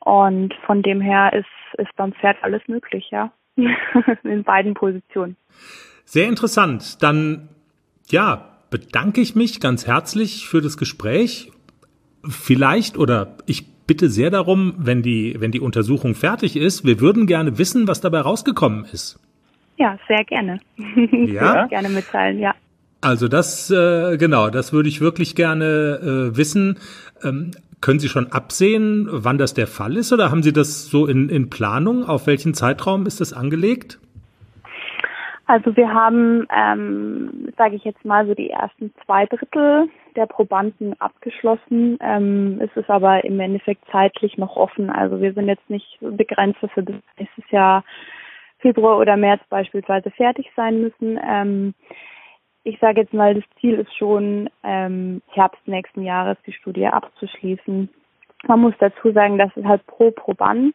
Und 0.00 0.52
von 0.66 0.82
dem 0.82 1.00
her 1.00 1.32
ist, 1.32 1.78
ist 1.78 1.94
beim 1.96 2.12
Pferd 2.12 2.38
alles 2.42 2.62
möglich, 2.66 3.08
ja. 3.10 3.30
In 4.24 4.44
beiden 4.44 4.74
Positionen. 4.74 5.36
Sehr 6.04 6.26
interessant. 6.26 7.02
Dann 7.02 7.48
ja, 8.12 8.48
bedanke 8.70 9.20
ich 9.20 9.34
mich 9.34 9.60
ganz 9.60 9.86
herzlich 9.86 10.46
für 10.46 10.60
das 10.60 10.76
Gespräch. 10.76 11.50
Vielleicht 12.28 12.96
oder 12.96 13.36
ich 13.46 13.66
bitte 13.86 14.08
sehr 14.08 14.30
darum, 14.30 14.74
wenn 14.78 15.02
die, 15.02 15.36
wenn 15.38 15.50
die 15.50 15.60
Untersuchung 15.60 16.14
fertig 16.14 16.56
ist, 16.56 16.84
wir 16.84 17.00
würden 17.00 17.26
gerne 17.26 17.58
wissen, 17.58 17.88
was 17.88 18.00
dabei 18.00 18.20
rausgekommen 18.20 18.84
ist. 18.92 19.18
Ja, 19.76 19.98
sehr 20.06 20.24
gerne. 20.24 20.60
Ja, 21.26 21.66
gerne 21.68 21.88
mitteilen, 21.88 22.38
ja. 22.38 22.54
Also 23.00 23.26
das, 23.26 23.70
äh, 23.70 24.16
genau, 24.16 24.50
das 24.50 24.72
würde 24.72 24.88
ich 24.88 25.00
wirklich 25.00 25.34
gerne 25.34 26.30
äh, 26.32 26.36
wissen. 26.36 26.78
Ähm, 27.24 27.50
können 27.80 27.98
Sie 27.98 28.08
schon 28.08 28.30
absehen, 28.30 29.08
wann 29.10 29.38
das 29.38 29.54
der 29.54 29.66
Fall 29.66 29.96
ist, 29.96 30.12
oder 30.12 30.30
haben 30.30 30.44
Sie 30.44 30.52
das 30.52 30.86
so 30.86 31.06
in, 31.06 31.28
in 31.28 31.50
Planung? 31.50 32.04
Auf 32.04 32.28
welchen 32.28 32.54
Zeitraum 32.54 33.06
ist 33.06 33.20
das 33.20 33.32
angelegt? 33.32 33.98
Also 35.52 35.76
wir 35.76 35.92
haben, 35.92 36.46
ähm, 36.50 37.52
sage 37.58 37.76
ich 37.76 37.84
jetzt 37.84 38.06
mal, 38.06 38.26
so 38.26 38.32
die 38.32 38.48
ersten 38.48 38.90
zwei 39.04 39.26
Drittel 39.26 39.90
der 40.16 40.24
Probanden 40.24 40.98
abgeschlossen. 40.98 41.98
Ähm, 42.00 42.58
es 42.62 42.74
ist 42.74 42.88
aber 42.88 43.22
im 43.26 43.38
Endeffekt 43.38 43.84
zeitlich 43.92 44.38
noch 44.38 44.56
offen. 44.56 44.88
Also 44.88 45.20
wir 45.20 45.34
sind 45.34 45.48
jetzt 45.48 45.68
nicht 45.68 45.98
begrenzt, 46.00 46.62
dass 46.62 46.74
wir 46.74 46.84
bis 46.84 46.96
nächstes 47.18 47.44
Jahr 47.50 47.84
Februar 48.60 48.96
oder 48.96 49.18
März 49.18 49.42
beispielsweise 49.50 50.10
fertig 50.12 50.50
sein 50.56 50.80
müssen. 50.80 51.20
Ähm, 51.22 51.74
ich 52.64 52.78
sage 52.78 53.02
jetzt 53.02 53.12
mal, 53.12 53.34
das 53.34 53.44
Ziel 53.60 53.74
ist 53.74 53.94
schon, 53.94 54.48
ähm, 54.64 55.20
Herbst 55.32 55.60
nächsten 55.68 56.02
Jahres 56.02 56.38
die 56.46 56.54
Studie 56.54 56.86
abzuschließen. 56.86 57.90
Man 58.48 58.60
muss 58.60 58.74
dazu 58.78 59.12
sagen, 59.12 59.36
dass 59.36 59.54
es 59.54 59.66
halt 59.66 59.86
pro 59.86 60.12
Proband 60.12 60.74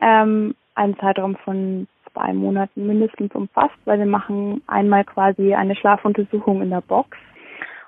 ähm, 0.00 0.54
einen 0.74 0.98
Zeitraum 0.98 1.36
von 1.44 1.86
zwei 2.20 2.32
Monaten 2.32 2.86
mindestens 2.86 3.34
umfasst, 3.34 3.76
weil 3.84 3.98
wir 3.98 4.06
machen 4.06 4.62
einmal 4.66 5.04
quasi 5.04 5.54
eine 5.54 5.76
Schlafuntersuchung 5.76 6.62
in 6.62 6.70
der 6.70 6.82
Box. 6.82 7.16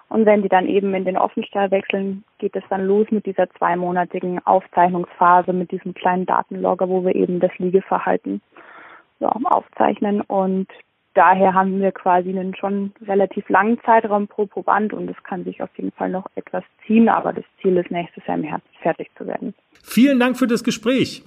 Und 0.09 0.27
wenn 0.27 0.42
die 0.42 0.49
dann 0.49 0.66
eben 0.66 0.95
in 0.95 1.05
den 1.05 1.16
Offenstall 1.16 1.71
wechseln, 1.71 2.25
geht 2.38 2.55
es 2.55 2.64
dann 2.68 2.87
los 2.87 3.07
mit 3.11 3.25
dieser 3.25 3.49
zweimonatigen 3.53 4.45
Aufzeichnungsphase, 4.45 5.53
mit 5.55 5.71
diesem 5.71 5.95
kleinen 5.95 6.27
Datenlogger, 6.27 6.88
wo 6.88 7.05
wir 7.05 7.14
eben 7.14 7.40
das 7.40 7.51
Liegeverhalten 7.59 8.42
ja, 9.21 9.29
aufzeichnen. 9.45 10.21
Und 10.21 10.68
daher 11.14 11.55
haben 11.55 11.81
wir 11.81 11.92
quasi 11.92 12.29
einen 12.29 12.55
schon 12.55 12.92
relativ 13.07 13.49
langen 13.49 13.81
Zeitraum 13.87 14.29
pro 14.29 14.45
Proband 14.45 14.92
und 14.92 15.09
es 15.11 15.23
kann 15.25 15.45
sich 15.45 15.62
auf 15.62 15.71
jeden 15.77 15.92
Fall 15.92 16.11
noch 16.11 16.27
etwas 16.35 16.64
ziehen, 16.87 17.09
aber 17.09 17.33
das 17.33 17.45
Ziel 17.62 17.79
ist 17.79 17.90
nächstes 17.90 18.27
Jahr 18.27 18.37
im 18.37 18.45
Herbst 18.45 18.68
fertig 18.83 19.11
zu 19.16 19.27
werden. 19.27 19.55
Vielen 19.83 20.21
Dank 20.21 20.37
für 20.37 20.47
das 20.47 20.62
Gespräch. 20.62 21.23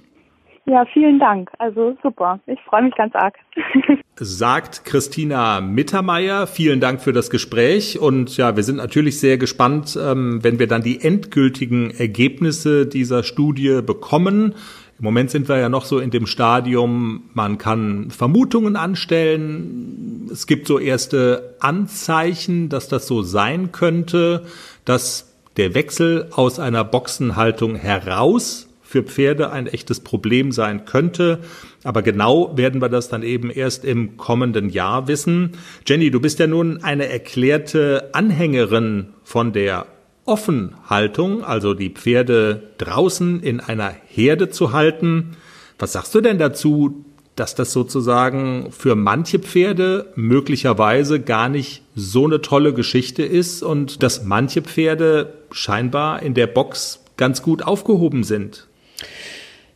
Ja, 0.68 0.84
vielen 0.92 1.20
Dank. 1.20 1.50
Also 1.58 1.96
super. 2.02 2.40
Ich 2.46 2.58
freue 2.68 2.82
mich 2.82 2.94
ganz 2.96 3.14
arg. 3.14 3.34
Sagt 4.16 4.84
Christina 4.84 5.60
Mittermeier. 5.60 6.48
Vielen 6.48 6.80
Dank 6.80 7.00
für 7.00 7.12
das 7.12 7.30
Gespräch. 7.30 8.00
Und 8.00 8.36
ja, 8.36 8.56
wir 8.56 8.64
sind 8.64 8.76
natürlich 8.76 9.20
sehr 9.20 9.38
gespannt, 9.38 9.96
ähm, 10.00 10.42
wenn 10.42 10.58
wir 10.58 10.66
dann 10.66 10.82
die 10.82 11.00
endgültigen 11.02 11.92
Ergebnisse 11.92 12.84
dieser 12.84 13.22
Studie 13.22 13.80
bekommen. 13.80 14.54
Im 14.98 15.04
Moment 15.04 15.30
sind 15.30 15.48
wir 15.48 15.58
ja 15.58 15.68
noch 15.68 15.84
so 15.84 16.00
in 16.00 16.10
dem 16.10 16.26
Stadium, 16.26 17.30
man 17.34 17.58
kann 17.58 18.10
Vermutungen 18.10 18.74
anstellen. 18.74 20.28
Es 20.32 20.48
gibt 20.48 20.66
so 20.66 20.80
erste 20.80 21.54
Anzeichen, 21.60 22.70
dass 22.70 22.88
das 22.88 23.06
so 23.06 23.22
sein 23.22 23.70
könnte, 23.70 24.46
dass 24.84 25.36
der 25.58 25.74
Wechsel 25.74 26.28
aus 26.32 26.58
einer 26.58 26.82
Boxenhaltung 26.82 27.76
heraus 27.76 28.65
für 28.96 29.02
Pferde 29.02 29.50
ein 29.50 29.66
echtes 29.66 30.00
Problem 30.00 30.52
sein 30.52 30.86
könnte. 30.86 31.40
Aber 31.84 32.00
genau 32.00 32.56
werden 32.56 32.80
wir 32.80 32.88
das 32.88 33.10
dann 33.10 33.22
eben 33.22 33.50
erst 33.50 33.84
im 33.84 34.16
kommenden 34.16 34.70
Jahr 34.70 35.06
wissen. 35.06 35.52
Jenny, 35.86 36.10
du 36.10 36.18
bist 36.18 36.38
ja 36.38 36.46
nun 36.46 36.82
eine 36.82 37.10
erklärte 37.10 38.08
Anhängerin 38.12 39.08
von 39.22 39.52
der 39.52 39.84
Offenhaltung, 40.24 41.44
also 41.44 41.74
die 41.74 41.90
Pferde 41.90 42.70
draußen 42.78 43.42
in 43.42 43.60
einer 43.60 43.94
Herde 44.06 44.48
zu 44.48 44.72
halten. 44.72 45.36
Was 45.78 45.92
sagst 45.92 46.14
du 46.14 46.22
denn 46.22 46.38
dazu, 46.38 47.04
dass 47.34 47.54
das 47.54 47.74
sozusagen 47.74 48.72
für 48.72 48.94
manche 48.94 49.40
Pferde 49.40 50.10
möglicherweise 50.16 51.20
gar 51.20 51.50
nicht 51.50 51.82
so 51.94 52.24
eine 52.24 52.40
tolle 52.40 52.72
Geschichte 52.72 53.24
ist 53.24 53.62
und 53.62 54.02
dass 54.02 54.24
manche 54.24 54.62
Pferde 54.62 55.34
scheinbar 55.50 56.22
in 56.22 56.32
der 56.32 56.46
Box 56.46 57.02
ganz 57.16 57.42
gut 57.42 57.62
aufgehoben 57.62 58.24
sind. 58.24 58.66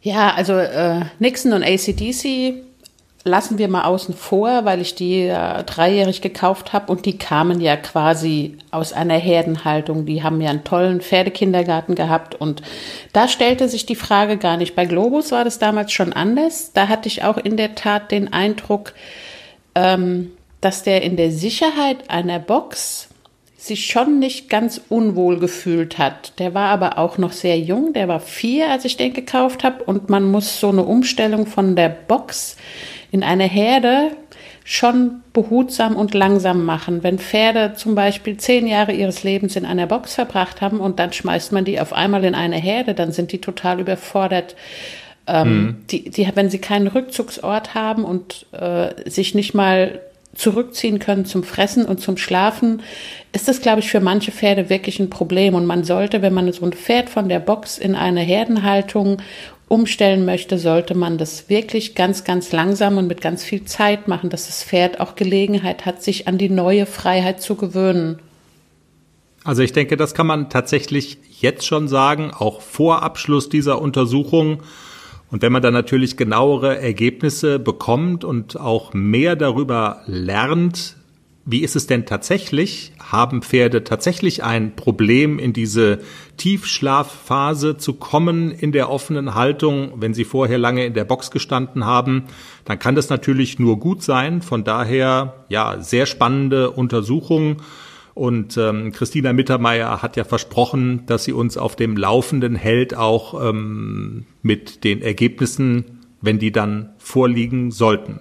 Ja, 0.03 0.33
also 0.35 0.55
äh, 0.55 1.01
Nixon 1.19 1.53
und 1.53 1.63
ACDC 1.63 2.55
lassen 3.25 3.59
wir 3.59 3.69
mal 3.69 3.85
außen 3.85 4.15
vor, 4.15 4.65
weil 4.65 4.81
ich 4.81 4.95
die 4.95 5.25
äh, 5.25 5.63
dreijährig 5.65 6.23
gekauft 6.23 6.73
habe 6.73 6.91
und 6.91 7.05
die 7.05 7.19
kamen 7.19 7.61
ja 7.61 7.77
quasi 7.77 8.57
aus 8.71 8.95
einer 8.95 9.19
Herdenhaltung. 9.19 10.07
Die 10.07 10.23
haben 10.23 10.41
ja 10.41 10.51
einen 10.51 10.65
tollen 10.65 11.03
Pferdekindergarten 11.03 11.95
gehabt 11.95 12.35
und 12.35 12.63
da 13.13 13.29
stellte 13.29 13.69
sich 13.69 13.85
die 13.85 13.97
Frage 13.97 14.39
gar 14.39 14.57
nicht. 14.57 14.75
Bei 14.75 14.87
Globus 14.87 15.33
war 15.33 15.45
das 15.45 15.59
damals 15.59 15.93
schon 15.93 16.15
anders. 16.15 16.73
Da 16.73 16.89
hatte 16.89 17.09
ich 17.09 17.23
auch 17.23 17.37
in 17.37 17.59
der 17.59 17.75
Tat 17.75 18.11
den 18.11 18.33
Eindruck, 18.33 18.95
ähm, 19.75 20.33
dass 20.63 20.83
der 20.83 21.03
in 21.03 21.17
der 21.17 21.31
Sicherheit 21.31 22.09
einer 22.09 22.39
Box 22.39 23.10
sich 23.61 23.87
schon 23.87 24.19
nicht 24.19 24.49
ganz 24.49 24.81
unwohl 24.89 25.39
gefühlt 25.39 25.99
hat. 25.99 26.39
Der 26.39 26.55
war 26.55 26.71
aber 26.71 26.97
auch 26.97 27.19
noch 27.19 27.33
sehr 27.33 27.59
jung, 27.59 27.93
der 27.93 28.09
war 28.09 28.21
vier, 28.21 28.71
als 28.71 28.87
ich 28.87 28.97
den 28.97 29.13
gekauft 29.13 29.65
habe 29.65 29.85
und 29.85 30.09
man 30.09 30.31
muss 30.31 30.61
so 30.61 30.71
eine 30.71 30.83
Umstellung 30.83 31.47
von 31.47 31.77
der 31.77 31.91
Box 31.91 32.57
in 33.11 33.23
eine 33.23 33.45
Herde 33.45 34.13
schon 34.65 35.21
behutsam 35.35 35.97
und 35.97 36.15
langsam 36.15 36.65
machen. 36.65 37.03
Wenn 37.03 37.19
Pferde 37.19 37.75
zum 37.75 37.95
Beispiel 37.95 38.39
zehn 38.39 38.67
Jahre 38.67 38.93
ihres 38.93 39.25
Lebens 39.25 39.57
in 39.57 39.67
einer 39.67 39.87
Box 39.87 40.15
verbracht 40.15 40.63
haben 40.63 40.81
und 40.81 40.99
dann 40.99 41.13
schmeißt 41.13 41.53
man 41.53 41.67
die 41.67 41.81
auf 41.81 41.93
einmal 41.93 42.25
in 42.25 42.35
eine 42.35 42.57
Herde, 42.57 42.95
dann 42.95 43.13
sind 43.13 43.33
die 43.33 43.41
total 43.41 43.81
überfordert. 43.81 44.57
Ähm, 45.27 45.49
mhm. 45.49 45.77
die, 45.91 46.11
die, 46.11 46.29
wenn 46.35 46.49
sie 46.49 46.61
keinen 46.61 46.87
Rückzugsort 46.87 47.75
haben 47.75 48.05
und 48.05 48.47
äh, 48.53 49.09
sich 49.09 49.35
nicht 49.35 49.55
mal 49.55 50.01
zurückziehen 50.35 50.99
können 50.99 51.25
zum 51.25 51.43
Fressen 51.43 51.85
und 51.85 52.01
zum 52.01 52.17
Schlafen, 52.17 52.83
ist 53.33 53.49
das, 53.49 53.61
glaube 53.61 53.81
ich, 53.81 53.91
für 53.91 54.01
manche 54.01 54.33
Pferde 54.33 54.71
wirklich 54.71 55.01
ein 55.01 55.11
Problem. 55.11 55.55
Und 55.55 55.67
man 55.67 55.85
sollte, 55.85 56.23
wenn 56.23 56.35
man 56.35 56.53
so 56.53 56.65
ein 56.65 56.73
Pferd 56.73 57.11
von 57.11 57.29
der 57.29 57.41
Box 57.41 57.79
in 57.79 57.95
eine 57.95 58.21
Herdenhaltung 58.21 59.21
umstellen 59.69 60.25
möchte, 60.25 60.59
sollte 60.59 60.97
man 60.97 61.17
das 61.17 61.49
wirklich 61.49 61.95
ganz, 61.95 62.25
ganz 62.25 62.51
langsam 62.51 62.99
und 62.99 63.07
mit 63.07 63.21
ganz 63.21 63.45
viel 63.45 63.65
Zeit 63.65 64.09
machen, 64.09 64.29
dass 64.29 64.47
das 64.47 64.65
Pferd 64.65 64.99
auch 64.99 65.15
Gelegenheit 65.15 65.87
hat, 65.87 66.03
sich 66.03 66.27
an 66.27 66.39
die 66.39 66.49
neue 66.49 66.87
Freiheit 66.87 67.41
zu 67.41 67.55
gewöhnen. 67.55 68.19
Also 69.45 69.63
ich 69.63 69.73
denke, 69.73 69.97
das 69.97 70.15
kann 70.15 70.27
man 70.27 70.51
tatsächlich 70.51 71.19
jetzt 71.41 71.67
schon 71.67 71.89
sagen, 71.89 72.33
auch 72.33 72.61
vor 72.61 73.03
Abschluss 73.03 73.49
dieser 73.49 73.81
Untersuchung. 73.81 74.63
Und 75.31 75.43
wenn 75.43 75.53
man 75.53 75.63
dann 75.63 75.75
natürlich 75.75 76.17
genauere 76.17 76.81
Ergebnisse 76.81 77.59
bekommt 77.59 78.25
und 78.25 78.59
auch 78.59 78.93
mehr 78.95 79.37
darüber 79.37 80.03
lernt, 80.07 80.97
wie 81.47 81.61
ist 81.61 81.75
es 81.75 81.87
denn 81.87 82.05
tatsächlich? 82.05 82.93
Haben 83.01 83.43
Pferde 83.43 83.83
tatsächlich 83.83 84.45
ein 84.45 84.77
Problem, 84.77 85.39
in 85.39 85.53
diese 85.53 86.01
Tiefschlafphase 86.37 87.77
zu 87.77 87.95
kommen 87.95 88.51
in 88.51 88.73
der 88.73 88.91
offenen 88.91 89.35
Haltung, 89.35 89.93
wenn 89.97 90.15
sie 90.15 90.25
vorher 90.25 90.59
lange 90.59 90.85
in 90.85 90.95
der 90.95 91.05
Box 91.05 91.31
gestanden 91.31 91.87
haben? 91.87 92.25
Dann 92.67 92.79
kann 92.79 92.95
das 92.95 93.09
natürlich 93.09 93.59
nur 93.59 93.81
gut 93.81 94.03
sein. 94.03 94.43
Von 94.43 94.65
daher, 94.65 95.45
ja, 95.49 95.81
sehr 95.81 96.07
spannende 96.07 96.71
Untersuchung. 96.71 97.57
Und 98.15 98.57
ähm, 98.57 98.93
Christina 98.93 99.33
Mittermeier 99.33 100.03
hat 100.03 100.17
ja 100.17 100.25
versprochen, 100.25 101.05
dass 101.07 101.25
sie 101.25 101.33
uns 101.33 101.57
auf 101.57 101.77
dem 101.77 101.97
Laufenden 101.97 102.57
hält, 102.57 102.95
auch 102.95 103.49
ähm, 103.49 104.27
mit 104.43 104.85
den 104.85 105.03
Ergebnissen, 105.03 106.01
wenn 106.21 106.39
die 106.39 106.53
dann 106.53 106.91
vorliegen 106.99 107.71
sollten. 107.71 108.21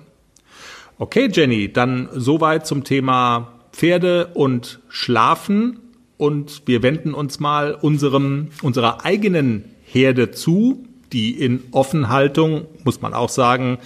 Okay, 0.97 1.29
Jenny, 1.31 1.71
dann 1.71 2.09
soweit 2.13 2.67
zum 2.67 2.83
Thema 2.83 3.59
Pferde 3.71 4.31
und 4.33 4.79
Schlafen. 4.89 5.79
Und 6.17 6.63
wir 6.65 6.83
wenden 6.83 7.13
uns 7.13 7.39
mal 7.39 7.73
unserem, 7.73 8.49
unserer 8.61 9.05
eigenen 9.05 9.63
Herde 9.83 10.31
zu, 10.31 10.85
die 11.13 11.31
in 11.31 11.63
Offenhaltung, 11.71 12.65
muss 12.83 13.01
man 13.01 13.13
auch 13.13 13.29
sagen, 13.29 13.77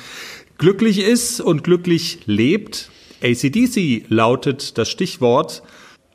glücklich 0.58 1.00
ist 1.00 1.40
und 1.40 1.64
glücklich 1.64 2.22
lebt. 2.26 2.90
ACDC 3.22 4.06
lautet 4.10 4.78
das 4.78 4.90
Stichwort. 4.90 5.64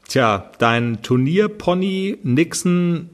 Tja, 0.09 0.51
dein 0.59 1.03
Turnierpony 1.03 2.17
Nixon 2.23 3.11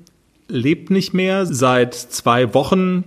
lebt 0.46 0.90
nicht 0.90 1.12
mehr 1.12 1.44
seit 1.44 1.92
zwei 1.92 2.54
Wochen. 2.54 3.02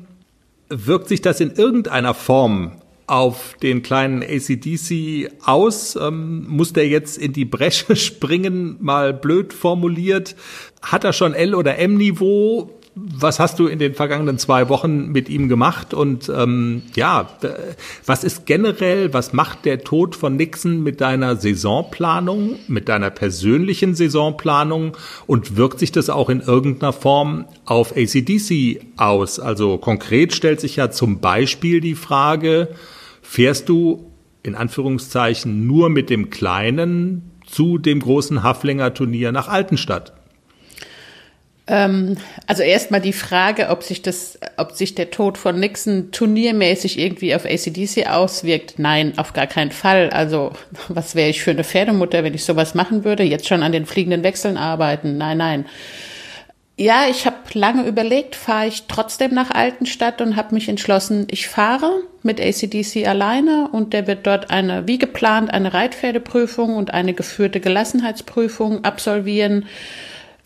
Wirkt 0.68 1.08
sich 1.08 1.22
das 1.22 1.40
in 1.40 1.52
irgendeiner 1.52 2.14
Form 2.14 2.74
auf 3.08 3.56
den 3.64 3.84
kleinen 3.84 4.22
ACDC 4.24 5.32
aus? 5.46 5.96
Ähm, 5.96 6.46
muss 6.50 6.74
der 6.74 6.90
jetzt 6.90 7.18
in 7.18 7.32
die 7.32 7.46
Bresche 7.46 7.96
springen, 7.96 8.76
mal 8.82 9.14
blöd 9.14 9.54
formuliert? 9.54 10.36
Hat 10.82 11.06
er 11.06 11.14
schon 11.14 11.34
L- 11.34 11.56
oder 11.56 11.78
M-Niveau? 11.78 12.77
Was 13.00 13.40
hast 13.40 13.60
du 13.60 13.68
in 13.68 13.78
den 13.78 13.94
vergangenen 13.94 14.40
zwei 14.40 14.70
Wochen 14.70 15.10
mit 15.10 15.30
ihm 15.30 15.50
gemacht? 15.50 15.94
Und 15.94 16.32
ähm, 16.36 16.82
ja, 16.96 17.30
was 18.06 18.24
ist 18.24 18.48
generell, 18.48 19.14
was 19.14 19.34
macht 19.34 19.66
der 19.66 19.84
Tod 19.84 20.16
von 20.16 20.36
Nixon 20.36 20.82
mit 20.82 21.00
deiner 21.00 21.36
Saisonplanung, 21.36 22.56
mit 22.68 22.90
deiner 22.90 23.12
persönlichen 23.12 23.94
Saisonplanung 23.94 24.98
und 25.28 25.58
wirkt 25.58 25.78
sich 25.78 25.92
das 25.92 26.10
auch 26.10 26.30
in 26.30 26.42
irgendeiner 26.42 26.92
Form 26.92 27.46
auf 27.66 27.96
ACDC 27.96 28.82
aus? 28.98 29.40
Also 29.40 29.78
konkret 29.78 30.34
stellt 30.34 30.60
sich 30.60 30.78
ja 30.78 30.90
zum 30.90 31.20
Beispiel 31.20 31.82
die 31.82 31.96
Frage, 31.96 32.70
fährst 33.22 33.70
du 33.70 34.12
in 34.42 34.56
Anführungszeichen 34.56 35.68
nur 35.68 35.90
mit 35.90 36.10
dem 36.10 36.32
Kleinen 36.32 37.32
zu 37.46 37.78
dem 37.78 38.00
großen 38.00 38.42
Haflinger 38.42 38.94
Turnier 38.96 39.32
nach 39.32 39.50
Altenstadt? 39.50 40.14
Ähm, 41.68 42.18
also 42.48 42.64
erstmal 42.64 43.02
die 43.02 43.14
Frage, 43.14 43.68
ob 43.70 43.84
sich 43.84 44.02
das, 44.02 44.40
ob 44.56 44.72
sich 44.72 44.96
der 44.96 45.12
Tod 45.12 45.38
von 45.38 45.60
Nixon 45.60 46.12
turniermäßig 46.12 46.98
irgendwie 46.98 47.36
auf 47.36 47.46
ACDC 47.46 48.08
auswirkt. 48.10 48.76
Nein, 48.78 49.14
auf 49.18 49.34
gar 49.34 49.48
keinen 49.48 49.72
Fall. 49.72 50.10
Also 50.10 50.54
was 50.88 51.16
wäre 51.16 51.30
ich 51.30 51.44
für 51.44 51.52
eine 51.52 51.66
Pferdemutter, 51.66 52.24
wenn 52.24 52.34
ich 52.34 52.46
sowas 52.46 52.74
machen 52.74 53.04
würde? 53.04 53.24
Jetzt 53.24 53.48
schon 53.48 53.64
an 53.64 53.74
den 53.74 53.86
fliegenden 53.86 54.24
Wechseln 54.24 54.58
arbeiten? 54.58 55.18
Nein, 55.18 55.38
nein. 55.38 55.66
Ja, 56.80 57.08
ich 57.10 57.26
habe 57.26 57.38
lange 57.54 57.88
überlegt, 57.88 58.36
fahre 58.36 58.68
ich 58.68 58.84
trotzdem 58.88 59.34
nach 59.34 59.50
Altenstadt 59.50 60.22
und 60.22 60.36
habe 60.36 60.54
mich 60.54 60.70
entschlossen, 60.70 61.26
ich 61.32 61.48
fahre 61.48 61.92
mit 62.22 62.40
ACDC 62.40 63.08
alleine 63.08 63.70
und 63.72 63.94
der 63.94 64.06
wird 64.06 64.28
dort 64.28 64.52
eine, 64.52 64.88
wie 64.88 65.00
geplant, 65.00 65.52
eine 65.52 65.74
Reitpferdeprüfung 65.74 66.76
und 66.76 66.94
eine 66.94 67.16
geführte 67.16 67.60
Gelassenheitsprüfung 67.60 68.86
absolvieren. 68.86 69.66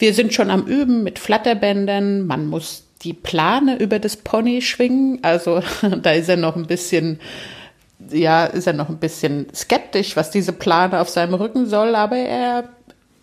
Wir 0.01 0.15
sind 0.15 0.33
schon 0.33 0.49
am 0.49 0.65
Üben 0.65 1.03
mit 1.03 1.19
Flatterbändern. 1.19 2.25
Man 2.25 2.47
muss 2.47 2.87
die 3.03 3.13
Plane 3.13 3.77
über 3.77 3.99
das 3.99 4.17
Pony 4.17 4.61
schwingen. 4.61 5.19
Also 5.21 5.61
da 6.01 6.11
ist 6.11 6.27
er 6.27 6.37
noch 6.37 6.55
ein 6.55 6.65
bisschen, 6.65 7.19
ja, 8.11 8.45
ist 8.45 8.65
er 8.65 8.73
noch 8.73 8.89
ein 8.89 8.97
bisschen 8.97 9.47
skeptisch, 9.53 10.15
was 10.15 10.31
diese 10.31 10.53
Plane 10.53 10.99
auf 10.99 11.09
seinem 11.09 11.35
Rücken 11.35 11.67
soll, 11.67 11.95
aber 11.95 12.17
er 12.17 12.69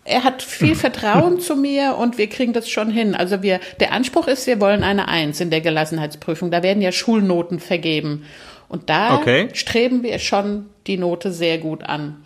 er 0.05 0.25
hat 0.25 0.41
viel 0.41 0.75
Vertrauen 0.77 1.41
zu 1.41 1.55
mir 1.55 1.97
und 1.97 2.17
wir 2.17 2.29
kriegen 2.29 2.53
das 2.53 2.71
schon 2.71 2.91
hin. 2.91 3.15
Also 3.15 3.43
wir, 3.43 3.61
der 3.79 3.93
Anspruch 3.93 4.27
ist, 4.27 4.47
wir 4.47 4.61
wollen 4.61 4.83
eine 4.83 5.09
Eins 5.09 5.41
in 5.41 5.51
der 5.51 5.61
Gelassenheitsprüfung. 5.61 6.51
Da 6.51 6.63
werden 6.63 6.83
ja 6.83 6.93
Schulnoten 6.93 7.61
vergeben. 7.61 8.25
Und 8.69 8.89
da 8.89 9.17
okay. 9.17 9.49
streben 9.53 10.03
wir 10.03 10.19
schon 10.19 10.67
die 10.87 10.97
Note 10.97 11.33
sehr 11.33 11.59
gut 11.59 11.83
an. 11.83 12.23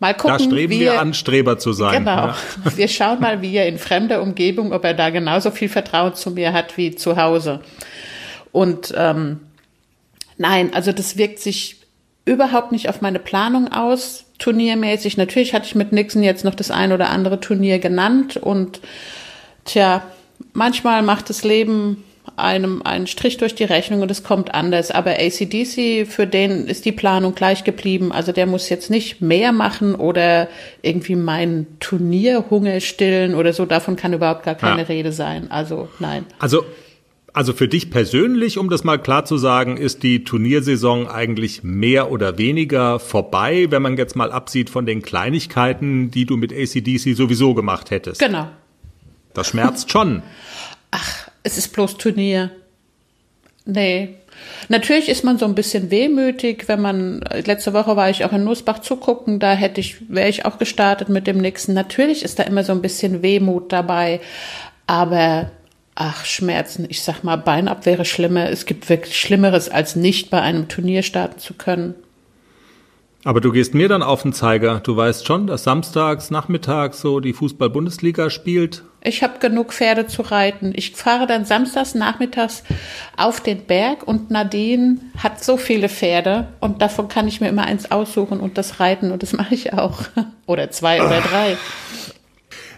Mal 0.00 0.14
gucken, 0.14 0.38
da 0.38 0.42
streben 0.42 0.72
wie 0.72 0.80
wir 0.80 0.94
er, 0.94 1.00
an, 1.00 1.12
Streber 1.12 1.58
zu 1.58 1.72
sein. 1.72 2.04
Genau. 2.04 2.28
Ja. 2.28 2.36
Wir 2.76 2.88
schauen 2.88 3.20
mal, 3.20 3.42
wie 3.42 3.54
er 3.54 3.68
in 3.68 3.78
fremder 3.78 4.22
Umgebung, 4.22 4.72
ob 4.72 4.82
er 4.84 4.94
da 4.94 5.10
genauso 5.10 5.50
viel 5.50 5.68
Vertrauen 5.68 6.14
zu 6.14 6.30
mir 6.30 6.54
hat 6.54 6.78
wie 6.78 6.94
zu 6.94 7.16
Hause. 7.16 7.60
Und 8.50 8.94
ähm, 8.96 9.40
nein, 10.38 10.72
also 10.72 10.92
das 10.92 11.18
wirkt 11.18 11.38
sich 11.38 11.76
überhaupt 12.24 12.72
nicht 12.72 12.88
auf 12.88 13.02
meine 13.02 13.18
Planung 13.18 13.72
aus 13.72 14.24
turniermäßig. 14.38 15.18
Natürlich 15.18 15.52
hatte 15.54 15.66
ich 15.66 15.74
mit 15.74 15.92
Nixon 15.92 16.22
jetzt 16.22 16.44
noch 16.44 16.54
das 16.54 16.70
ein 16.70 16.92
oder 16.92 17.10
andere 17.10 17.40
Turnier 17.40 17.78
genannt 17.78 18.38
und 18.38 18.80
tja, 19.66 20.02
manchmal 20.54 21.02
macht 21.02 21.28
das 21.28 21.44
Leben 21.44 22.02
einem 22.36 22.82
einen 22.82 23.06
Strich 23.06 23.36
durch 23.36 23.54
die 23.54 23.64
Rechnung 23.64 24.02
und 24.02 24.10
es 24.10 24.22
kommt 24.22 24.54
anders. 24.54 24.90
Aber 24.90 25.12
ACDC, 25.12 26.06
für 26.06 26.26
den 26.26 26.66
ist 26.66 26.84
die 26.84 26.92
Planung 26.92 27.34
gleich 27.34 27.64
geblieben. 27.64 28.12
Also 28.12 28.32
der 28.32 28.46
muss 28.46 28.68
jetzt 28.68 28.90
nicht 28.90 29.20
mehr 29.20 29.52
machen 29.52 29.94
oder 29.94 30.48
irgendwie 30.82 31.16
meinen 31.16 31.66
Turnierhunger 31.80 32.80
stillen 32.80 33.34
oder 33.34 33.52
so. 33.52 33.66
Davon 33.66 33.96
kann 33.96 34.12
überhaupt 34.12 34.44
gar 34.44 34.54
keine 34.54 34.82
ja. 34.82 34.86
Rede 34.88 35.12
sein. 35.12 35.50
Also 35.50 35.88
nein. 35.98 36.24
Also 36.38 36.64
Also 37.32 37.52
für 37.52 37.68
dich 37.68 37.90
persönlich, 37.90 38.58
um 38.58 38.68
das 38.70 38.82
mal 38.82 38.98
klar 38.98 39.24
zu 39.24 39.38
sagen, 39.38 39.76
ist 39.76 40.02
die 40.02 40.24
Turniersaison 40.24 41.06
eigentlich 41.06 41.62
mehr 41.62 42.10
oder 42.10 42.38
weniger 42.38 42.98
vorbei, 42.98 43.68
wenn 43.70 43.82
man 43.82 43.96
jetzt 43.96 44.16
mal 44.16 44.32
absieht 44.32 44.68
von 44.68 44.84
den 44.84 45.02
Kleinigkeiten, 45.02 46.10
die 46.10 46.26
du 46.26 46.36
mit 46.36 46.52
ACDC 46.52 47.14
sowieso 47.14 47.54
gemacht 47.54 47.90
hättest. 47.90 48.20
Genau. 48.20 48.48
Das 49.32 49.48
schmerzt 49.48 49.92
schon. 49.92 50.22
Ach, 50.90 51.29
es 51.42 51.58
ist 51.58 51.68
bloß 51.72 51.96
Turnier. 51.98 52.50
Nee. 53.64 54.16
Natürlich 54.68 55.08
ist 55.08 55.24
man 55.24 55.38
so 55.38 55.44
ein 55.44 55.54
bisschen 55.54 55.90
wehmütig, 55.90 56.64
wenn 56.66 56.80
man, 56.80 57.20
letzte 57.44 57.72
Woche 57.72 57.96
war 57.96 58.08
ich 58.10 58.24
auch 58.24 58.32
in 58.32 58.44
Nussbach 58.44 58.80
zugucken, 58.80 59.38
da 59.38 59.52
hätte 59.52 59.80
ich, 59.80 60.10
wäre 60.10 60.28
ich 60.28 60.44
auch 60.44 60.58
gestartet 60.58 61.08
mit 61.08 61.26
dem 61.26 61.38
nächsten. 61.38 61.74
Natürlich 61.74 62.22
ist 62.22 62.38
da 62.38 62.44
immer 62.44 62.64
so 62.64 62.72
ein 62.72 62.82
bisschen 62.82 63.22
Wehmut 63.22 63.72
dabei, 63.72 64.20
aber 64.86 65.50
ach, 65.94 66.24
Schmerzen, 66.24 66.86
ich 66.88 67.02
sag 67.02 67.22
mal, 67.22 67.36
Beinab 67.36 67.84
wäre 67.84 68.04
schlimmer. 68.04 68.48
Es 68.48 68.64
gibt 68.64 68.88
wirklich 68.88 69.18
Schlimmeres, 69.20 69.68
als 69.68 69.96
nicht 69.96 70.30
bei 70.30 70.40
einem 70.40 70.68
Turnier 70.68 71.02
starten 71.02 71.38
zu 71.38 71.54
können. 71.54 71.94
Aber 73.22 73.42
du 73.42 73.52
gehst 73.52 73.74
mir 73.74 73.88
dann 73.88 74.02
auf 74.02 74.22
den 74.22 74.32
Zeiger. 74.32 74.80
Du 74.80 74.96
weißt 74.96 75.26
schon, 75.26 75.46
dass 75.46 75.64
samstags, 75.64 76.30
nachmittags 76.30 77.00
so 77.00 77.20
die 77.20 77.34
Fußball-Bundesliga 77.34 78.30
spielt. 78.30 78.82
Ich 79.02 79.22
habe 79.22 79.38
genug 79.38 79.72
Pferde 79.72 80.06
zu 80.06 80.22
reiten. 80.22 80.72
Ich 80.74 80.92
fahre 80.92 81.26
dann 81.26 81.44
samstags 81.44 81.94
nachmittags 81.94 82.62
auf 83.16 83.40
den 83.40 83.64
Berg 83.64 84.06
und 84.06 84.30
Nadine 84.30 84.98
hat 85.18 85.42
so 85.44 85.58
viele 85.58 85.90
Pferde 85.90 86.48
und 86.60 86.80
davon 86.80 87.08
kann 87.08 87.28
ich 87.28 87.40
mir 87.40 87.48
immer 87.48 87.64
eins 87.64 87.90
aussuchen 87.90 88.40
und 88.40 88.56
das 88.56 88.80
reiten 88.80 89.10
und 89.10 89.22
das 89.22 89.32
mache 89.32 89.54
ich 89.54 89.74
auch. 89.74 90.02
Oder 90.46 90.70
zwei 90.70 91.00
oder 91.00 91.20
drei. 91.30 91.56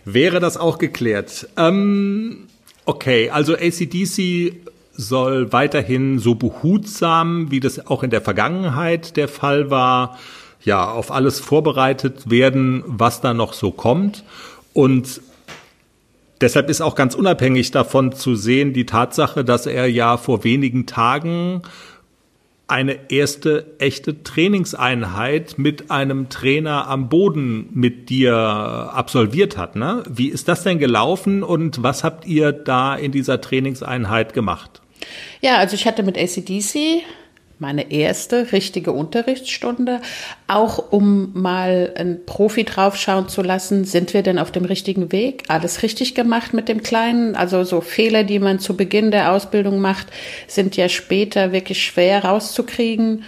Wäre 0.04 0.40
das 0.40 0.56
auch 0.56 0.78
geklärt. 0.78 1.48
Ähm, 1.56 2.48
okay, 2.84 3.30
also 3.30 3.54
ACDC 3.54 4.52
soll 4.92 5.52
weiterhin 5.52 6.18
so 6.18 6.34
behutsam, 6.34 7.50
wie 7.50 7.60
das 7.60 7.86
auch 7.86 8.02
in 8.02 8.10
der 8.10 8.20
Vergangenheit 8.20 9.16
der 9.16 9.28
Fall 9.28 9.70
war, 9.70 10.18
ja, 10.64 10.90
auf 10.90 11.10
alles 11.10 11.40
vorbereitet 11.40 12.30
werden, 12.30 12.84
was 12.86 13.20
da 13.20 13.34
noch 13.34 13.52
so 13.52 13.70
kommt. 13.70 14.24
Und 14.72 15.20
deshalb 16.40 16.70
ist 16.70 16.80
auch 16.80 16.94
ganz 16.94 17.14
unabhängig 17.14 17.70
davon 17.70 18.12
zu 18.12 18.34
sehen, 18.34 18.72
die 18.72 18.86
Tatsache, 18.86 19.44
dass 19.44 19.66
er 19.66 19.86
ja 19.86 20.16
vor 20.16 20.44
wenigen 20.44 20.86
Tagen 20.86 21.62
eine 22.72 23.10
erste 23.10 23.74
echte 23.78 24.22
Trainingseinheit 24.22 25.58
mit 25.58 25.90
einem 25.90 26.30
Trainer 26.30 26.88
am 26.88 27.10
Boden 27.10 27.68
mit 27.72 28.08
dir 28.08 28.34
absolviert 28.34 29.58
hat. 29.58 29.76
Ne? 29.76 30.02
Wie 30.08 30.28
ist 30.28 30.48
das 30.48 30.62
denn 30.62 30.78
gelaufen 30.78 31.42
und 31.42 31.82
was 31.82 32.02
habt 32.02 32.26
ihr 32.26 32.50
da 32.50 32.96
in 32.96 33.12
dieser 33.12 33.42
Trainingseinheit 33.42 34.32
gemacht? 34.32 34.80
Ja, 35.42 35.58
also 35.58 35.74
ich 35.74 35.86
hatte 35.86 36.02
mit 36.02 36.16
ACDC 36.16 37.02
meine 37.62 37.92
erste 37.92 38.52
richtige 38.52 38.92
Unterrichtsstunde, 38.92 40.02
auch 40.48 40.92
um 40.92 41.30
mal 41.32 41.94
einen 41.96 42.26
Profi 42.26 42.64
draufschauen 42.64 43.28
zu 43.28 43.40
lassen, 43.40 43.84
sind 43.84 44.12
wir 44.12 44.22
denn 44.22 44.38
auf 44.38 44.50
dem 44.50 44.66
richtigen 44.66 45.12
Weg? 45.12 45.44
Alles 45.48 45.82
richtig 45.82 46.14
gemacht 46.14 46.52
mit 46.52 46.68
dem 46.68 46.82
Kleinen? 46.82 47.36
Also 47.36 47.62
so 47.64 47.80
Fehler, 47.80 48.24
die 48.24 48.40
man 48.40 48.58
zu 48.58 48.76
Beginn 48.76 49.12
der 49.12 49.32
Ausbildung 49.32 49.78
macht, 49.78 50.08
sind 50.48 50.76
ja 50.76 50.88
später 50.88 51.52
wirklich 51.52 51.82
schwer 51.82 52.24
rauszukriegen. 52.24 53.22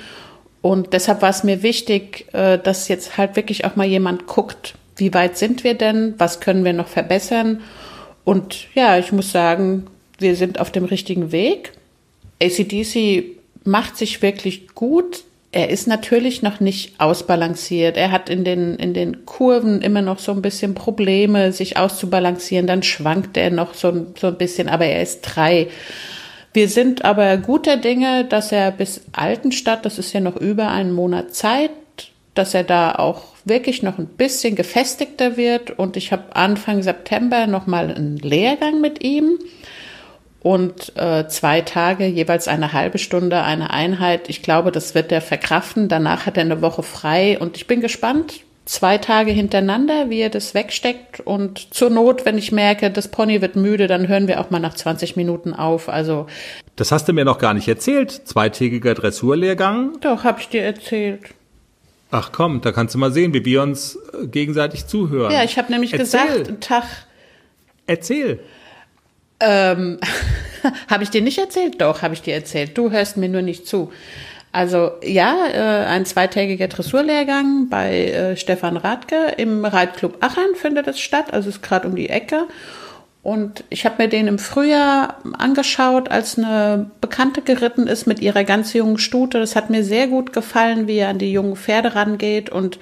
Und 0.61 0.92
deshalb 0.92 1.23
war 1.23 1.31
es 1.31 1.44
mir 1.44 1.62
wichtig, 1.62 2.27
äh, 2.33 2.59
dass 2.59 2.88
jetzt 2.88 3.16
halt 3.16 3.37
wirklich 3.37 3.64
auch 3.64 3.77
mal 3.77 3.87
jemand 3.87 4.27
guckt, 4.27 4.75
wie 4.97 5.14
weit 5.14 5.38
sind 5.38 5.62
wir 5.62 5.75
denn? 5.75 6.14
Was 6.18 6.40
können 6.40 6.64
wir 6.64 6.73
noch 6.73 6.88
verbessern? 6.88 7.61
Und 8.25 8.66
ja, 8.75 8.99
ich 8.99 9.12
muss 9.12 9.31
sagen, 9.31 9.87
wir 10.18 10.35
sind 10.35 10.59
auf 10.59 10.73
dem 10.73 10.85
richtigen 10.85 11.31
Weg. 11.31 11.73
ACDC 12.42 13.35
macht 13.64 13.96
sich 13.96 14.22
wirklich 14.22 14.74
gut. 14.74 15.24
Er 15.50 15.70
ist 15.70 15.87
natürlich 15.87 16.42
noch 16.42 16.61
nicht 16.61 17.00
ausbalanciert. 17.00 17.96
Er 17.96 18.11
hat 18.11 18.29
in 18.29 18.44
den, 18.44 18.77
in 18.77 18.92
den 18.92 19.24
Kurven 19.24 19.83
immer 19.83 20.03
noch 20.03 20.18
so 20.18 20.33
ein 20.33 20.42
bisschen 20.42 20.74
Probleme, 20.74 21.53
sich 21.53 21.77
auszubalancieren. 21.77 22.66
Dann 22.66 22.83
schwankt 22.83 23.37
er 23.37 23.50
noch 23.50 23.74
so, 23.74 24.07
so 24.18 24.29
ein 24.29 24.38
bisschen, 24.38 24.68
aber 24.68 24.87
er 24.87 25.03
ist 25.03 25.22
drei. 25.22 25.68
Wir 26.53 26.68
sind 26.68 27.05
aber 27.05 27.37
guter 27.37 27.77
Dinge, 27.77 28.24
dass 28.24 28.53
er 28.53 28.70
bis 28.70 29.03
Altenstadt, 29.12 29.85
das 29.85 29.98
ist 29.98 30.12
ja 30.12 30.20
noch 30.20 30.37
über 30.37 30.68
einen 30.68 30.92
Monat 30.92 31.35
Zeit, 31.35 31.70
dass 32.35 32.55
er 32.55 32.64
da 32.64 32.96
auch 32.96 33.22
wirklich 33.44 33.83
noch 33.83 33.98
ein 33.98 34.07
bisschen 34.07 34.57
gefestigter 34.57 35.37
wird. 35.37 35.79
Und 35.79 35.96
ich 35.96 36.12
habe 36.12 36.35
Anfang 36.35 36.83
September 36.83 37.46
nochmal 37.46 37.94
einen 37.94 38.18
Lehrgang 38.18 38.81
mit 38.81 39.05
ihm 39.05 39.38
und 40.44 40.94
äh, 40.96 41.26
zwei 41.26 41.62
Tage, 41.62 42.04
jeweils 42.04 42.48
eine 42.48 42.74
halbe 42.74 42.98
Stunde, 42.98 43.42
eine 43.42 43.70
Einheit. 43.70 44.28
Ich 44.28 44.42
glaube, 44.42 44.72
das 44.72 44.94
wird 44.94 45.11
er 45.11 45.22
verkraften. 45.22 45.88
Danach 45.88 46.26
hat 46.26 46.37
er 46.37 46.42
eine 46.42 46.61
Woche 46.61 46.83
frei 46.83 47.38
und 47.38 47.57
ich 47.57 47.66
bin 47.66 47.80
gespannt. 47.80 48.40
Zwei 48.66 48.98
Tage 48.98 49.30
hintereinander, 49.30 50.11
wie 50.11 50.20
er 50.20 50.28
das 50.28 50.52
wegsteckt. 50.52 51.20
Und 51.20 51.72
zur 51.72 51.88
Not, 51.88 52.26
wenn 52.26 52.37
ich 52.37 52.52
merke, 52.52 52.90
das 52.90 53.09
Pony 53.09 53.40
wird 53.40 53.57
müde, 53.57 53.87
dann 53.87 54.07
hören 54.07 54.28
wir 54.28 54.38
auch 54.38 54.50
mal 54.50 54.61
nach 54.61 54.74
20 54.74 55.16
Minuten 55.16 55.54
auf. 55.54 55.88
Also. 55.88 56.26
Das 56.76 56.92
hast 56.92 57.09
du 57.09 57.14
mir 57.14 57.24
noch 57.24 57.38
gar 57.38 57.54
nicht 57.54 57.66
erzählt. 57.66 58.11
Zweitägiger 58.11 58.92
Dressurlehrgang. 58.92 59.98
Doch, 60.02 60.24
hab 60.24 60.40
ich 60.40 60.50
dir 60.50 60.62
erzählt. 60.62 61.22
Ach 62.11 62.33
komm, 62.33 62.61
da 62.61 62.70
kannst 62.70 62.94
du 62.94 62.98
mal 62.98 63.12
sehen, 63.12 63.33
wie 63.33 63.46
wir 63.46 63.62
uns 63.62 63.96
äh, 64.12 64.26
gegenseitig 64.26 64.87
zuhören. 64.87 65.33
Ja, 65.33 65.42
ich 65.42 65.57
habe 65.57 65.72
nämlich 65.72 65.94
Erzähl. 65.94 66.42
gesagt, 66.42 66.61
Tag. 66.61 66.85
Erzähl. 67.87 68.40
Ähm, 69.44 69.98
habe 70.88 71.02
ich 71.02 71.11
dir 71.11 71.22
nicht 71.22 71.38
erzählt? 71.38 71.80
Doch, 71.80 72.02
habe 72.02 72.14
ich 72.14 72.22
dir 72.22 72.35
erzählt. 72.35 72.76
Du 72.76 72.90
hörst 72.90 73.16
mir 73.16 73.28
nur 73.28 73.42
nicht 73.42 73.66
zu. 73.66 73.92
Also 74.52 74.92
ja, 75.02 75.35
äh, 75.52 75.87
ein 75.87 76.07
zweitägiger 76.07 76.68
Dressurlehrgang 76.68 77.68
bei 77.68 78.07
äh, 78.07 78.37
Stefan 78.37 78.76
Radke 78.76 79.35
im 79.37 79.64
Reitclub 79.64 80.18
Aachen 80.20 80.54
findet 80.54 80.87
es 80.87 81.00
statt, 81.00 81.35
also 81.35 81.48
ist 81.48 81.62
gerade 81.62 81.88
um 81.88 81.96
die 81.96 82.09
Ecke. 82.09 82.46
Und 83.24 83.64
ich 83.70 83.85
habe 83.85 84.02
mir 84.02 84.09
den 84.09 84.28
im 84.28 84.38
Frühjahr 84.38 85.18
angeschaut, 85.38 86.11
als 86.11 86.38
eine 86.38 86.90
Bekannte 87.00 87.40
geritten 87.40 87.87
ist 87.87 88.07
mit 88.07 88.20
ihrer 88.20 88.44
ganz 88.44 88.74
jungen 88.74 88.98
Stute. 88.98 89.40
Das 89.40 89.57
hat 89.57 89.70
mir 89.70 89.83
sehr 89.83 90.09
gut 90.09 90.33
gefallen, 90.33 90.87
wie 90.87 90.98
er 90.98 91.09
an 91.09 91.18
die 91.18 91.33
jungen 91.33 91.57
Pferde 91.57 91.94
rangeht. 91.94 92.50
Und 92.50 92.78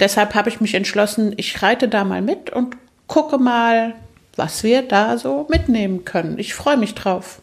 deshalb 0.00 0.34
habe 0.34 0.48
ich 0.48 0.60
mich 0.60 0.74
entschlossen, 0.74 1.34
ich 1.36 1.62
reite 1.62 1.86
da 1.86 2.02
mal 2.02 2.22
mit 2.22 2.50
und 2.50 2.76
gucke 3.06 3.38
mal, 3.38 3.92
was 4.36 4.62
wir 4.64 4.82
da 4.82 5.18
so 5.18 5.46
mitnehmen 5.50 6.04
können. 6.04 6.38
Ich 6.38 6.54
freue 6.54 6.76
mich 6.76 6.94
drauf. 6.94 7.40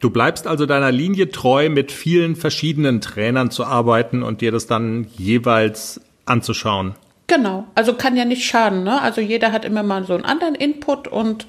Du 0.00 0.08
bleibst 0.10 0.46
also 0.46 0.64
deiner 0.64 0.90
Linie 0.90 1.30
treu, 1.30 1.68
mit 1.68 1.92
vielen 1.92 2.34
verschiedenen 2.34 3.00
Trainern 3.00 3.50
zu 3.50 3.64
arbeiten 3.64 4.22
und 4.22 4.40
dir 4.40 4.50
das 4.50 4.66
dann 4.66 5.06
jeweils 5.16 6.00
anzuschauen. 6.24 6.94
Genau, 7.26 7.66
also 7.74 7.94
kann 7.94 8.16
ja 8.16 8.24
nicht 8.24 8.44
schaden. 8.44 8.82
Ne? 8.82 9.00
Also 9.00 9.20
jeder 9.20 9.52
hat 9.52 9.64
immer 9.64 9.82
mal 9.82 10.04
so 10.04 10.14
einen 10.14 10.24
anderen 10.24 10.54
Input 10.54 11.06
und 11.06 11.46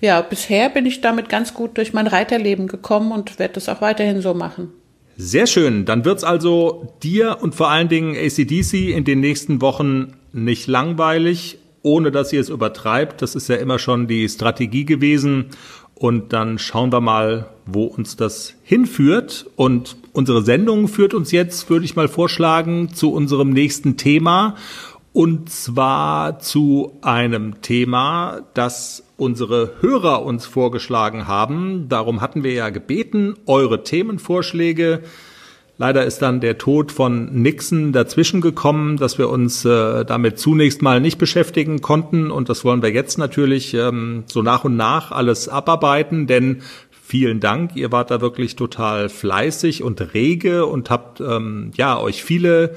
ja, 0.00 0.20
bisher 0.20 0.68
bin 0.68 0.84
ich 0.84 1.00
damit 1.00 1.28
ganz 1.28 1.54
gut 1.54 1.78
durch 1.78 1.92
mein 1.92 2.08
Reiterleben 2.08 2.66
gekommen 2.66 3.12
und 3.12 3.38
werde 3.38 3.54
das 3.54 3.68
auch 3.68 3.80
weiterhin 3.80 4.20
so 4.20 4.34
machen. 4.34 4.72
Sehr 5.16 5.46
schön. 5.46 5.84
Dann 5.84 6.04
wird's 6.04 6.24
also 6.24 6.92
dir 7.02 7.38
und 7.40 7.54
vor 7.54 7.70
allen 7.70 7.88
Dingen 7.88 8.16
ACDC 8.16 8.90
in 8.90 9.04
den 9.04 9.20
nächsten 9.20 9.60
Wochen 9.60 10.14
nicht 10.32 10.66
langweilig 10.66 11.58
ohne 11.82 12.10
dass 12.10 12.32
ihr 12.32 12.40
es 12.40 12.48
übertreibt. 12.48 13.22
Das 13.22 13.34
ist 13.34 13.48
ja 13.48 13.56
immer 13.56 13.78
schon 13.78 14.06
die 14.06 14.28
Strategie 14.28 14.84
gewesen. 14.84 15.46
Und 15.94 16.32
dann 16.32 16.58
schauen 16.58 16.92
wir 16.92 17.00
mal, 17.00 17.46
wo 17.66 17.84
uns 17.84 18.16
das 18.16 18.54
hinführt. 18.62 19.46
Und 19.56 19.96
unsere 20.12 20.42
Sendung 20.42 20.88
führt 20.88 21.14
uns 21.14 21.30
jetzt, 21.30 21.70
würde 21.70 21.84
ich 21.84 21.96
mal 21.96 22.08
vorschlagen, 22.08 22.92
zu 22.92 23.12
unserem 23.12 23.50
nächsten 23.50 23.96
Thema. 23.96 24.56
Und 25.12 25.50
zwar 25.50 26.38
zu 26.38 26.98
einem 27.02 27.60
Thema, 27.60 28.40
das 28.54 29.04
unsere 29.16 29.74
Hörer 29.80 30.24
uns 30.24 30.46
vorgeschlagen 30.46 31.28
haben. 31.28 31.88
Darum 31.88 32.20
hatten 32.20 32.42
wir 32.42 32.52
ja 32.52 32.70
gebeten, 32.70 33.34
eure 33.46 33.84
Themenvorschläge 33.84 35.02
Leider 35.82 36.04
ist 36.04 36.22
dann 36.22 36.38
der 36.38 36.58
Tod 36.58 36.92
von 36.92 37.24
Nixon 37.42 37.90
dazwischen 37.90 38.40
gekommen, 38.40 38.98
dass 38.98 39.18
wir 39.18 39.28
uns 39.28 39.64
äh, 39.64 40.04
damit 40.04 40.38
zunächst 40.38 40.80
mal 40.80 41.00
nicht 41.00 41.18
beschäftigen 41.18 41.80
konnten. 41.80 42.30
Und 42.30 42.48
das 42.48 42.64
wollen 42.64 42.82
wir 42.82 42.92
jetzt 42.92 43.18
natürlich 43.18 43.74
ähm, 43.74 44.22
so 44.26 44.42
nach 44.42 44.62
und 44.62 44.76
nach 44.76 45.10
alles 45.10 45.48
abarbeiten, 45.48 46.28
denn 46.28 46.62
vielen 46.92 47.40
Dank. 47.40 47.74
Ihr 47.74 47.90
wart 47.90 48.12
da 48.12 48.20
wirklich 48.20 48.54
total 48.54 49.08
fleißig 49.08 49.82
und 49.82 50.14
rege 50.14 50.66
und 50.66 50.88
habt 50.88 51.20
ähm, 51.20 51.72
ja 51.76 51.98
euch 51.98 52.22
viele 52.22 52.74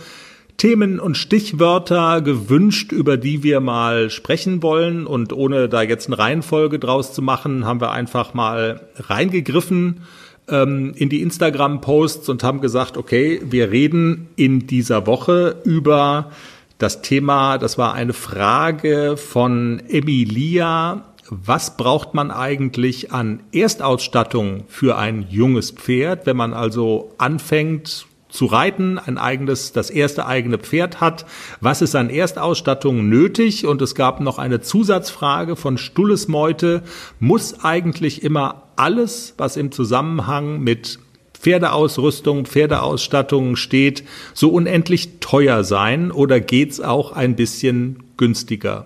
Themen 0.58 1.00
und 1.00 1.16
Stichwörter 1.16 2.24
gewünscht, 2.24 2.92
über 2.92 3.18
die 3.18 3.44
wir 3.44 3.60
mal 3.60 4.10
sprechen 4.10 4.64
wollen. 4.64 5.06
Und 5.06 5.32
ohne 5.32 5.70
da 5.70 5.84
jetzt 5.84 6.08
eine 6.08 6.18
Reihenfolge 6.18 6.80
draus 6.80 7.14
zu 7.14 7.22
machen, 7.22 7.68
haben 7.68 7.82
wir 7.82 7.92
einfach 7.92 8.34
mal 8.34 8.82
reingegriffen 8.98 10.02
ähm, 10.50 10.94
in 10.96 11.10
die 11.10 11.22
Instagram-Posts 11.22 12.30
und 12.30 12.44
haben 12.44 12.62
gesagt, 12.62 12.98
okay, 12.98 13.42
wir 13.44 13.72
reden 13.72 14.28
in 14.36 14.68
dieser 14.68 15.08
Woche 15.08 15.62
über 15.64 16.32
das 16.78 17.02
Thema, 17.02 17.58
das 17.58 17.78
war 17.78 17.94
eine 17.94 18.14
Frage 18.14 19.16
von 19.18 19.82
Emilia. 19.88 21.06
Was 21.30 21.78
braucht 21.78 22.14
man 22.14 22.32
eigentlich 22.32 23.12
an 23.12 23.40
Erstausstattung 23.52 24.66
für 24.68 24.98
ein 24.98 25.26
junges 25.30 25.72
Pferd, 25.72 26.26
wenn 26.26 26.38
man 26.38 26.54
also 26.54 27.14
anfängt 27.18 28.06
zu 28.36 28.46
reiten, 28.46 29.00
ein 29.00 29.18
eigenes, 29.18 29.72
das 29.72 29.90
erste 29.90 30.26
eigene 30.26 30.58
Pferd 30.58 31.02
hat. 31.02 31.26
Was 31.62 31.82
ist 31.82 31.96
an 31.96 32.10
Erstausstattung 32.10 33.10
nötig? 33.10 33.66
Und 33.66 33.82
es 33.82 33.96
gab 33.96 34.20
noch 34.20 34.38
eine 34.38 34.62
Zusatzfrage 34.62 35.56
von 35.56 35.78
Stullesmeute. 35.78 36.84
Muss 37.20 37.64
eigentlich 37.64 38.24
immer 38.24 38.64
alles, 38.76 39.34
was 39.38 39.58
im 39.58 39.72
Zusammenhang 39.72 40.60
mit 40.60 41.00
Pferdeausrüstung, 41.34 42.46
Pferdeausstattung 42.46 43.56
steht, 43.56 44.04
so 44.34 44.50
unendlich 44.50 45.20
teuer 45.20 45.64
sein 45.64 46.12
oder 46.12 46.40
geht's 46.40 46.80
auch 46.82 47.12
ein 47.12 47.36
bisschen 47.36 48.04
günstiger? 48.18 48.86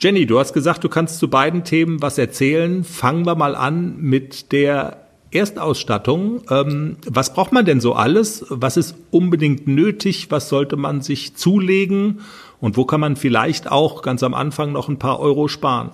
Jenny, 0.00 0.26
du 0.26 0.38
hast 0.38 0.52
gesagt, 0.52 0.84
du 0.84 0.88
kannst 0.88 1.18
zu 1.18 1.28
beiden 1.28 1.64
Themen 1.64 2.02
was 2.02 2.18
erzählen. 2.18 2.84
Fangen 2.84 3.26
wir 3.26 3.34
mal 3.34 3.54
an 3.54 3.96
mit 4.00 4.52
der 4.52 5.03
Erstausstattung. 5.34 6.42
Ähm, 6.50 6.96
was 7.06 7.32
braucht 7.34 7.52
man 7.52 7.64
denn 7.64 7.80
so 7.80 7.94
alles? 7.94 8.44
Was 8.48 8.76
ist 8.76 8.94
unbedingt 9.10 9.66
nötig? 9.66 10.30
Was 10.30 10.48
sollte 10.48 10.76
man 10.76 11.02
sich 11.02 11.36
zulegen? 11.36 12.20
Und 12.60 12.76
wo 12.76 12.84
kann 12.84 13.00
man 13.00 13.16
vielleicht 13.16 13.70
auch 13.70 14.02
ganz 14.02 14.22
am 14.22 14.34
Anfang 14.34 14.72
noch 14.72 14.88
ein 14.88 14.98
paar 14.98 15.20
Euro 15.20 15.48
sparen? 15.48 15.90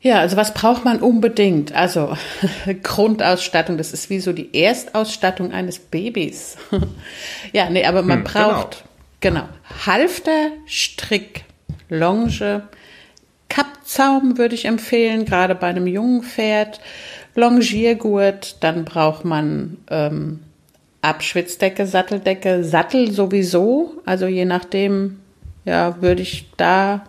Ja, 0.00 0.18
also 0.18 0.36
was 0.36 0.52
braucht 0.52 0.84
man 0.84 0.98
unbedingt? 0.98 1.72
Also 1.72 2.16
Grundausstattung, 2.82 3.78
das 3.78 3.92
ist 3.92 4.10
wie 4.10 4.18
so 4.18 4.32
die 4.32 4.50
Erstausstattung 4.52 5.52
eines 5.52 5.78
Babys. 5.78 6.56
ja, 7.52 7.70
nee, 7.70 7.86
aber 7.86 8.02
man 8.02 8.18
hm, 8.18 8.24
braucht 8.24 8.84
genau. 9.20 9.42
genau 9.42 9.86
Halfter, 9.86 10.48
Strick, 10.66 11.44
Longe, 11.88 12.64
Kappzaum 13.48 14.38
würde 14.38 14.54
ich 14.54 14.64
empfehlen, 14.64 15.24
gerade 15.24 15.54
bei 15.54 15.68
einem 15.68 15.86
jungen 15.86 16.22
Pferd. 16.22 16.80
Longiergurt, 17.34 18.56
dann 18.60 18.84
braucht 18.84 19.24
man 19.24 19.78
ähm, 19.90 20.40
Abschwitzdecke, 21.00 21.86
Satteldecke, 21.86 22.64
Sattel 22.64 23.10
sowieso. 23.10 23.94
Also 24.04 24.26
je 24.26 24.44
nachdem, 24.44 25.18
ja, 25.64 26.00
würde 26.00 26.22
ich 26.22 26.50
da 26.56 27.04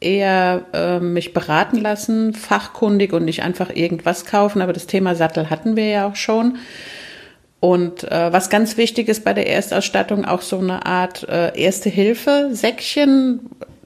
eher 0.00 0.62
äh, 0.72 1.00
mich 1.00 1.32
beraten 1.32 1.78
lassen, 1.78 2.34
fachkundig 2.34 3.12
und 3.12 3.24
nicht 3.24 3.42
einfach 3.42 3.70
irgendwas 3.70 4.26
kaufen. 4.26 4.60
Aber 4.60 4.72
das 4.72 4.86
Thema 4.86 5.14
Sattel 5.14 5.48
hatten 5.48 5.76
wir 5.76 5.86
ja 5.86 6.08
auch 6.08 6.16
schon. 6.16 6.58
Und 7.60 8.10
äh, 8.10 8.32
was 8.32 8.50
ganz 8.50 8.76
wichtig 8.76 9.08
ist 9.08 9.24
bei 9.24 9.32
der 9.32 9.46
Erstausstattung, 9.46 10.24
auch 10.24 10.42
so 10.42 10.58
eine 10.58 10.84
Art 10.84 11.26
äh, 11.28 11.56
Erste-Hilfe-Säckchen. 11.56 13.40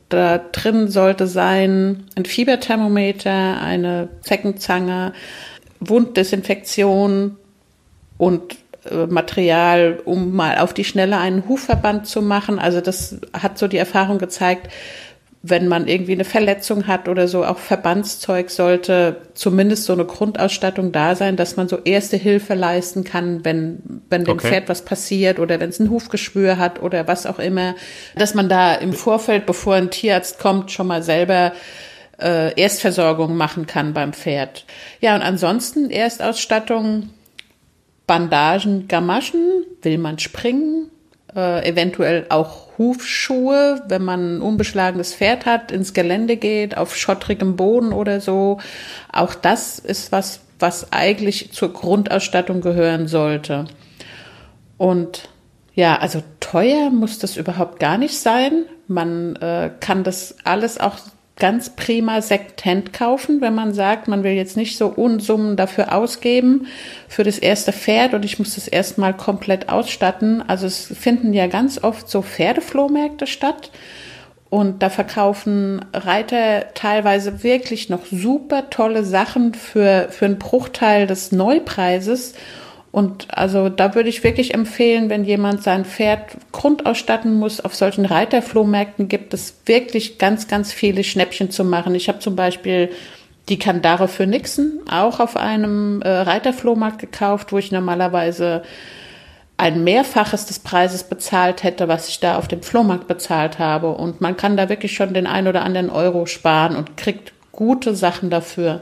Da 0.09 0.39
drin 0.39 0.89
sollte 0.89 1.27
sein 1.27 2.05
ein 2.17 2.25
Fieberthermometer, 2.25 3.61
eine 3.61 4.09
Zeckenzange, 4.23 5.13
Wunddesinfektion 5.81 7.37
und 8.19 8.57
äh, 8.91 9.07
Material, 9.07 10.01
um 10.05 10.35
mal 10.35 10.59
auf 10.59 10.75
die 10.75 10.85
Schnelle 10.85 11.19
einen 11.19 11.49
Hufverband 11.49 12.07
zu 12.07 12.23
machen. 12.23 12.59
Also 12.59 12.81
das 12.81 13.19
hat 13.33 13.59
so 13.59 13.69
die 13.69 13.79
Erfahrung 13.79 14.19
gezeigt, 14.19 14.69
wenn 15.49 15.69
man 15.69 15.87
irgendwie 15.87 16.13
eine 16.13 16.25
Verletzung 16.25 16.87
hat 16.87 17.09
oder 17.09 17.29
so, 17.29 17.45
auch 17.45 17.59
Verbandszeug 17.59 18.51
sollte 18.51 19.17
zumindest 19.35 19.85
so 19.85 19.93
eine 19.93 20.05
Grundausstattung 20.05 20.93
da 20.93 21.15
sein, 21.15 21.37
dass 21.37 21.57
man 21.57 21.69
so 21.69 21.79
erste 21.85 22.17
Hilfe 22.17 22.55
leisten 22.55 23.05
kann, 23.05 23.45
wenn, 23.45 24.03
wenn 24.11 24.25
dem 24.25 24.35
okay. 24.35 24.49
Pferd 24.49 24.69
was 24.69 24.83
passiert 24.83 25.39
oder 25.39 25.61
wenn 25.61 25.71
es 25.71 25.79
ein 25.79 25.91
Hufgeschwür 25.91 26.59
hat 26.59 26.83
oder 26.83 27.07
was 27.07 27.27
auch 27.27 27.39
immer, 27.39 27.75
dass 28.17 28.35
man 28.35 28.49
da 28.49 28.75
im 28.75 28.93
Vorfeld, 28.93 29.47
bevor 29.47 29.75
ein 29.75 29.91
Tierarzt 29.91 30.39
kommt, 30.39 30.73
schon 30.73 30.89
mal 30.89 31.03
selber 31.03 31.53
äh, 32.21 32.59
Erstversorgung 32.61 33.37
machen 33.37 33.67
kann 33.67 33.93
beim 33.93 34.13
Pferd. 34.13 34.65
Ja, 35.01 35.15
und 35.15 35.23
ansonsten 35.23 35.91
Erstausstattung, 35.91 37.11
Bandagen, 38.07 38.89
Gamaschen, 38.89 39.65
will 39.83 39.99
man 39.99 40.19
springen, 40.19 40.91
äh, 41.35 41.69
eventuell 41.69 42.27
auch 42.29 42.67
Hufschuhe, 42.79 43.83
wenn 43.89 44.03
man 44.03 44.37
ein 44.37 44.43
unbeschlagenes 44.43 45.15
Pferd 45.15 45.47
hat, 45.47 45.73
ins 45.73 45.93
Gelände 45.93 46.37
geht, 46.37 46.77
auf 46.77 46.97
schottrigem 46.97 47.57
Boden 47.57 47.93
oder 47.93 48.21
so. 48.21 48.59
Auch 49.13 49.35
das 49.35 49.79
ist 49.79 50.13
was, 50.13 50.41
was 50.59 50.93
eigentlich 50.93 51.53
zur 51.53 51.73
Grundausstattung 51.73 52.61
gehören 52.61 53.09
sollte. 53.09 53.67
Und 54.79 55.29
ja, 55.75 55.97
also 55.99 56.23
teuer 56.41 56.91
muss 56.91 57.19
das 57.19 57.37
überhaupt 57.37 57.81
gar 57.81 57.99
nicht 57.99 58.19
sein. 58.19 58.65
Man 58.89 59.37
äh, 59.37 59.71
kann 59.81 60.05
das 60.05 60.37
alles 60.45 60.79
auch 60.79 60.97
ganz 61.39 61.71
prima 61.71 62.23
Sektent 62.23 62.95
kaufen, 62.95 63.43
wenn 63.43 63.55
man 63.55 63.75
sagt, 63.75 64.09
man 64.09 64.25
will 64.25 64.33
jetzt 64.33 64.57
nicht 64.57 64.79
so 64.79 64.87
Unsummen 64.87 65.57
dafür 65.57 65.95
ausgeben 65.95 66.67
für 67.09 67.25
das 67.25 67.39
erste 67.39 67.73
Pferd 67.73 68.15
und 68.15 68.25
ich 68.25 68.39
muss 68.39 68.55
das 68.55 68.69
erstmal 68.69 69.15
komplett 69.15 69.69
ausstatten. 69.69 70.43
Also 70.49 70.67
es 70.67 70.87
finden 70.99 71.35
ja 71.35 71.47
ganz 71.47 71.83
oft 71.85 72.09
so 72.09 72.23
Pferdeflohmärkte 72.23 73.27
statt 73.27 73.71
und 74.49 74.83
da 74.83 74.89
verkaufen 74.89 75.85
Reiter 75.93 76.73
teilweise 76.75 77.43
wirklich 77.43 77.91
noch 77.91 78.07
super 78.07 78.71
tolle 78.71 79.05
Sachen 79.05 79.53
für, 79.53 80.09
für 80.11 80.25
einen 80.25 80.39
Bruchteil 80.39 81.07
des 81.07 81.33
Neupreises 81.33 82.35
und 82.97 83.29
also 83.29 83.69
da 83.69 83.95
würde 83.95 84.09
ich 84.09 84.25
wirklich 84.25 84.55
empfehlen, 84.55 85.11
wenn 85.11 85.23
jemand 85.23 85.63
sein 85.63 85.85
Pferd 85.85 86.35
grundausstatten 86.53 87.35
muss, 87.35 87.61
auf 87.61 87.75
solchen 87.75 88.07
Reiterflohmärkten 88.07 89.07
gibt 89.07 89.35
es 89.35 89.55
wirklich 89.67 90.17
ganz, 90.17 90.49
ganz 90.49 90.73
viele 90.73 91.05
Schnäppchen 91.05 91.51
zu 91.51 91.63
machen. 91.63 91.95
Ich 91.95 92.09
habe 92.09 92.21
zum 92.21 92.37
Beispiel 92.37 92.89
die 93.51 93.59
Kandare 93.59 94.09
für 94.09 94.27
Nixon 94.27 94.81
auch 94.91 95.21
auf 95.21 95.37
einem 95.37 96.01
äh, 96.01 96.09
Reiterflohmarkt 96.09 96.99
gekauft, 96.99 97.53
wo 97.53 97.59
ich 97.59 97.71
normalerweise 97.71 98.63
ein 99.59 99.85
Mehrfaches 99.85 100.47
des 100.47 100.61
Preises 100.61 101.05
bezahlt 101.05 101.65
hätte, 101.65 101.89
was 101.89 102.09
ich 102.09 102.21
da 102.21 102.39
auf 102.39 102.49
dem 102.49 102.63
Flohmarkt 102.63 103.09
bezahlt 103.09 103.59
habe. 103.59 103.91
Und 103.91 104.23
man 104.23 104.39
kann 104.39 104.57
da 104.57 104.71
wirklich 104.71 104.95
schon 104.95 105.13
den 105.13 105.27
ein 105.27 105.47
oder 105.47 105.67
anderen 105.67 105.91
Euro 105.91 106.25
sparen 106.25 106.75
und 106.75 106.97
kriegt 106.97 107.35
gute 107.53 107.95
Sachen 107.95 108.31
dafür. 108.31 108.81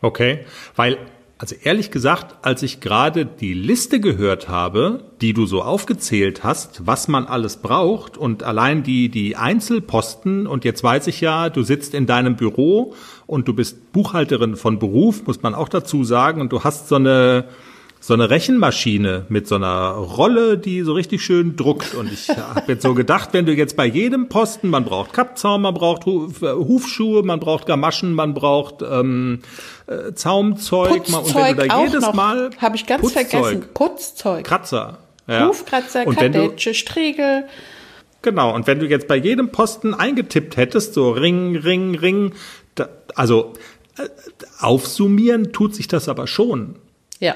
Okay, 0.00 0.40
weil 0.74 0.98
also 1.36 1.56
ehrlich 1.62 1.90
gesagt, 1.90 2.36
als 2.46 2.62
ich 2.62 2.80
gerade 2.80 3.26
die 3.26 3.54
Liste 3.54 3.98
gehört 3.98 4.48
habe, 4.48 5.04
die 5.20 5.32
du 5.32 5.46
so 5.46 5.62
aufgezählt 5.62 6.44
hast, 6.44 6.86
was 6.86 7.08
man 7.08 7.26
alles 7.26 7.56
braucht 7.56 8.16
und 8.16 8.44
allein 8.44 8.84
die, 8.84 9.08
die 9.08 9.34
Einzelposten 9.34 10.46
und 10.46 10.64
jetzt 10.64 10.84
weiß 10.84 11.08
ich 11.08 11.20
ja, 11.20 11.50
du 11.50 11.62
sitzt 11.62 11.92
in 11.94 12.06
deinem 12.06 12.36
Büro 12.36 12.94
und 13.26 13.48
du 13.48 13.54
bist 13.54 13.92
Buchhalterin 13.92 14.54
von 14.54 14.78
Beruf, 14.78 15.26
muss 15.26 15.42
man 15.42 15.54
auch 15.54 15.68
dazu 15.68 16.04
sagen, 16.04 16.40
und 16.40 16.52
du 16.52 16.62
hast 16.62 16.88
so 16.88 16.96
eine, 16.96 17.46
so 18.06 18.12
eine 18.12 18.28
Rechenmaschine 18.28 19.24
mit 19.30 19.48
so 19.48 19.54
einer 19.54 19.92
Rolle, 19.92 20.58
die 20.58 20.82
so 20.82 20.92
richtig 20.92 21.24
schön 21.24 21.56
druckt. 21.56 21.94
Und 21.94 22.12
ich 22.12 22.28
habe 22.28 22.64
jetzt 22.66 22.82
so 22.82 22.92
gedacht, 22.92 23.30
wenn 23.32 23.46
du 23.46 23.54
jetzt 23.54 23.78
bei 23.78 23.86
jedem 23.86 24.28
Posten, 24.28 24.68
man 24.68 24.84
braucht 24.84 25.14
Kappzaum, 25.14 25.62
man 25.62 25.72
braucht 25.72 26.04
Hufschuhe, 26.04 27.22
man 27.22 27.40
braucht 27.40 27.64
Gamaschen, 27.64 28.12
man 28.12 28.34
braucht 28.34 28.82
ähm, 28.82 29.40
äh, 29.86 30.12
Zaumzeug, 30.12 31.04
Putzzeug 31.04 31.24
und 31.24 31.34
wenn 31.34 31.56
du 31.56 31.66
da 31.66 31.80
jedes 31.82 32.02
noch. 32.02 32.12
Mal 32.12 32.50
habe 32.58 32.76
ich 32.76 32.84
ganz 32.84 33.00
Putzzeug, 33.00 33.26
vergessen, 33.26 33.64
Putzzeug, 33.72 34.44
Kratzer, 34.44 34.98
ja. 35.26 35.48
Hufkratzer, 35.48 36.04
Kadetsche, 36.04 36.74
Striegel. 36.74 37.46
Genau, 38.20 38.54
und 38.54 38.66
wenn 38.66 38.80
du 38.80 38.86
jetzt 38.86 39.08
bei 39.08 39.16
jedem 39.16 39.48
Posten 39.48 39.94
eingetippt 39.94 40.58
hättest, 40.58 40.92
so 40.92 41.10
Ring, 41.10 41.56
Ring, 41.56 41.94
Ring, 41.94 42.34
da, 42.74 42.90
also 43.14 43.54
äh, 43.96 44.08
aufsummieren 44.60 45.54
tut 45.54 45.74
sich 45.74 45.88
das 45.88 46.10
aber 46.10 46.26
schon. 46.26 46.76
Ja. 47.18 47.34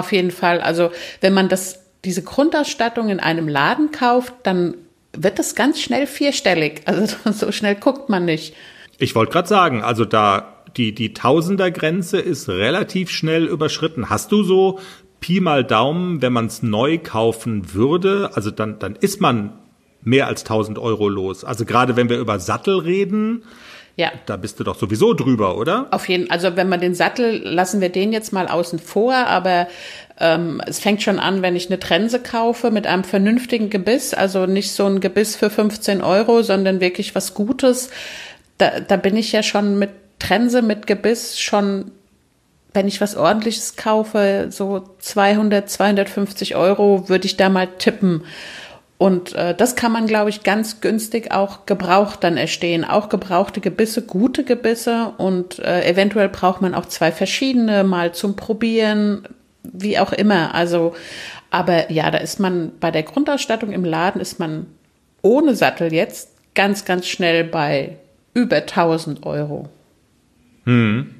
Auf 0.00 0.12
jeden 0.12 0.30
Fall. 0.30 0.62
Also 0.62 0.90
wenn 1.20 1.34
man 1.34 1.50
das, 1.50 1.78
diese 2.06 2.22
Grundausstattung 2.22 3.10
in 3.10 3.20
einem 3.20 3.48
Laden 3.48 3.90
kauft, 3.90 4.32
dann 4.44 4.74
wird 5.12 5.38
das 5.38 5.54
ganz 5.54 5.78
schnell 5.78 6.06
vierstellig. 6.06 6.80
Also 6.86 7.16
so 7.32 7.52
schnell 7.52 7.74
guckt 7.74 8.08
man 8.08 8.24
nicht. 8.24 8.54
Ich 8.98 9.14
wollte 9.14 9.32
gerade 9.32 9.48
sagen, 9.48 9.82
also 9.82 10.06
da 10.06 10.54
die, 10.78 10.94
die 10.94 11.12
Tausendergrenze 11.12 12.18
ist 12.18 12.48
relativ 12.48 13.10
schnell 13.10 13.44
überschritten. 13.44 14.08
Hast 14.08 14.32
du 14.32 14.42
so 14.42 14.78
Pi 15.20 15.40
mal 15.40 15.64
Daumen, 15.64 16.22
wenn 16.22 16.32
man 16.32 16.46
es 16.46 16.62
neu 16.62 16.96
kaufen 16.96 17.74
würde, 17.74 18.30
also 18.32 18.50
dann, 18.50 18.78
dann 18.78 18.96
ist 18.96 19.20
man 19.20 19.52
mehr 20.02 20.28
als 20.28 20.44
1000 20.44 20.78
Euro 20.78 21.10
los. 21.10 21.44
Also 21.44 21.66
gerade 21.66 21.94
wenn 21.96 22.08
wir 22.08 22.18
über 22.18 22.40
Sattel 22.40 22.78
reden, 22.78 23.42
ja. 24.00 24.10
Da 24.24 24.38
bist 24.38 24.58
du 24.58 24.64
doch 24.64 24.78
sowieso 24.78 25.12
drüber, 25.12 25.58
oder? 25.58 25.86
Auf 25.90 26.08
jeden 26.08 26.26
Fall. 26.26 26.34
Also 26.34 26.56
wenn 26.56 26.70
man 26.70 26.80
den 26.80 26.94
Sattel, 26.94 27.42
lassen 27.44 27.82
wir 27.82 27.90
den 27.90 28.14
jetzt 28.14 28.32
mal 28.32 28.48
außen 28.48 28.78
vor, 28.78 29.14
aber 29.14 29.68
ähm, 30.18 30.62
es 30.66 30.80
fängt 30.80 31.02
schon 31.02 31.18
an, 31.18 31.42
wenn 31.42 31.54
ich 31.54 31.66
eine 31.66 31.78
Trense 31.78 32.18
kaufe 32.22 32.70
mit 32.70 32.86
einem 32.86 33.04
vernünftigen 33.04 33.68
Gebiss, 33.68 34.14
also 34.14 34.46
nicht 34.46 34.72
so 34.72 34.86
ein 34.86 35.00
Gebiss 35.00 35.36
für 35.36 35.50
15 35.50 36.00
Euro, 36.00 36.40
sondern 36.40 36.80
wirklich 36.80 37.14
was 37.14 37.34
Gutes. 37.34 37.90
Da, 38.56 38.80
da 38.80 38.96
bin 38.96 39.18
ich 39.18 39.32
ja 39.32 39.42
schon 39.42 39.78
mit 39.78 39.90
Trense, 40.18 40.62
mit 40.62 40.86
Gebiss 40.86 41.38
schon 41.38 41.90
wenn 42.72 42.86
ich 42.86 43.00
was 43.00 43.16
ordentliches 43.16 43.74
kaufe, 43.74 44.46
so 44.50 44.84
200, 45.00 45.68
250 45.68 46.54
Euro 46.54 47.08
würde 47.08 47.26
ich 47.26 47.36
da 47.36 47.48
mal 47.48 47.66
tippen. 47.66 48.22
Und 49.00 49.32
äh, 49.32 49.54
das 49.54 49.76
kann 49.76 49.92
man, 49.92 50.06
glaube 50.06 50.28
ich, 50.28 50.42
ganz 50.42 50.82
günstig 50.82 51.32
auch 51.32 51.64
gebraucht 51.64 52.22
dann 52.22 52.36
erstehen. 52.36 52.84
Auch 52.84 53.08
gebrauchte 53.08 53.62
Gebisse, 53.62 54.02
gute 54.02 54.44
Gebisse. 54.44 55.14
Und 55.16 55.58
äh, 55.58 55.88
eventuell 55.88 56.28
braucht 56.28 56.60
man 56.60 56.74
auch 56.74 56.84
zwei 56.84 57.10
verschiedene, 57.10 57.82
mal 57.82 58.12
zum 58.12 58.36
Probieren, 58.36 59.26
wie 59.62 59.98
auch 59.98 60.12
immer. 60.12 60.54
Also, 60.54 60.94
aber 61.48 61.90
ja, 61.90 62.10
da 62.10 62.18
ist 62.18 62.40
man 62.40 62.72
bei 62.78 62.90
der 62.90 63.02
Grundausstattung 63.02 63.72
im 63.72 63.86
Laden 63.86 64.20
ist 64.20 64.38
man 64.38 64.66
ohne 65.22 65.56
Sattel 65.56 65.94
jetzt 65.94 66.32
ganz, 66.54 66.84
ganz 66.84 67.06
schnell 67.06 67.44
bei 67.44 67.96
über 68.34 68.56
1000 68.56 69.24
Euro. 69.24 69.70
Hm. 70.64 71.14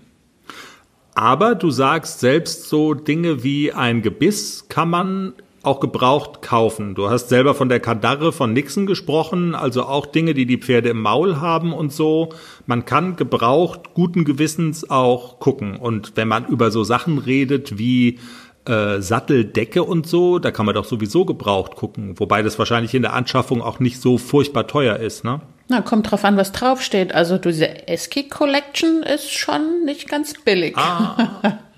Aber 1.14 1.54
du 1.54 1.70
sagst 1.70 2.20
selbst 2.20 2.68
so 2.68 2.92
Dinge 2.92 3.42
wie 3.42 3.72
ein 3.72 4.02
Gebiss 4.02 4.66
kann 4.68 4.90
man 4.90 5.32
auch 5.62 5.80
gebraucht 5.80 6.40
kaufen. 6.42 6.94
Du 6.94 7.10
hast 7.10 7.28
selber 7.28 7.54
von 7.54 7.68
der 7.68 7.80
Kadarre 7.80 8.32
von 8.32 8.52
Nixon 8.52 8.86
gesprochen, 8.86 9.54
also 9.54 9.82
auch 9.84 10.06
Dinge, 10.06 10.32
die 10.32 10.46
die 10.46 10.56
Pferde 10.56 10.88
im 10.88 11.02
Maul 11.02 11.40
haben 11.40 11.72
und 11.72 11.92
so. 11.92 12.30
Man 12.66 12.84
kann 12.86 13.16
gebraucht 13.16 13.94
guten 13.94 14.24
Gewissens 14.24 14.88
auch 14.88 15.38
gucken. 15.38 15.76
Und 15.76 16.16
wenn 16.16 16.28
man 16.28 16.46
über 16.46 16.70
so 16.70 16.82
Sachen 16.82 17.18
redet 17.18 17.78
wie 17.78 18.18
äh, 18.64 19.00
Satteldecke 19.00 19.84
und 19.84 20.06
so, 20.06 20.38
da 20.38 20.50
kann 20.50 20.64
man 20.64 20.74
doch 20.74 20.86
sowieso 20.86 21.26
gebraucht 21.26 21.76
gucken. 21.76 22.18
Wobei 22.18 22.42
das 22.42 22.58
wahrscheinlich 22.58 22.94
in 22.94 23.02
der 23.02 23.12
Anschaffung 23.12 23.60
auch 23.60 23.80
nicht 23.80 24.00
so 24.00 24.16
furchtbar 24.16 24.66
teuer 24.66 24.96
ist, 24.96 25.24
ne? 25.24 25.40
Na, 25.68 25.82
kommt 25.82 26.10
drauf 26.10 26.24
an, 26.24 26.36
was 26.36 26.50
draufsteht. 26.50 27.14
Also 27.14 27.38
diese 27.38 27.86
Eski 27.86 28.28
Collection 28.28 29.02
ist 29.02 29.30
schon 29.30 29.84
nicht 29.84 30.08
ganz 30.08 30.34
billig. 30.42 30.76
Ah. 30.76 31.58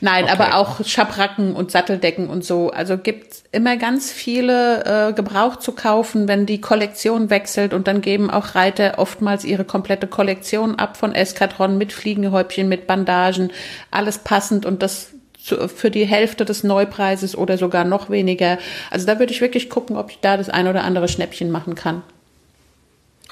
Nein, 0.00 0.24
okay. 0.24 0.32
aber 0.32 0.54
auch 0.56 0.84
Schabracken 0.84 1.54
und 1.54 1.70
Satteldecken 1.70 2.28
und 2.28 2.44
so. 2.44 2.70
Also 2.70 2.96
gibt's 2.96 3.44
immer 3.52 3.76
ganz 3.76 4.10
viele 4.10 4.84
äh, 4.84 5.12
Gebrauch 5.12 5.56
zu 5.56 5.72
kaufen, 5.72 6.28
wenn 6.28 6.46
die 6.46 6.60
Kollektion 6.60 7.30
wechselt 7.30 7.74
und 7.74 7.86
dann 7.86 8.00
geben 8.00 8.30
auch 8.30 8.54
Reiter 8.54 8.94
oftmals 8.98 9.44
ihre 9.44 9.64
komplette 9.64 10.06
Kollektion 10.06 10.76
ab 10.76 10.96
von 10.96 11.14
Eskadron 11.14 11.76
mit 11.78 11.92
Fliegenhäubchen, 11.92 12.68
mit 12.68 12.86
Bandagen, 12.86 13.52
alles 13.90 14.18
passend 14.18 14.64
und 14.64 14.82
das 14.82 15.10
zu, 15.46 15.68
für 15.68 15.90
die 15.90 16.06
Hälfte 16.06 16.44
des 16.44 16.64
Neupreises 16.64 17.36
oder 17.36 17.56
sogar 17.56 17.84
noch 17.84 18.10
weniger. 18.10 18.58
Also 18.90 19.06
da 19.06 19.18
würde 19.18 19.32
ich 19.32 19.40
wirklich 19.40 19.70
gucken, 19.70 19.96
ob 19.96 20.10
ich 20.10 20.18
da 20.20 20.36
das 20.36 20.48
ein 20.48 20.66
oder 20.66 20.82
andere 20.82 21.08
Schnäppchen 21.08 21.50
machen 21.50 21.74
kann. 21.74 22.02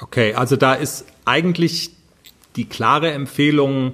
Okay, 0.01 0.33
also 0.33 0.55
da 0.55 0.73
ist 0.73 1.05
eigentlich 1.25 1.91
die 2.55 2.65
klare 2.65 3.11
Empfehlung, 3.11 3.93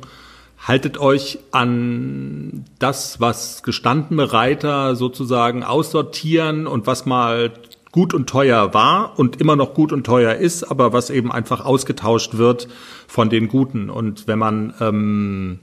haltet 0.62 1.00
euch 1.00 1.40
an 1.52 2.66
das, 2.80 3.20
was 3.20 3.64
gestandene 3.64 4.32
Reiter 4.32 4.96
sozusagen 4.96 5.64
aussortieren 5.64 6.68
und 6.68 6.88
was 6.88 7.06
mal 7.06 7.52
gut 7.92 8.14
und 8.14 8.30
teuer 8.30 8.74
war 8.74 9.20
und 9.20 9.42
immer 9.42 9.56
noch 9.56 9.74
gut 9.74 9.92
und 9.92 10.06
teuer 10.06 10.36
ist, 10.36 10.64
aber 10.64 10.94
was 10.94 11.10
eben 11.10 11.32
einfach 11.32 11.66
ausgetauscht 11.66 12.38
wird 12.38 12.68
von 13.08 13.30
den 13.30 13.48
Guten. 13.48 13.90
Und 13.90 14.28
wenn 14.28 14.40
man 14.40 14.74
ähm, 14.80 15.60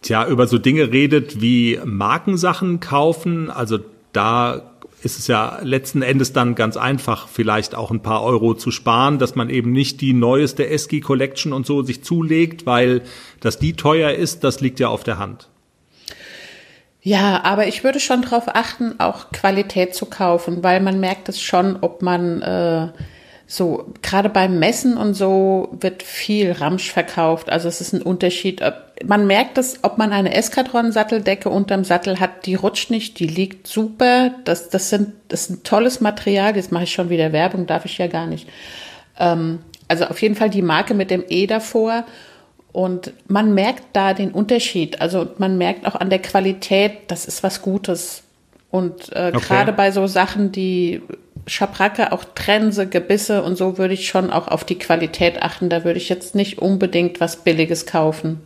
tja, 0.00 0.26
über 0.26 0.46
so 0.46 0.58
Dinge 0.58 0.92
redet 0.92 1.40
wie 1.40 1.78
Markensachen 1.84 2.80
kaufen, 2.80 3.50
also 3.50 3.78
da 4.12 4.71
ist 5.02 5.18
es 5.18 5.26
ja 5.26 5.58
letzten 5.62 6.02
Endes 6.02 6.32
dann 6.32 6.54
ganz 6.54 6.76
einfach, 6.76 7.28
vielleicht 7.28 7.74
auch 7.74 7.90
ein 7.90 8.02
paar 8.02 8.22
Euro 8.22 8.54
zu 8.54 8.70
sparen, 8.70 9.18
dass 9.18 9.34
man 9.34 9.50
eben 9.50 9.72
nicht 9.72 10.00
die 10.00 10.12
neueste 10.12 10.68
Eski 10.68 11.00
Collection 11.00 11.52
und 11.52 11.66
so 11.66 11.82
sich 11.82 12.04
zulegt, 12.04 12.66
weil 12.66 13.02
dass 13.40 13.58
die 13.58 13.74
teuer 13.74 14.12
ist, 14.12 14.44
das 14.44 14.60
liegt 14.60 14.80
ja 14.80 14.88
auf 14.88 15.04
der 15.04 15.18
Hand. 15.18 15.48
Ja, 17.04 17.42
aber 17.42 17.66
ich 17.66 17.82
würde 17.82 17.98
schon 17.98 18.22
darauf 18.22 18.44
achten, 18.46 19.00
auch 19.00 19.32
Qualität 19.32 19.94
zu 19.94 20.06
kaufen, 20.06 20.62
weil 20.62 20.80
man 20.80 21.00
merkt 21.00 21.28
es 21.28 21.42
schon, 21.42 21.78
ob 21.80 22.00
man 22.00 22.42
äh, 22.42 22.88
so, 23.46 23.92
gerade 24.00 24.28
beim 24.28 24.58
Messen 24.58 24.96
und 24.96 25.14
so 25.14 25.76
wird 25.80 26.02
viel 26.02 26.52
Ramsch 26.52 26.90
verkauft. 26.90 27.50
Also 27.50 27.68
es 27.68 27.80
ist 27.80 27.92
ein 27.92 28.02
Unterschied. 28.02 28.62
Man 29.04 29.26
merkt 29.26 29.58
es, 29.58 29.80
ob 29.82 29.98
man 29.98 30.12
eine 30.12 30.34
Eskadron-Satteldecke 30.34 31.50
unterm 31.50 31.84
Sattel 31.84 32.18
hat, 32.18 32.46
die 32.46 32.54
rutscht 32.54 32.90
nicht, 32.90 33.18
die 33.18 33.26
liegt 33.26 33.66
super. 33.66 34.30
Das, 34.44 34.70
das, 34.70 34.90
sind, 34.90 35.12
das 35.28 35.42
ist 35.42 35.50
ein 35.50 35.62
tolles 35.64 36.00
Material. 36.00 36.56
Jetzt 36.56 36.72
mache 36.72 36.84
ich 36.84 36.92
schon 36.92 37.10
wieder 37.10 37.32
Werbung, 37.32 37.66
darf 37.66 37.84
ich 37.84 37.98
ja 37.98 38.06
gar 38.06 38.26
nicht. 38.26 38.48
Ähm, 39.18 39.58
also 39.88 40.06
auf 40.06 40.22
jeden 40.22 40.34
Fall 40.34 40.48
die 40.48 40.62
Marke 40.62 40.94
mit 40.94 41.10
dem 41.10 41.24
E 41.28 41.46
davor. 41.46 42.04
Und 42.72 43.12
man 43.28 43.52
merkt 43.52 43.84
da 43.92 44.14
den 44.14 44.30
Unterschied. 44.30 45.00
Also 45.02 45.28
man 45.36 45.58
merkt 45.58 45.86
auch 45.86 45.94
an 45.94 46.08
der 46.08 46.20
Qualität, 46.20 46.92
das 47.08 47.26
ist 47.26 47.42
was 47.42 47.60
Gutes. 47.60 48.22
Und 48.70 49.12
äh, 49.12 49.32
okay. 49.34 49.44
gerade 49.46 49.72
bei 49.74 49.90
so 49.90 50.06
Sachen, 50.06 50.52
die 50.52 51.02
Schabracke, 51.46 52.12
auch 52.12 52.24
Trense, 52.34 52.88
Gebisse 52.88 53.42
und 53.42 53.56
so 53.56 53.78
würde 53.78 53.94
ich 53.94 54.06
schon 54.06 54.30
auch 54.30 54.48
auf 54.48 54.64
die 54.64 54.78
Qualität 54.78 55.42
achten. 55.42 55.68
Da 55.68 55.84
würde 55.84 55.98
ich 55.98 56.08
jetzt 56.08 56.34
nicht 56.34 56.58
unbedingt 56.58 57.20
was 57.20 57.42
Billiges 57.42 57.86
kaufen. 57.86 58.40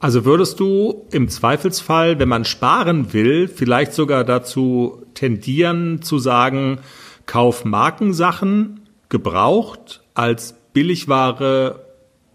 Also 0.00 0.24
würdest 0.24 0.58
du 0.58 1.06
im 1.12 1.28
Zweifelsfall, 1.28 2.18
wenn 2.18 2.28
man 2.28 2.44
sparen 2.44 3.12
will, 3.12 3.46
vielleicht 3.46 3.92
sogar 3.92 4.24
dazu 4.24 5.04
tendieren 5.14 6.02
zu 6.02 6.18
sagen, 6.18 6.80
kauf 7.26 7.64
Markensachen 7.64 8.80
gebraucht 9.08 10.02
als 10.14 10.56
Billigware 10.72 11.86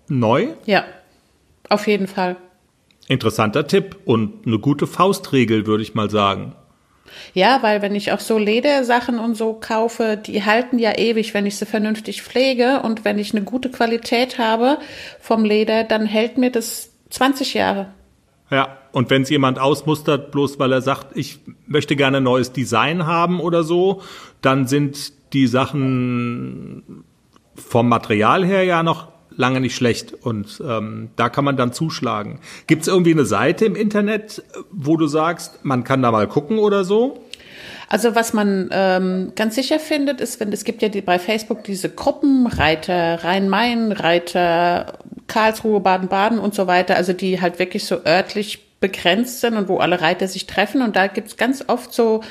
neu? 0.08 0.48
Ja, 0.66 0.86
auf 1.68 1.88
jeden 1.88 2.08
Fall. 2.08 2.38
Interessanter 3.10 3.68
Tipp 3.68 3.98
und 4.06 4.48
eine 4.48 4.60
gute 4.60 4.88
Faustregel, 4.88 5.66
würde 5.66 5.84
ich 5.84 5.94
mal 5.94 6.10
sagen. 6.10 6.56
Ja, 7.34 7.60
weil 7.62 7.82
wenn 7.82 7.96
ich 7.96 8.12
auch 8.12 8.20
so 8.20 8.38
Ledersachen 8.38 9.20
und 9.20 9.36
so 9.36 9.54
kaufe, 9.54 10.18
die 10.18 10.44
halten 10.44 10.80
ja 10.80 10.98
ewig, 10.98 11.34
wenn 11.34 11.46
ich 11.46 11.58
sie 11.58 11.66
vernünftig 11.66 12.22
pflege 12.22 12.82
und 12.84 13.06
wenn 13.06 13.20
ich 13.20 13.34
eine 13.34 13.44
gute 13.44 13.70
Qualität 13.70 14.38
habe 14.38 14.78
vom 15.20 15.46
Leder, 15.46 15.84
dann 15.84 16.06
hält 16.06 16.38
mir 16.38 16.52
das 16.52 16.92
20 17.10 17.54
Jahre. 17.54 17.88
Ja, 18.50 18.78
und 18.92 19.10
wenn 19.10 19.24
es 19.24 19.30
jemand 19.30 19.60
ausmustert, 19.60 20.32
bloß 20.32 20.60
weil 20.60 20.72
er 20.72 20.82
sagt, 20.82 21.18
ich 21.18 21.40
möchte 21.66 21.96
gerne 21.96 22.18
ein 22.18 22.24
neues 22.24 22.54
Design 22.54 23.06
haben 23.06 23.40
oder 23.40 23.64
so, 23.64 24.02
dann 24.42 24.68
sind 24.68 25.14
die 25.34 25.48
Sachen 25.48 27.04
vom 27.56 27.90
Material 27.90 28.46
her 28.46 28.64
ja 28.64 28.84
noch 28.84 29.10
lange 29.38 29.62
nicht 29.62 29.76
schlecht 29.76 30.14
und 30.14 30.62
ähm, 30.68 31.10
da 31.16 31.30
kann 31.30 31.46
man 31.46 31.56
dann 31.56 31.72
zuschlagen. 31.72 32.40
Gibt 32.66 32.82
es 32.82 32.88
irgendwie 32.88 33.14
eine 33.14 33.26
Seite 33.26 33.66
im 33.66 33.76
Internet, 33.76 34.44
wo 34.72 34.98
du 34.98 35.08
sagst, 35.08 35.64
man 35.64 35.84
kann 35.84 36.02
da 36.02 36.12
mal 36.12 36.28
gucken 36.28 36.58
oder 36.58 36.84
so? 36.84 37.22
Also 37.90 38.16
was 38.16 38.34
man 38.34 38.70
ähm, 38.72 39.32
ganz 39.36 39.56
sicher 39.56 39.80
findet, 39.80 40.20
ist, 40.20 40.42
wenn 40.42 40.52
es 40.52 40.66
gibt 40.66 40.82
ja 40.82 40.90
die, 40.90 41.02
bei 41.02 41.20
Facebook 41.20 41.64
diese 41.64 41.90
Gruppen, 41.90 42.48
Reiter 42.48 43.24
Rhein-Main, 43.24 43.94
Reiter 43.94 45.00
Karlsruhe, 45.28 45.80
Baden-Baden 45.80 46.40
und 46.40 46.54
so 46.54 46.68
weiter, 46.68 46.96
also 46.96 47.14
die 47.14 47.40
halt 47.40 47.60
wirklich 47.60 47.86
so 47.86 48.04
örtlich 48.06 48.68
begrenzt 48.80 49.42
sind 49.42 49.56
und 49.56 49.70
wo 49.70 49.78
alle 49.78 50.02
Reiter 50.02 50.28
sich 50.28 50.48
treffen. 50.48 50.82
Und 50.82 50.96
da 50.96 51.08
gibt's 51.08 51.38
ganz 51.38 51.64
oft 51.68 51.94
so 51.94 52.22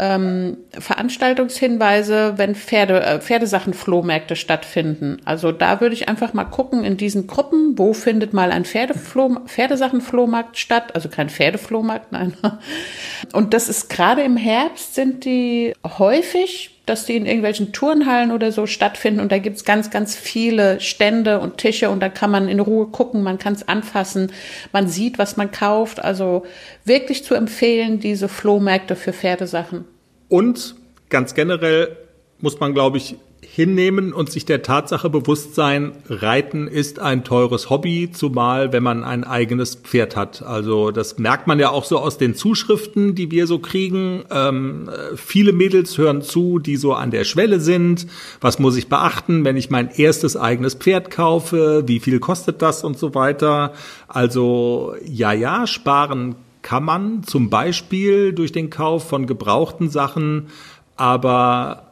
ähm, 0.00 0.56
Veranstaltungshinweise, 0.78 2.34
wenn 2.36 2.54
Pferde, 2.54 3.02
äh, 3.02 3.20
Pferdesachen-Flohmärkte 3.20 4.34
stattfinden. 4.34 5.18
Also 5.26 5.52
da 5.52 5.82
würde 5.82 5.94
ich 5.94 6.08
einfach 6.08 6.32
mal 6.32 6.44
gucken 6.44 6.84
in 6.84 6.96
diesen 6.96 7.26
Gruppen, 7.26 7.78
wo 7.78 7.92
findet 7.92 8.32
mal 8.32 8.50
ein 8.50 8.64
Pferdefloh, 8.64 9.40
Pferdesachen-Flohmarkt 9.46 10.56
statt. 10.56 10.94
Also 10.94 11.10
kein 11.10 11.28
Pferdeflohmarkt, 11.28 12.12
nein. 12.12 12.32
Und 13.34 13.52
das 13.52 13.68
ist 13.68 13.90
gerade 13.90 14.22
im 14.22 14.38
Herbst 14.38 14.94
sind 14.94 15.26
die 15.26 15.74
häufig 15.98 16.79
dass 16.90 17.04
die 17.04 17.16
in 17.16 17.24
irgendwelchen 17.24 17.72
Turnhallen 17.72 18.32
oder 18.32 18.50
so 18.50 18.66
stattfinden 18.66 19.20
und 19.20 19.30
da 19.30 19.38
gibt's 19.38 19.64
ganz, 19.64 19.90
ganz 19.90 20.16
viele 20.16 20.80
Stände 20.80 21.38
und 21.38 21.56
Tische 21.56 21.88
und 21.88 22.00
da 22.00 22.08
kann 22.08 22.32
man 22.32 22.48
in 22.48 22.58
Ruhe 22.58 22.86
gucken, 22.86 23.22
man 23.22 23.38
kann 23.38 23.52
es 23.52 23.68
anfassen, 23.68 24.32
man 24.72 24.88
sieht, 24.88 25.16
was 25.16 25.36
man 25.36 25.52
kauft. 25.52 26.02
Also 26.02 26.44
wirklich 26.84 27.22
zu 27.22 27.34
empfehlen, 27.34 28.00
diese 28.00 28.28
Flohmärkte 28.28 28.96
für 28.96 29.12
Pferdesachen. 29.12 29.84
Und 30.28 30.74
ganz 31.08 31.34
generell 31.34 31.96
muss 32.40 32.58
man, 32.58 32.74
glaube 32.74 32.98
ich, 32.98 33.16
hinnehmen 33.60 34.14
und 34.14 34.30
sich 34.30 34.46
der 34.46 34.62
Tatsache 34.62 35.10
bewusst 35.10 35.54
sein, 35.54 35.92
Reiten 36.08 36.66
ist 36.66 36.98
ein 36.98 37.24
teures 37.24 37.68
Hobby, 37.68 38.10
zumal 38.10 38.72
wenn 38.72 38.82
man 38.82 39.04
ein 39.04 39.22
eigenes 39.22 39.74
Pferd 39.74 40.16
hat. 40.16 40.42
Also 40.42 40.90
das 40.90 41.18
merkt 41.18 41.46
man 41.46 41.58
ja 41.58 41.68
auch 41.68 41.84
so 41.84 41.98
aus 41.98 42.16
den 42.16 42.34
Zuschriften, 42.34 43.14
die 43.14 43.30
wir 43.30 43.46
so 43.46 43.58
kriegen. 43.58 44.24
Ähm, 44.30 44.88
viele 45.14 45.52
Mädels 45.52 45.98
hören 45.98 46.22
zu, 46.22 46.58
die 46.58 46.76
so 46.76 46.94
an 46.94 47.10
der 47.10 47.24
Schwelle 47.24 47.60
sind. 47.60 48.06
Was 48.40 48.58
muss 48.58 48.76
ich 48.76 48.88
beachten, 48.88 49.44
wenn 49.44 49.58
ich 49.58 49.68
mein 49.68 49.90
erstes 49.90 50.38
eigenes 50.38 50.74
Pferd 50.74 51.10
kaufe? 51.10 51.84
Wie 51.86 52.00
viel 52.00 52.18
kostet 52.18 52.62
das 52.62 52.82
und 52.82 52.98
so 52.98 53.14
weiter? 53.14 53.74
Also 54.08 54.94
ja, 55.04 55.32
ja, 55.32 55.66
sparen 55.66 56.34
kann 56.62 56.84
man 56.84 57.24
zum 57.24 57.50
Beispiel 57.50 58.32
durch 58.32 58.52
den 58.52 58.70
Kauf 58.70 59.06
von 59.08 59.26
gebrauchten 59.26 59.90
Sachen, 59.90 60.48
aber 60.96 61.89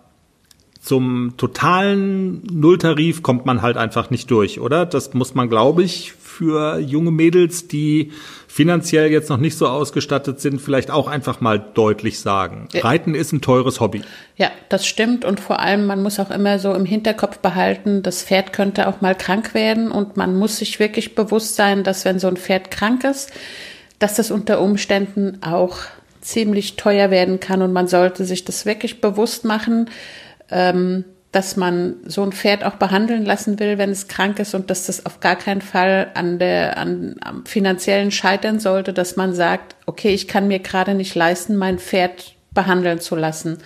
zum 0.89 1.35
totalen 1.37 2.43
Nulltarif 2.51 3.23
kommt 3.23 3.45
man 3.45 3.61
halt 3.61 3.77
einfach 3.77 4.09
nicht 4.09 4.31
durch, 4.31 4.59
oder? 4.59 4.87
Das 4.87 5.13
muss 5.13 5.35
man, 5.35 5.51
glaube 5.51 5.83
ich, 5.83 6.15
für 6.15 6.79
junge 6.79 7.11
Mädels, 7.11 7.69
die 7.69 8.11
finanziell 8.47 9.11
jetzt 9.13 9.29
noch 9.29 9.37
nicht 9.37 9.59
so 9.59 9.67
ausgestattet 9.69 10.41
sind, 10.41 10.63
vielleicht 10.63 10.91
auch 10.91 11.07
einfach 11.07 11.43
mal 11.43 11.59
deutlich 11.59 12.21
sagen. 12.21 12.69
Reiten 12.73 13.15
ist 13.15 13.33
ein 13.33 13.43
teures 13.43 13.81
Hobby. 13.81 14.01
Ja, 14.37 14.51
das 14.71 14.87
stimmt. 14.87 15.27
Und 15.27 15.41
vor 15.41 15.61
allem, 15.61 15.85
man 15.85 16.03
muss 16.03 16.19
auch 16.19 16.31
immer 16.31 16.59
so 16.59 16.73
im 16.73 16.87
Hinterkopf 16.87 17.41
behalten, 17.41 18.03
das 18.03 18.23
Pferd 18.23 18.55
könnte 18.55 18.89
auch 18.89 19.03
mal 19.03 19.15
krank 19.15 19.53
werden. 19.53 19.91
Und 19.91 20.17
man 20.17 20.39
muss 20.39 20.57
sich 20.57 20.81
wirklich 20.81 21.15
bewusst 21.15 21.57
sein, 21.57 21.85
dass 21.85 22.07
wenn 22.07 22.19
so 22.19 22.29
ein 22.29 22.39
Pferd 22.39 22.71
krank 22.71 23.05
ist, 23.05 23.31
dass 23.99 24.15
das 24.15 24.31
unter 24.31 24.63
Umständen 24.63 25.43
auch 25.43 25.81
ziemlich 26.23 26.77
teuer 26.77 27.11
werden 27.11 27.41
kann. 27.41 27.61
Und 27.61 27.75
man 27.75 27.89
sollte 27.89 28.25
sich 28.25 28.47
das 28.47 28.65
wirklich 28.65 29.03
bewusst 29.03 29.45
machen. 29.45 29.91
Ähm, 30.51 31.05
dass 31.33 31.57
man 31.57 31.97
so 32.07 32.23
ein 32.23 32.33
Pferd 32.33 32.65
auch 32.65 32.77
behandeln 32.77 33.25
lassen 33.25 33.61
will, 33.61 33.77
wenn 33.77 33.91
es 33.91 34.09
krank 34.09 34.39
ist 34.39 34.55
und 34.55 34.71
dass 34.71 34.87
das 34.87 35.05
auf 35.05 35.21
gar 35.21 35.37
keinen 35.37 35.61
Fall 35.61 36.11
an 36.15 36.39
der 36.39 36.79
an 36.79 37.17
am 37.21 37.45
finanziellen 37.45 38.11
scheitern 38.11 38.61
sollte, 38.61 38.95
dass 38.95 39.17
man 39.17 39.35
sagt, 39.35 39.77
okay, 39.85 40.15
ich 40.15 40.27
kann 40.27 40.49
mir 40.49 40.59
gerade 40.59 40.95
nicht 40.95 41.15
leisten, 41.15 41.57
mein 41.57 41.79
Pferd 41.79 42.35
behandeln 42.55 42.99
zu 42.99 43.15
lassen. 43.15 43.59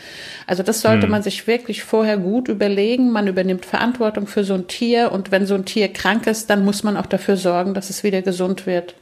Also 0.47 0.65
das 0.65 0.81
sollte 0.83 1.05
hm. 1.05 1.11
man 1.11 1.23
sich 1.23 1.47
wirklich 1.47 1.85
vorher 1.85 2.19
gut 2.19 2.49
überlegen. 2.49 3.13
Man 3.13 3.29
übernimmt 3.29 3.65
Verantwortung 3.65 4.27
für 4.27 4.43
so 4.43 4.55
ein 4.55 4.67
Tier 4.67 5.13
und 5.13 5.31
wenn 5.31 5.47
so 5.47 5.55
ein 5.55 5.65
Tier 5.65 5.89
krank 5.89 6.27
ist, 6.27 6.51
dann 6.51 6.65
muss 6.65 6.83
man 6.83 6.97
auch 6.97 7.07
dafür 7.07 7.37
sorgen, 7.37 7.75
dass 7.75 7.91
es 7.91 8.03
wieder 8.03 8.23
gesund 8.23 8.67
wird. 8.67 8.97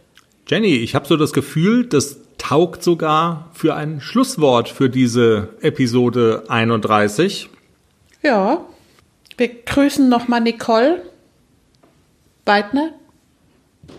Jenny, 0.47 0.77
ich 0.77 0.95
habe 0.95 1.07
so 1.07 1.17
das 1.17 1.33
Gefühl, 1.33 1.87
das 1.87 2.19
taugt 2.37 2.83
sogar 2.83 3.51
für 3.55 3.75
ein 3.75 4.01
Schlusswort 4.01 4.69
für 4.69 4.91
diese 4.91 5.49
Episode 5.63 6.45
31. 6.49 7.49
Ja, 8.23 8.65
wir 9.37 9.49
grüßen 9.65 10.09
nochmal 10.09 10.41
Nicole 10.43 11.03
Weidner. 12.45 12.91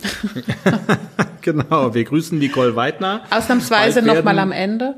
genau, 1.42 1.94
wir 1.94 2.04
grüßen 2.04 2.38
Nicole 2.38 2.76
Weidner. 2.76 3.24
Ausnahmsweise 3.32 4.02
nochmal 4.02 4.38
am 4.40 4.52
Ende. 4.52 4.96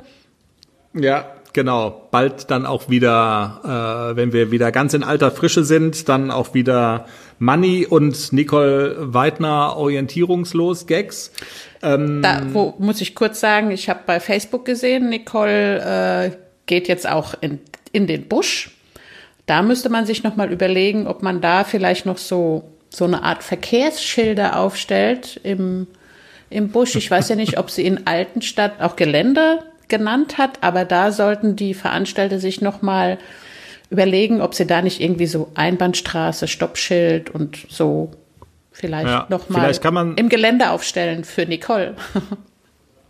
Ja, 0.93 1.25
genau. 1.53 2.09
Bald 2.11 2.51
dann 2.51 2.65
auch 2.65 2.89
wieder, 2.89 4.11
äh, 4.11 4.15
wenn 4.15 4.33
wir 4.33 4.51
wieder 4.51 4.71
ganz 4.71 4.93
in 4.93 5.03
alter 5.03 5.31
Frische 5.31 5.63
sind, 5.63 6.09
dann 6.09 6.29
auch 6.29 6.53
wieder 6.53 7.05
Money 7.39 7.85
und 7.85 8.33
Nicole 8.33 9.13
Weidner 9.13 9.77
orientierungslos 9.77 10.85
Gags. 10.85 11.31
Ähm, 11.81 12.21
da 12.21 12.41
wo, 12.51 12.75
muss 12.77 13.01
ich 13.01 13.15
kurz 13.15 13.39
sagen, 13.39 13.71
ich 13.71 13.89
habe 13.89 14.01
bei 14.05 14.19
Facebook 14.19 14.65
gesehen, 14.65 15.09
Nicole 15.09 16.25
äh, 16.25 16.31
geht 16.65 16.87
jetzt 16.87 17.07
auch 17.09 17.33
in, 17.41 17.59
in 17.91 18.07
den 18.07 18.27
Busch 18.27 18.71
da 19.45 19.61
müsste 19.61 19.89
man 19.89 20.05
sich 20.05 20.23
noch 20.23 20.35
mal 20.35 20.51
überlegen, 20.51 21.07
ob 21.07 21.21
man 21.21 21.41
da 21.41 21.63
vielleicht 21.63 22.05
noch 22.05 22.17
so 22.17 22.63
so 22.89 23.05
eine 23.05 23.23
Art 23.23 23.43
Verkehrsschilder 23.43 24.59
aufstellt 24.59 25.39
im 25.43 25.87
im 26.49 26.69
Busch. 26.69 26.95
Ich 26.95 27.09
weiß 27.09 27.29
ja 27.29 27.35
nicht, 27.35 27.57
ob 27.57 27.71
sie 27.71 27.85
in 27.85 28.05
Altenstadt 28.05 28.79
auch 28.79 28.95
Gelände 28.95 29.59
genannt 29.87 30.37
hat, 30.37 30.59
aber 30.61 30.85
da 30.85 31.11
sollten 31.11 31.55
die 31.55 31.73
Veranstalter 31.73 32.39
sich 32.39 32.61
noch 32.61 32.81
mal 32.81 33.17
überlegen, 33.89 34.41
ob 34.41 34.53
sie 34.55 34.65
da 34.65 34.81
nicht 34.81 35.01
irgendwie 35.01 35.27
so 35.27 35.51
Einbahnstraße, 35.55 36.47
Stoppschild 36.47 37.29
und 37.29 37.65
so 37.69 38.11
vielleicht 38.71 39.07
ja, 39.07 39.25
noch 39.29 39.49
mal 39.49 39.61
vielleicht 39.61 39.81
kann 39.81 39.93
man 39.93 40.15
im 40.17 40.29
Gelände 40.29 40.71
aufstellen 40.71 41.23
für 41.23 41.45
Nicole. 41.45 41.95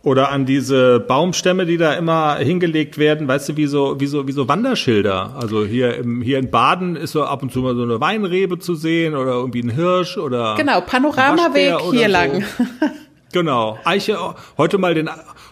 Oder 0.04 0.30
an 0.30 0.44
diese 0.44 1.00
Baumstämme, 1.00 1.64
die 1.64 1.78
da 1.78 1.94
immer 1.94 2.36
hingelegt 2.36 2.98
werden, 2.98 3.26
weißt 3.26 3.48
du, 3.48 3.56
wie 3.56 3.66
so, 3.66 3.98
wie 4.00 4.06
so, 4.06 4.28
wie 4.28 4.32
so 4.32 4.48
Wanderschilder. 4.48 5.34
Also 5.40 5.64
hier 5.64 5.96
im, 5.96 6.20
hier 6.20 6.38
in 6.38 6.50
Baden 6.50 6.94
ist 6.94 7.12
so 7.12 7.24
ab 7.24 7.42
und 7.42 7.50
zu 7.50 7.60
mal 7.60 7.74
so 7.74 7.84
eine 7.84 8.02
Weinrebe 8.02 8.58
zu 8.58 8.74
sehen 8.74 9.14
oder 9.14 9.32
irgendwie 9.32 9.62
ein 9.62 9.70
Hirsch 9.70 10.18
oder. 10.18 10.56
Genau, 10.58 10.82
Panoramaweg 10.82 11.80
hier 11.90 12.06
so. 12.06 12.12
lang. 12.12 12.44
genau. 13.32 13.78
Eiche, 13.84 14.18
heute 14.58 14.76
mal 14.76 14.92
den, 14.92 15.08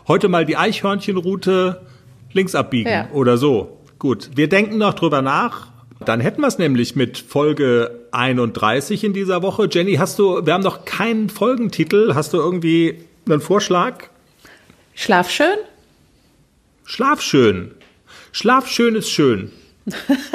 heute 0.06 0.28
mal 0.28 0.44
die 0.44 0.58
Eichhörnchenroute 0.58 1.80
links 2.34 2.54
abbiegen 2.54 2.90
ja. 2.90 3.08
oder 3.14 3.38
so. 3.38 3.78
Gut. 3.98 4.32
Wir 4.34 4.50
denken 4.50 4.76
noch 4.76 4.92
drüber 4.92 5.22
nach. 5.22 5.68
Dann 6.04 6.20
hätten 6.20 6.42
wir 6.42 6.48
es 6.48 6.58
nämlich 6.58 6.94
mit 6.94 7.16
Folge 7.16 8.00
31 8.10 9.02
in 9.02 9.14
dieser 9.14 9.40
Woche. 9.40 9.66
Jenny, 9.70 9.94
hast 9.94 10.18
du, 10.18 10.44
wir 10.44 10.52
haben 10.52 10.62
noch 10.62 10.84
keinen 10.84 11.30
Folgentitel. 11.30 12.14
Hast 12.14 12.34
du 12.34 12.36
irgendwie 12.36 12.98
einen 13.26 13.40
Vorschlag? 13.40 14.10
Schlaf 14.94 15.30
schön? 15.30 15.56
Schlaf 16.84 17.20
schön. 17.20 17.74
Schlaf 18.32 18.68
schön 18.68 18.94
ist 18.94 19.10
schön. 19.10 19.52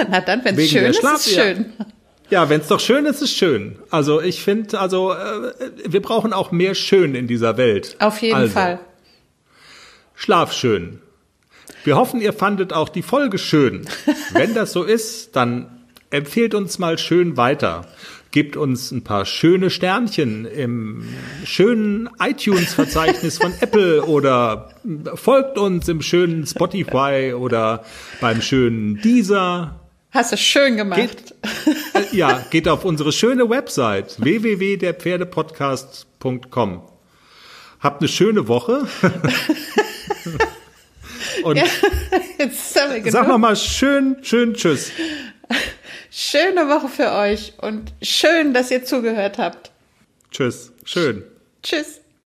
Na 0.09 0.21
dann, 0.21 0.43
wenn 0.43 0.57
es 0.57 0.69
schön 0.69 0.85
ist, 0.85 0.99
Schlaf, 0.99 1.15
ist 1.15 1.27
es 1.27 1.33
schön. 1.33 1.73
Ja, 1.77 1.85
ja 2.29 2.49
wenn 2.49 2.61
es 2.61 2.67
doch 2.67 2.79
schön 2.79 3.05
ist, 3.05 3.17
ist 3.17 3.21
es 3.23 3.33
schön. 3.33 3.79
Also 3.89 4.21
ich 4.21 4.41
finde, 4.41 4.79
also 4.79 5.13
äh, 5.13 5.53
wir 5.85 6.01
brauchen 6.01 6.33
auch 6.33 6.51
mehr 6.51 6.75
Schön 6.75 7.15
in 7.15 7.27
dieser 7.27 7.57
Welt. 7.57 7.95
Auf 7.99 8.21
jeden 8.21 8.35
also, 8.35 8.53
Fall. 8.53 8.79
Schlaf 10.15 10.53
schön. 10.53 11.01
Wir 11.83 11.95
hoffen, 11.95 12.19
ihr 12.19 12.33
fandet 12.33 12.73
auch 12.73 12.89
die 12.89 13.03
Folge 13.03 13.37
schön. 13.37 13.87
Wenn 14.33 14.53
das 14.53 14.73
so 14.73 14.83
ist, 14.83 15.35
dann 15.35 15.85
empfehlt 16.09 16.53
uns 16.53 16.79
mal 16.79 16.97
schön 16.97 17.37
weiter 17.37 17.85
gebt 18.37 18.55
uns 18.55 18.91
ein 18.91 19.03
paar 19.03 19.25
schöne 19.25 19.71
Sternchen 19.71 20.45
im 20.45 21.03
schönen 21.43 22.07
iTunes-Verzeichnis 22.19 23.39
von 23.39 23.51
Apple 23.61 24.03
oder 24.03 24.75
folgt 25.15 25.57
uns 25.57 25.89
im 25.89 26.03
schönen 26.03 26.45
Spotify 26.45 27.33
oder 27.35 27.83
beim 28.21 28.43
schönen 28.43 29.01
Deezer. 29.01 29.79
Hast 30.11 30.33
du 30.33 30.37
schön 30.37 30.77
gemacht. 30.77 30.99
Geht, 30.99 31.33
äh, 31.95 32.15
ja, 32.15 32.45
geht 32.51 32.67
auf 32.67 32.85
unsere 32.85 33.11
schöne 33.11 33.49
Website 33.49 34.17
www.derpferdepodcast.com. 34.19 36.81
Habt 37.79 38.01
eine 38.01 38.07
schöne 38.07 38.47
Woche. 38.47 38.87
Und 41.41 41.57
ja, 41.57 41.65
sag 42.51 43.27
noch 43.27 43.39
mal 43.39 43.55
schön, 43.55 44.17
schön 44.21 44.53
Tschüss. 44.53 44.91
Schöne 46.09 46.67
Woche 46.69 46.87
für 46.87 47.11
euch 47.11 47.53
und 47.61 47.93
schön, 48.01 48.53
dass 48.53 48.71
ihr 48.71 48.83
zugehört 48.83 49.37
habt. 49.37 49.71
Tschüss. 50.31 50.71
Schön. 50.85 51.23
Tschüss. 51.63 52.01